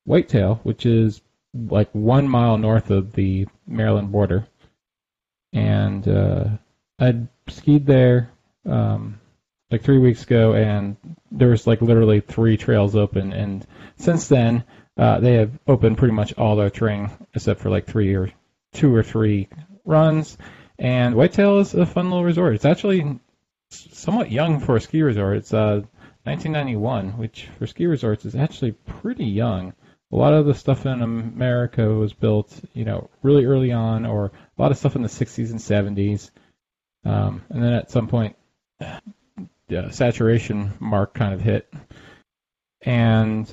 [0.05, 1.21] Whitetail, which is
[1.53, 4.47] like one mile north of the Maryland border,
[5.53, 6.45] and uh,
[6.99, 7.17] I
[7.49, 8.31] skied there
[8.65, 9.21] um,
[9.71, 10.97] like three weeks ago, and
[11.33, 13.67] there was like literally three trails open, and
[13.97, 14.65] since then
[14.97, 18.31] uh, they have opened pretty much all their terrain except for like three or
[18.75, 19.49] two or three
[19.85, 20.39] runs.
[20.79, 22.55] And Whitetail is a fun little resort.
[22.55, 23.19] It's actually
[23.71, 25.39] somewhat young for a ski resort.
[25.39, 25.83] It's uh,
[26.25, 29.73] 1991, which for ski resorts is actually pretty young.
[30.13, 34.27] A lot of the stuff in America was built, you know, really early on, or
[34.27, 36.31] a lot of stuff in the 60s and 70s.
[37.05, 38.37] Um, and then at some point,
[39.69, 41.73] the saturation mark kind of hit.
[42.83, 43.47] And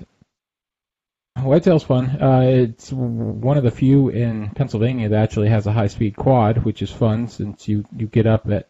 [1.37, 2.21] Whitetail's fun.
[2.21, 6.81] Uh, it's one of the few in Pennsylvania that actually has a high-speed quad, which
[6.81, 8.67] is fun since you, you get up at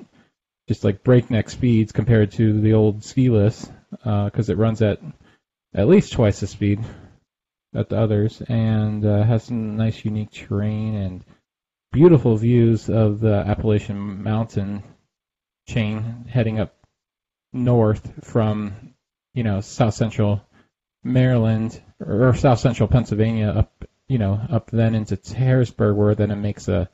[0.68, 5.00] just like breakneck speeds compared to the old ski list because uh, it runs at
[5.74, 6.80] at least twice the speed
[7.74, 11.24] at the others and uh, has some nice unique terrain and
[11.92, 14.84] beautiful views of the Appalachian Mountain
[15.68, 16.74] chain heading up
[17.54, 18.94] north from
[19.34, 20.42] you know south central
[21.04, 26.36] Maryland or south central Pennsylvania up you know up then into Harrisburg where then it
[26.36, 26.90] makes a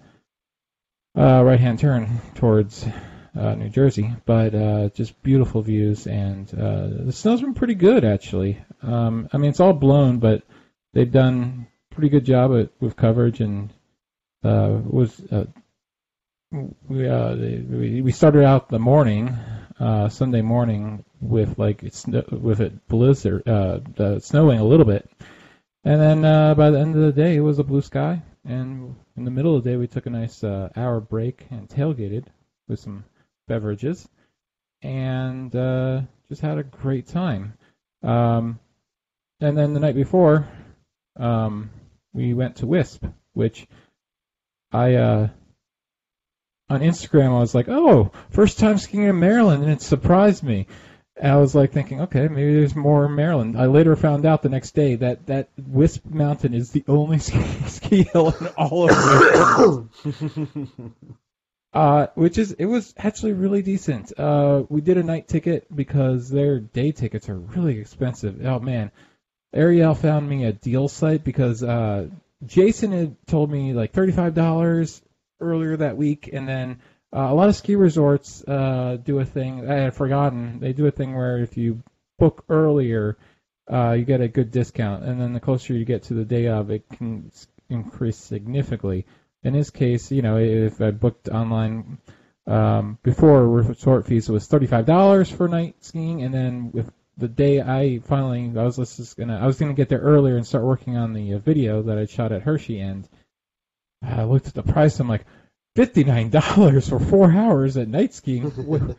[1.15, 2.85] uh, right hand turn towards
[3.35, 8.05] uh, New Jersey, but uh, just beautiful views, and uh, the snow's been pretty good
[8.05, 8.59] actually.
[8.81, 10.43] Um, I mean, it's all blown, but
[10.93, 13.71] they've done pretty good job at, with coverage, and
[14.43, 15.45] uh, was uh,
[16.87, 19.29] we, uh, we we started out the morning,
[19.79, 25.09] uh, Sunday morning, with like it's with it blizzard, uh, uh, snowing a little bit,
[25.83, 28.21] and then uh, by the end of the day, it was a blue sky.
[28.45, 31.69] And in the middle of the day, we took a nice uh, hour break and
[31.69, 32.25] tailgated
[32.67, 33.05] with some
[33.47, 34.07] beverages,
[34.81, 37.53] and uh, just had a great time.
[38.01, 38.59] Um,
[39.39, 40.47] and then the night before,
[41.17, 41.69] um,
[42.13, 43.67] we went to Wisp, which
[44.71, 45.29] I uh,
[46.69, 50.67] on Instagram I was like, "Oh, first time skiing in Maryland," and it surprised me.
[51.15, 53.55] And I was like thinking, okay, maybe there's more in Maryland.
[53.55, 57.43] I later found out the next day that that Wisp Mountain is the only ski,
[57.67, 61.05] ski hill in all of Maryland.
[61.73, 64.13] Uh, which is it was actually really decent.
[64.17, 68.45] Uh, we did a night ticket because their day tickets are really expensive.
[68.45, 68.91] Oh man,
[69.53, 72.09] Ariel found me a deal site because uh,
[72.45, 75.01] Jason had told me like thirty-five dollars
[75.39, 76.79] earlier that week, and then
[77.11, 80.59] uh, a lot of ski resorts uh, do a thing I had forgotten.
[80.59, 81.81] They do a thing where if you
[82.19, 83.17] book earlier,
[83.71, 86.49] uh, you get a good discount, and then the closer you get to the day
[86.49, 87.31] of, it can
[87.67, 89.07] increase significantly
[89.43, 91.97] in his case, you know, if I booked online
[92.47, 97.27] um, before resort fees, it was thirty-five dollars for night skiing, and then with the
[97.27, 100.63] day I finally, I was just gonna, I was gonna get there earlier and start
[100.63, 103.07] working on the uh, video that I shot at Hershey, and
[104.01, 104.99] I looked at the price.
[104.99, 105.25] I'm like,
[105.75, 108.43] fifty-nine dollars for four hours at night skiing.
[108.51, 108.95] whoa,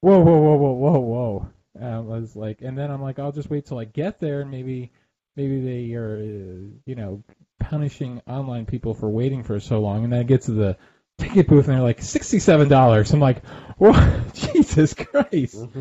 [0.00, 1.48] whoa, whoa, whoa, whoa, whoa.
[1.80, 4.50] I was like, and then I'm like, I'll just wait till I get there, and
[4.50, 4.92] maybe,
[5.36, 7.22] maybe they are, uh, you know,
[7.62, 10.76] punishing online people for waiting for so long, and then I get to the
[11.18, 13.12] ticket booth and they're like sixty-seven dollars.
[13.12, 13.42] I'm like,
[13.78, 15.66] well, Jesus Christ.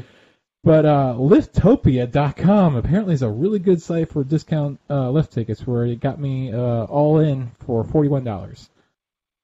[0.64, 5.86] But uh, Liftopia.com apparently is a really good site for discount uh, lift tickets, where
[5.86, 8.70] it got me uh, all in for forty-one dollars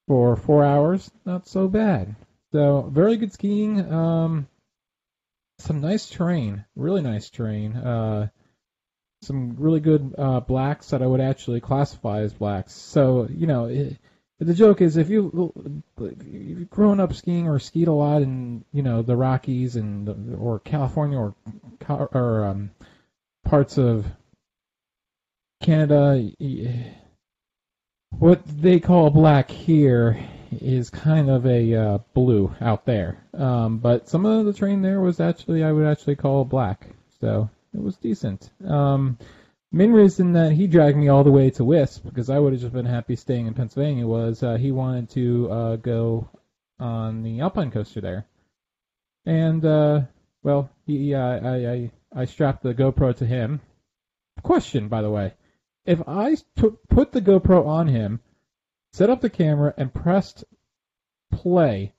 [0.06, 1.10] for four hours.
[1.26, 2.14] Not so bad.
[2.52, 3.92] So very good skiing.
[3.92, 4.46] Um,
[5.58, 7.74] some nice terrain, really nice terrain.
[7.74, 8.28] Uh,
[9.22, 12.72] some really good uh, blacks that I would actually classify as blacks.
[12.72, 13.96] So you know, it,
[14.38, 15.52] the joke is if you
[16.24, 20.60] you've grown up skiing or skied a lot in you know the Rockies and or
[20.60, 21.34] California or
[21.88, 22.70] or um,
[23.44, 24.06] parts of
[25.60, 26.30] Canada,
[28.10, 33.22] what they call black here is kind of a uh, blue out there.
[33.34, 36.86] Um, but some of the terrain there was actually I would actually call black.
[37.20, 38.50] So it was decent.
[38.66, 39.18] Um,
[39.70, 42.62] main reason that he dragged me all the way to Wisp, because I would have
[42.62, 46.28] just been happy staying in Pennsylvania, was uh, he wanted to uh, go
[46.80, 48.26] on the Alpine coaster there.
[49.26, 50.02] And, uh,
[50.42, 53.60] well, he, I, I, I strapped the GoPro to him.
[54.42, 55.34] Question, by the way.
[55.84, 58.20] If I t- put the GoPro on him,
[58.92, 60.44] set up the camera, and pressed
[61.30, 61.92] play,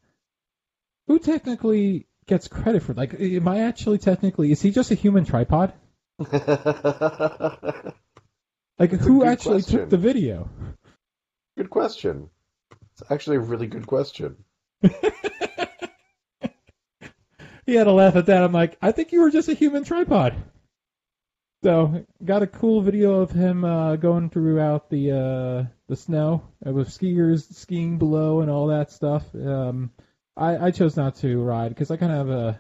[1.08, 2.94] who technically gets credit for?
[2.94, 4.52] Like, am I actually technically?
[4.52, 5.74] Is he just a human tripod?
[6.20, 6.32] like,
[8.92, 9.80] who actually question.
[9.80, 10.50] took the video?
[11.58, 12.30] Good question.
[12.94, 14.38] It's actually a really good question.
[14.82, 14.90] he
[17.76, 18.44] had to laugh at that.
[18.44, 20.36] I'm like, I think you were just a human tripod.
[21.64, 26.72] So got a cool video of him uh, going throughout the uh, the snow uh,
[26.72, 29.26] with skiers skiing below and all that stuff.
[29.36, 29.92] Um,
[30.40, 32.60] I, I chose not to ride because I kind of have a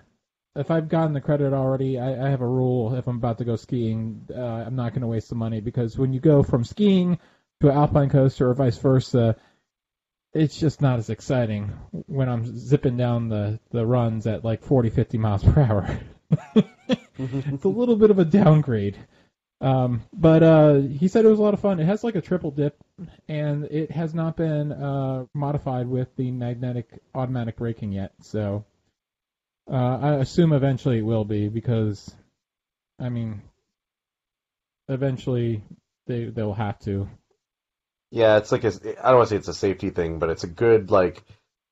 [0.55, 3.45] if I've gotten the credit already, I, I have a rule if I'm about to
[3.45, 6.63] go skiing, uh, I'm not going to waste the money because when you go from
[6.63, 7.19] skiing
[7.61, 9.35] to an alpine coaster or vice versa,
[10.33, 14.89] it's just not as exciting when I'm zipping down the, the runs at like 40,
[14.89, 15.99] 50 miles per hour.
[17.17, 18.97] it's a little bit of a downgrade.
[19.61, 21.79] Um, but uh, he said it was a lot of fun.
[21.79, 22.77] It has like a triple dip,
[23.27, 28.13] and it has not been uh, modified with the magnetic automatic braking yet.
[28.21, 28.65] So
[29.69, 32.13] uh, I assume eventually it will be because,
[32.99, 33.41] I mean,
[34.87, 35.61] eventually
[36.07, 37.09] they they'll have to.
[38.11, 40.45] Yeah, it's like a, I don't want to say it's a safety thing, but it's
[40.45, 41.21] a good like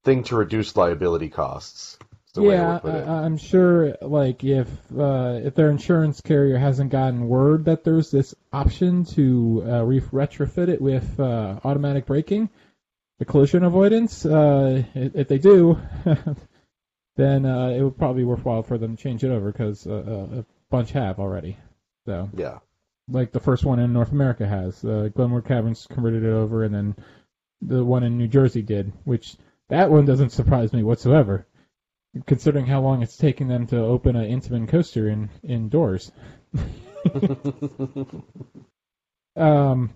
[0.03, 1.97] thing to reduce liability costs.
[2.37, 3.07] The way I yeah, would put it.
[3.07, 3.97] I, I'm sure.
[4.01, 9.63] Like if uh, if their insurance carrier hasn't gotten word that there's this option to
[9.67, 12.49] uh, re- retrofit it with uh, automatic braking,
[13.19, 14.25] the collision avoidance.
[14.25, 15.79] Uh, if, if they do,
[17.17, 20.27] then uh, it would probably be worthwhile for them to change it over because uh,
[20.39, 21.57] a bunch have already.
[22.05, 22.59] So yeah.
[23.09, 24.83] like the first one in North America has.
[24.83, 26.95] Uh, Glenwood Caverns converted it over, and then
[27.61, 29.35] the one in New Jersey did, which
[29.69, 31.45] that one doesn't surprise me whatsoever,
[32.25, 36.11] considering how long it's taking them to open an Intamin coaster in indoors.
[39.37, 39.93] Um,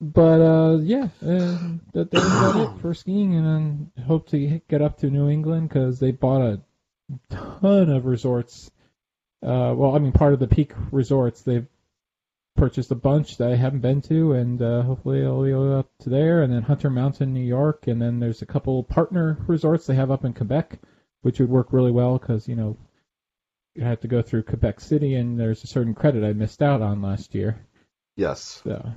[0.00, 1.58] but uh, yeah, uh,
[1.92, 5.28] that, that was about it for skiing, and then hope to get up to New
[5.28, 6.60] England because they bought a
[7.30, 8.70] ton of resorts.
[9.42, 11.66] Uh, well, I mean, part of the peak resorts they've
[12.56, 16.10] purchased a bunch that I haven't been to, and uh, hopefully I'll go up to
[16.10, 16.42] there.
[16.42, 20.10] And then Hunter Mountain, New York, and then there's a couple partner resorts they have
[20.10, 20.78] up in Quebec,
[21.24, 22.76] which would work really well because you know
[23.74, 26.82] you have to go through Quebec City, and there's a certain credit I missed out
[26.82, 27.58] on last year.
[28.14, 28.60] yes.
[28.62, 28.92] So,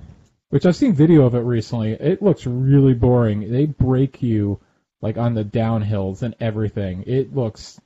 [0.50, 1.94] which I've seen video of it recently.
[1.94, 3.50] It looks really boring.
[3.52, 4.60] They break you
[5.02, 7.06] like on the downhills and everything.
[7.08, 7.80] It looks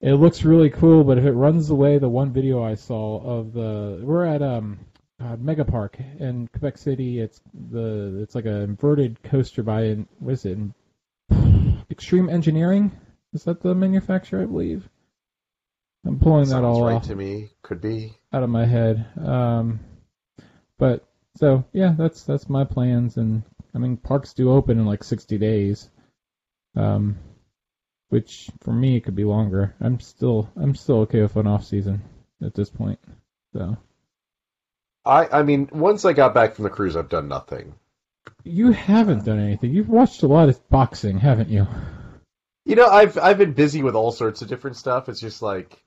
[0.00, 3.52] it looks really cool, but if it runs away, the one video I saw of
[3.52, 4.80] the we're at um
[5.20, 7.20] uh, Mega Park in Quebec City.
[7.20, 7.40] It's
[7.70, 10.58] the it's like a inverted coaster by what is it?
[11.92, 12.90] Extreme Engineering.
[13.32, 14.42] Is that the manufacturer?
[14.42, 14.88] I believe.
[16.04, 17.50] I'm pulling that all right off to me.
[17.62, 18.18] Could be.
[18.32, 19.06] out of my head.
[19.24, 19.80] Um,
[20.78, 21.06] but
[21.36, 23.42] so yeah, that's that's my plans, and
[23.74, 25.88] I mean parks do open in like 60 days,
[26.76, 27.18] um,
[28.08, 29.74] which for me it could be longer.
[29.80, 32.02] I'm still I'm still okay with an off season
[32.44, 32.98] at this point.
[33.54, 33.76] So
[35.04, 37.74] I I mean, once I got back from the cruise, I've done nothing.
[38.44, 39.72] you haven't done anything.
[39.72, 41.66] You've watched a lot of boxing, haven't you?
[42.64, 45.08] You know, I've I've been busy with all sorts of different stuff.
[45.08, 45.82] It's just like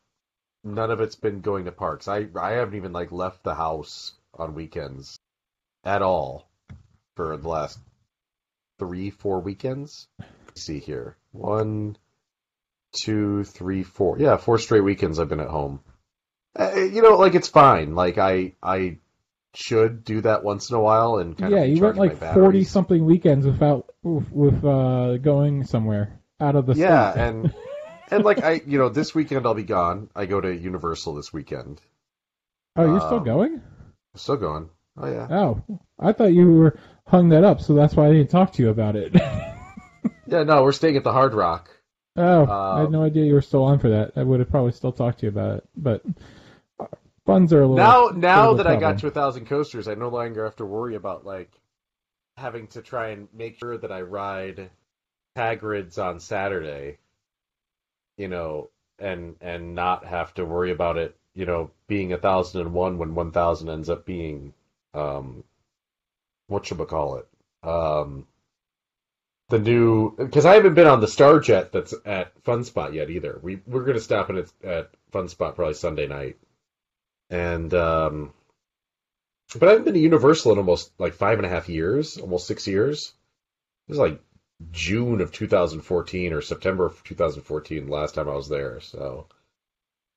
[0.64, 2.08] none of it's been going to parks.
[2.08, 5.18] I I haven't even like left the house on weekends
[5.86, 6.50] at all
[7.16, 7.80] for the last
[8.78, 10.08] three four weekends.
[10.20, 11.98] Let's see here, one,
[12.92, 14.20] two, three, four.
[14.20, 15.80] Yeah, four straight weekends I've been at home.
[16.58, 17.96] Uh, you know, like it's fine.
[17.96, 18.98] Like I I
[19.54, 23.06] should do that once in a while and kind yeah, you went like 40 something
[23.06, 27.16] weekends without with, with uh, going somewhere out of the Yeah, state.
[27.16, 27.50] and
[28.12, 30.12] and like I, you know, this weekend I'll be gone.
[30.16, 31.82] I go to Universal this weekend.
[32.78, 33.62] oh, you're still um, going?
[34.14, 34.70] I'm still going.
[34.98, 35.30] Oh yeah.
[35.30, 35.62] Oh,
[36.00, 38.70] I thought you were hung that up, so that's why I didn't talk to you
[38.70, 39.14] about it.
[40.28, 41.70] Yeah, no, we're staying at the Hard Rock.
[42.18, 44.12] oh, I had Um, no idea you were still on for that.
[44.16, 46.04] I would have probably still talked to you about it, but
[47.26, 47.98] funds are a little.
[47.98, 50.96] Now, now that I got to a thousand coasters, I no longer have to worry
[50.96, 51.52] about like
[52.38, 54.72] having to try and make sure that I ride
[55.36, 56.98] Hagrid's on Saturday.
[58.18, 61.16] You know, and and not have to worry about it.
[61.34, 64.54] You know, being a thousand and one when one thousand ends up being,
[64.94, 65.44] um,
[66.48, 67.28] what should we call it?
[67.68, 68.26] Um,
[69.50, 73.10] the new because I haven't been on the Star Jet that's at Fun Spot yet
[73.10, 73.40] either.
[73.42, 76.38] We we're gonna stop at, at Fun Spot probably Sunday night,
[77.30, 78.34] and um,
[79.54, 82.48] but I haven't been to Universal in almost like five and a half years, almost
[82.48, 83.14] six years.
[83.88, 84.20] It was like
[84.72, 88.80] June of 2014 or September of 2014 last time I was there.
[88.82, 89.28] So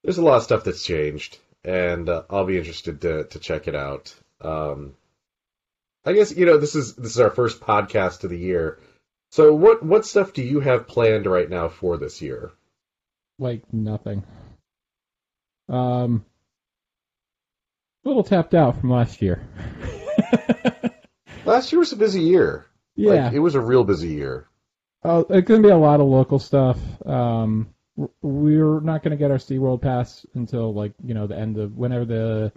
[0.02, 3.68] there's a lot of stuff that's changed, and uh, I'll be interested to to check
[3.68, 4.14] it out.
[4.40, 4.94] Um,
[6.04, 8.78] I guess you know this is this is our first podcast of the year.
[9.30, 12.52] So what what stuff do you have planned right now for this year?
[13.38, 14.24] like nothing.
[15.68, 16.24] Um,
[18.04, 19.46] a little tapped out from last year.
[21.44, 22.66] Last year was a busy year.
[22.98, 24.48] Yeah, Like, it was a real busy year.
[25.04, 26.78] Oh, it's gonna be a lot of local stuff.
[27.06, 27.74] Um,
[28.22, 31.76] we're not going to get our SeaWorld pass until like you know the end of
[31.76, 32.52] whenever the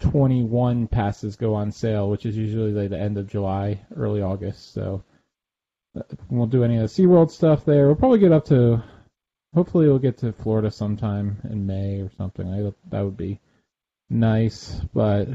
[0.00, 4.72] 21 passes go on sale, which is usually like the end of July, early August.
[4.72, 5.04] So
[5.98, 7.86] uh, we won't do any of the SeaWorld stuff there.
[7.86, 8.82] We'll probably get up to,
[9.54, 12.46] hopefully we'll get to Florida sometime in May or something.
[12.46, 13.40] I, that would be
[14.10, 15.28] nice, but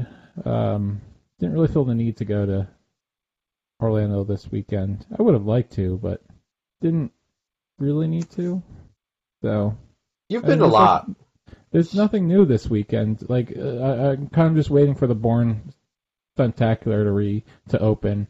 [0.44, 1.00] um,
[1.38, 2.68] didn't really feel the need to go to
[3.82, 5.04] Orlando this weekend.
[5.18, 6.22] I would have liked to, but
[6.80, 7.12] didn't
[7.78, 8.62] really need to.
[9.42, 9.76] So
[10.28, 11.08] You've been a lot.
[11.08, 11.16] like-
[11.70, 13.28] there's nothing new this weekend.
[13.28, 15.72] Like uh, I, I'm kind of just waiting for the Bourne
[16.38, 18.28] Stuntacular to re to open,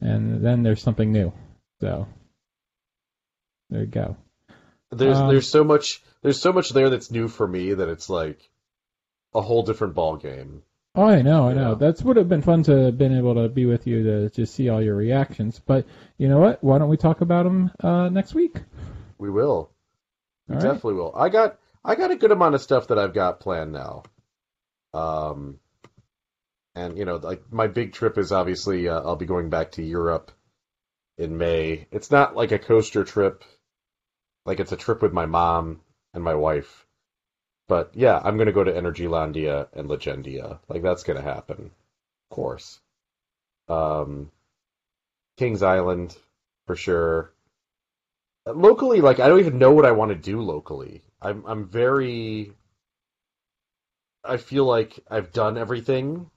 [0.00, 1.32] and then there's something new.
[1.80, 2.06] So
[3.70, 4.16] there you go.
[4.90, 8.08] There's Um, there's so much there's so much there that's new for me that it's
[8.08, 8.50] like
[9.34, 10.62] a whole different ball game.
[10.98, 11.76] Oh, I know, I know.
[11.76, 14.52] That's would have been fun to have been able to be with you to just
[14.52, 15.60] see all your reactions.
[15.64, 16.64] But you know what?
[16.64, 18.56] Why don't we talk about them uh, next week?
[19.16, 19.70] We will.
[20.48, 20.66] We All right.
[20.66, 21.14] definitely will.
[21.14, 24.02] I got I got a good amount of stuff that I've got planned now.
[24.92, 25.60] Um
[26.74, 29.84] and you know, like my big trip is obviously uh, I'll be going back to
[29.84, 30.32] Europe
[31.16, 31.86] in May.
[31.92, 33.44] It's not like a coaster trip.
[34.44, 35.80] Like it's a trip with my mom
[36.12, 36.87] and my wife.
[37.68, 40.58] But yeah, I'm to go to Energylandia and Legendia.
[40.68, 41.70] Like that's to happen.
[42.30, 42.80] Of course.
[43.68, 44.30] Um
[45.36, 46.16] Kings Island
[46.66, 47.32] for sure
[48.46, 52.52] locally like i don't even know what i want to do locally i'm i'm very
[54.24, 56.30] i feel like i've done everything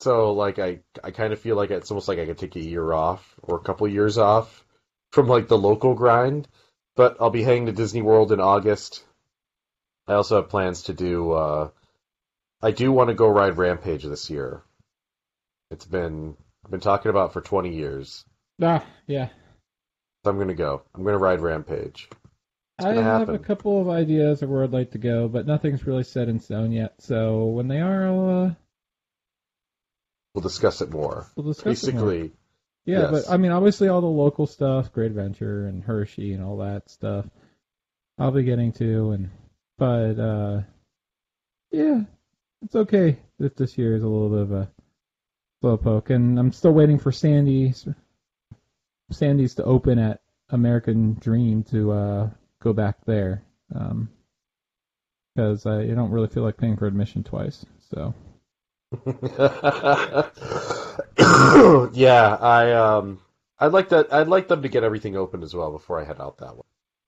[0.00, 2.60] so like i i kind of feel like it's almost like i could take a
[2.60, 4.64] year off or a couple years off
[5.12, 6.48] from like the local grind
[6.96, 9.04] but i'll be heading to disney world in august
[10.08, 11.68] i also have plans to do uh
[12.62, 14.62] i do want to go ride rampage this year
[15.70, 18.24] it's been i've been talking about for 20 years
[18.60, 19.28] Ah, yeah.
[20.24, 22.08] so i'm gonna go i'm gonna ride rampage
[22.78, 23.34] It's I have happen.
[23.34, 26.38] a couple of ideas of where I'd like to go, but nothing's really set in
[26.38, 26.94] stone yet.
[27.00, 28.54] So when they are, I'll, uh,
[30.34, 31.26] We'll discuss it more.
[31.34, 32.04] we'll discuss it more.
[32.04, 32.32] Basically,
[32.84, 33.10] Yeah, Yes.
[33.26, 36.88] but I mean, obviously, all the local stuff, Great Adventure and Hershey and all that
[36.88, 37.26] stuff,
[38.16, 39.10] I'll be getting to.
[39.10, 39.30] And
[39.78, 40.60] but uh,
[41.70, 42.00] yeah,
[42.62, 44.70] it's okay that this year is a little bit of a
[45.60, 47.88] slow poke, and I'm still waiting for Sandy's
[49.10, 52.30] Sandy's to open at American Dream to uh,
[52.60, 53.42] go back there.
[53.74, 54.10] Um,
[55.38, 57.64] because I, I don't really feel like paying for admission twice.
[57.90, 58.12] So
[61.92, 63.20] yeah, I um,
[63.60, 64.12] I'd like that.
[64.12, 66.62] I'd like them to get everything open as well before I head out that way.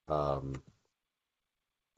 [0.09, 0.63] Um,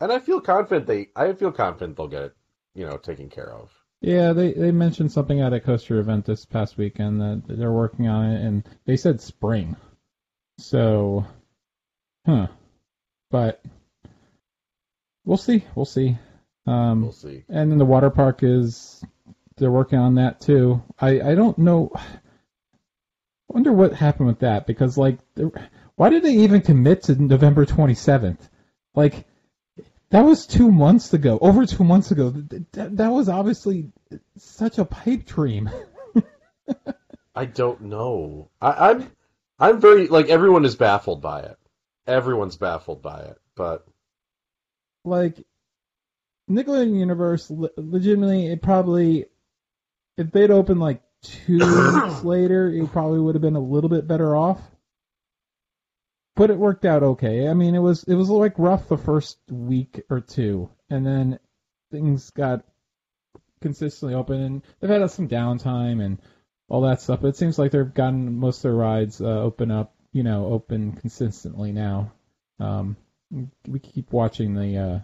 [0.02, 1.08] and I feel confident they.
[1.16, 2.36] I feel confident they'll get it,
[2.74, 3.70] you know, taken care of.
[4.00, 8.08] Yeah, they they mentioned something at a coaster event this past weekend that they're working
[8.08, 9.76] on it, and they said spring.
[10.58, 11.24] So,
[12.26, 12.48] huh?
[13.30, 13.64] But
[15.24, 15.64] we'll see.
[15.76, 16.18] We'll see.
[16.66, 17.44] Um, We'll see.
[17.48, 19.04] and then the water park is
[19.56, 20.82] they're working on that too.
[20.98, 21.92] I I don't know.
[21.94, 22.02] I
[23.48, 25.18] wonder what happened with that because like,
[25.94, 28.48] why did they even commit to November twenty seventh?
[28.94, 29.26] Like,
[30.12, 32.30] that was two months ago, over two months ago.
[32.30, 33.90] Th- th- that was obviously
[34.36, 35.70] such a pipe dream.
[37.34, 38.50] I don't know.
[38.60, 39.10] I, I'm
[39.58, 41.56] I'm very like everyone is baffled by it.
[42.06, 43.86] Everyone's baffled by it, but
[45.02, 45.42] like
[46.50, 49.26] Nickelodeon Universe, legitimately, it probably
[50.18, 51.58] if they'd opened like two
[52.04, 54.60] weeks later, it probably would have been a little bit better off.
[56.34, 57.48] But it worked out okay.
[57.48, 61.38] I mean, it was it was like rough the first week or two, and then
[61.90, 62.64] things got
[63.60, 66.18] consistently open, and they've had some downtime and
[66.68, 67.20] all that stuff.
[67.20, 70.46] But it seems like they've gotten most of their rides uh, open up, you know,
[70.46, 72.12] open consistently now.
[72.58, 72.96] Um,
[73.68, 74.98] we keep watching the uh,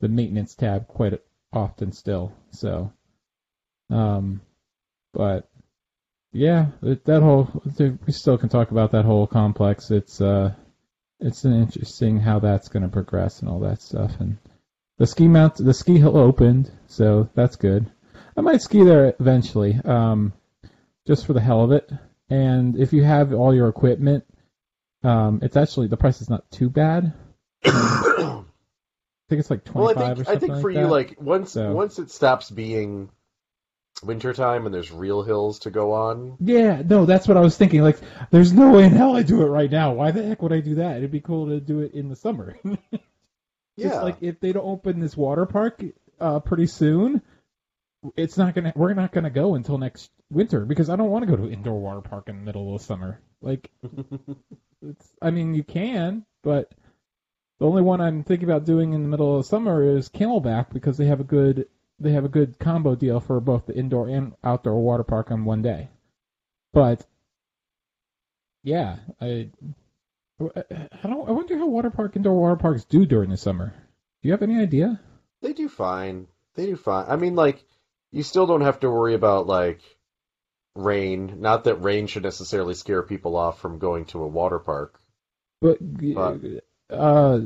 [0.00, 1.20] the maintenance tab quite
[1.52, 2.32] often still.
[2.52, 2.92] So,
[3.90, 4.40] um,
[5.12, 5.50] but
[6.38, 7.62] yeah, that, whole
[8.06, 9.90] we still can talk about that whole complex.
[9.90, 10.54] It's uh,
[11.20, 14.12] it's an interesting how that's going to progress and all that stuff.
[14.20, 14.38] And
[14.98, 17.90] the ski mount, the ski hill opened, so that's good.
[18.36, 20.32] I might ski there eventually, um,
[21.06, 21.90] just for the hell of it.
[22.30, 24.24] And if you have all your equipment,
[25.02, 27.12] um, it's actually the price is not too bad.
[27.64, 28.42] I
[29.28, 30.90] think it's like well, twenty I five think I think for like you, that.
[30.90, 33.10] like once So- once it stops being
[34.02, 37.82] wintertime and there's real hills to go on, Yeah, no, that's what I was thinking.
[37.82, 37.98] Like,
[38.30, 39.92] there's no way in hell I do it right now.
[39.94, 40.98] Why the heck would I do that?
[40.98, 42.56] It'd be cool to do it in the summer.
[43.78, 45.82] Just yeah, like if they don't open this water park
[46.20, 47.22] uh, pretty soon,
[48.16, 48.72] it's not gonna.
[48.76, 51.52] We're not gonna go until next winter because I don't want to go to an
[51.52, 53.20] indoor water park in the middle of the summer.
[53.40, 53.70] Like,
[54.82, 55.08] it's.
[55.22, 56.72] I mean, you can, but
[57.60, 60.96] The only one I'm thinking about doing in the middle of summer is Camelback because
[60.96, 61.66] they have a good
[62.00, 65.44] they have a good combo deal for both the indoor and outdoor water park on
[65.44, 65.88] one day.
[66.72, 67.04] But
[68.62, 69.50] yeah, I
[70.40, 73.74] I don't I wonder how water park indoor water parks do during the summer.
[74.22, 75.00] Do you have any idea?
[75.40, 76.26] They do fine.
[76.54, 77.06] They do fine.
[77.08, 77.64] I mean, like,
[78.10, 79.80] you still don't have to worry about like
[80.74, 81.40] rain.
[81.40, 85.00] Not that rain should necessarily scare people off from going to a water park.
[85.60, 86.40] But, But-
[86.90, 87.40] uh,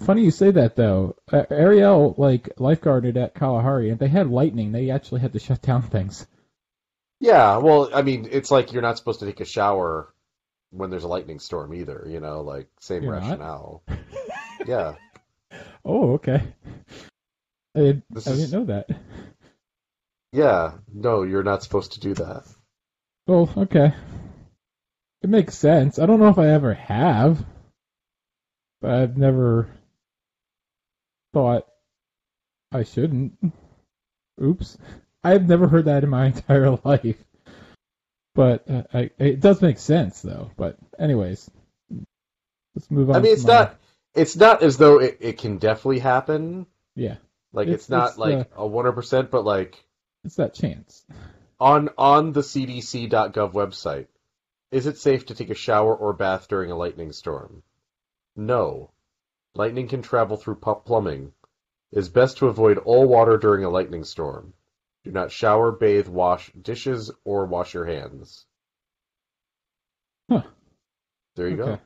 [0.00, 1.16] funny you say that though.
[1.30, 4.72] Uh, Ariel like lifeguarded at Kalahari, and they had lightning.
[4.72, 6.26] They actually had to shut down things.
[7.20, 10.12] Yeah, well, I mean, it's like you're not supposed to take a shower
[10.70, 12.06] when there's a lightning storm either.
[12.08, 13.82] You know, like same You're rationale.
[14.66, 14.94] yeah.
[15.84, 16.42] Oh, okay.
[17.74, 18.88] I, is- didn't know that.
[20.32, 22.44] Yeah, no, you're not supposed to do that.
[23.26, 23.94] Well, okay.
[25.22, 25.98] It makes sense.
[25.98, 27.42] I don't know if I ever have,
[28.80, 29.68] but I've never
[31.36, 31.66] thought
[32.72, 33.34] I shouldn't.
[34.42, 34.78] Oops.
[35.22, 37.22] I've never heard that in my entire life.
[38.34, 40.50] But uh, I, it does make sense, though.
[40.56, 41.50] But, anyways,
[42.74, 43.16] let's move on.
[43.16, 43.76] I mean, it's my- not
[44.14, 46.64] it's not as though it, it can definitely happen.
[46.94, 47.16] Yeah,
[47.52, 49.76] Like It's- it's, not it's like a 100%, but like
[50.24, 51.04] it's that chance.
[51.60, 54.06] on on the cdc.gov website,
[54.70, 57.62] is it safe to take a shower or bath during a lightning storm?
[58.36, 58.90] No.
[59.56, 61.32] Lightning can travel through plumbing.
[61.92, 64.52] It is best to avoid all water during a lightning storm.
[65.04, 68.44] Do not shower, bathe, wash dishes, or wash your hands.
[70.28, 70.42] Huh.
[71.36, 71.82] There you Okay.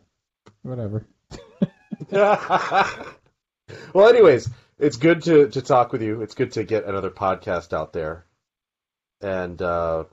[0.63, 1.07] Whatever.
[2.11, 4.49] well, anyways,
[4.79, 6.23] it's good to, to talk with you.
[6.23, 8.25] It's good to get another podcast out there.
[9.21, 10.05] And uh,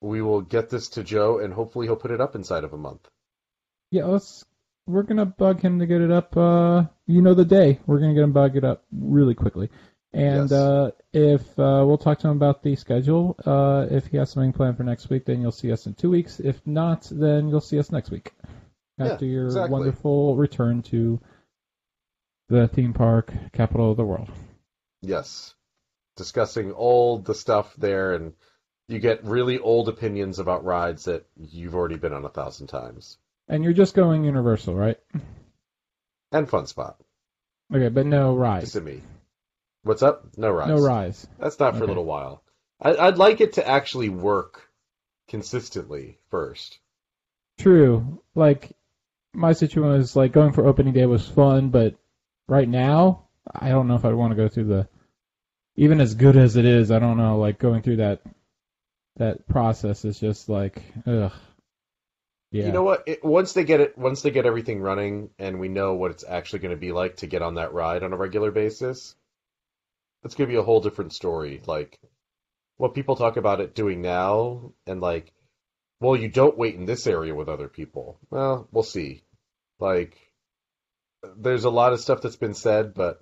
[0.00, 2.78] we will get this to Joe, and hopefully he'll put it up inside of a
[2.78, 3.08] month.
[3.90, 4.44] Yeah, let's.
[4.90, 6.36] We're gonna bug him to get it up.
[6.36, 7.78] Uh, you know the day.
[7.86, 9.70] We're gonna get him bug it up really quickly.
[10.12, 10.52] And Yes.
[10.52, 13.36] uh, if uh, we'll talk to him about the schedule.
[13.46, 16.10] Uh, if he has something planned for next week, then you'll see us in two
[16.10, 16.40] weeks.
[16.40, 18.32] If not, then you'll see us next week
[18.98, 19.70] Yeah, after your exactly.
[19.72, 21.20] wonderful return to
[22.48, 24.28] the theme park capital of the world.
[25.00, 25.54] Yes.
[26.16, 28.32] Discussing all the stuff there, and
[28.88, 33.16] you get really old opinions about rides that you've already been on a thousand times.
[33.50, 34.96] And you're just going Universal, right?
[36.30, 36.96] And Fun Spot.
[37.74, 38.62] Okay, but no rise.
[38.62, 39.02] Just to me.
[39.82, 40.24] What's up?
[40.36, 40.68] No rise.
[40.68, 41.26] No rise.
[41.38, 41.84] That's not for Okay.
[41.84, 42.44] a little while.
[42.80, 44.70] I, I'd like it to actually work
[45.28, 46.78] consistently first.
[47.58, 48.22] True.
[48.36, 48.70] Like
[49.32, 51.96] my situation was like going for opening day was fun, but
[52.48, 54.88] right now I don't know if I'd want to go through the
[55.76, 58.20] even as good as it is, I don't know, like going through that
[59.16, 61.32] that process is just like ugh.
[62.50, 62.66] Yeah.
[62.66, 63.04] You know what?
[63.06, 66.24] It, once they get it, once they get everything running, and we know what it's
[66.26, 69.14] actually going to be like to get on that ride on a regular basis,
[70.24, 71.62] it's going to be a whole different story.
[71.64, 71.98] Like
[72.76, 75.32] what people talk about it doing now, and like,
[76.00, 78.18] well, you don't wait in this area with other people.
[78.30, 79.22] Well, we'll see.
[79.78, 80.16] Like,
[81.36, 83.20] there's a lot of stuff that's been said, but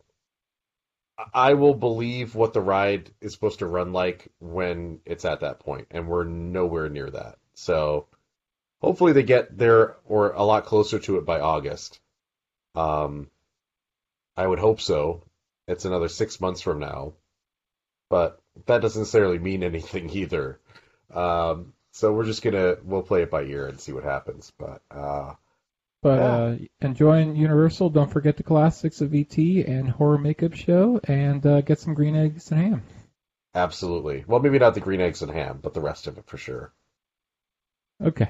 [1.35, 5.61] I will believe what the ride is supposed to run like when it's at that
[5.61, 7.39] point, and we're nowhere near that.
[7.55, 8.07] So
[8.81, 12.01] hopefully they get there or a lot closer to it by August.
[12.75, 13.31] Um,
[14.37, 15.25] I would hope so.
[15.67, 17.15] It's another six months from now,
[18.09, 20.61] but that doesn't necessarily mean anything either.
[21.13, 24.53] Um, so we're just gonna we'll play it by ear and see what happens.
[24.59, 25.35] But uh,
[26.03, 26.25] but yeah.
[26.25, 31.61] uh enjoying Universal, don't forget the classics of ET and horror makeup show and uh,
[31.63, 32.83] get some green eggs and ham.
[33.55, 36.37] absolutely, well, maybe not the green eggs and ham, but the rest of it for
[36.37, 36.73] sure.
[38.03, 38.29] Okay.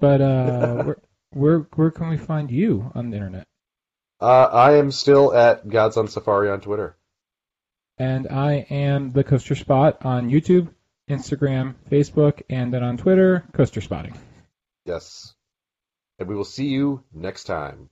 [0.00, 0.96] But uh where,
[1.30, 3.46] where where can we find you on the internet?
[4.20, 6.96] Uh, I am still at Gods on Safari on Twitter.
[7.96, 10.68] And I am the Coaster Spot on YouTube,
[11.08, 14.14] Instagram, Facebook, and then on Twitter, Coaster Spotting.
[14.84, 15.34] Yes,
[16.18, 17.88] and we will see you next time.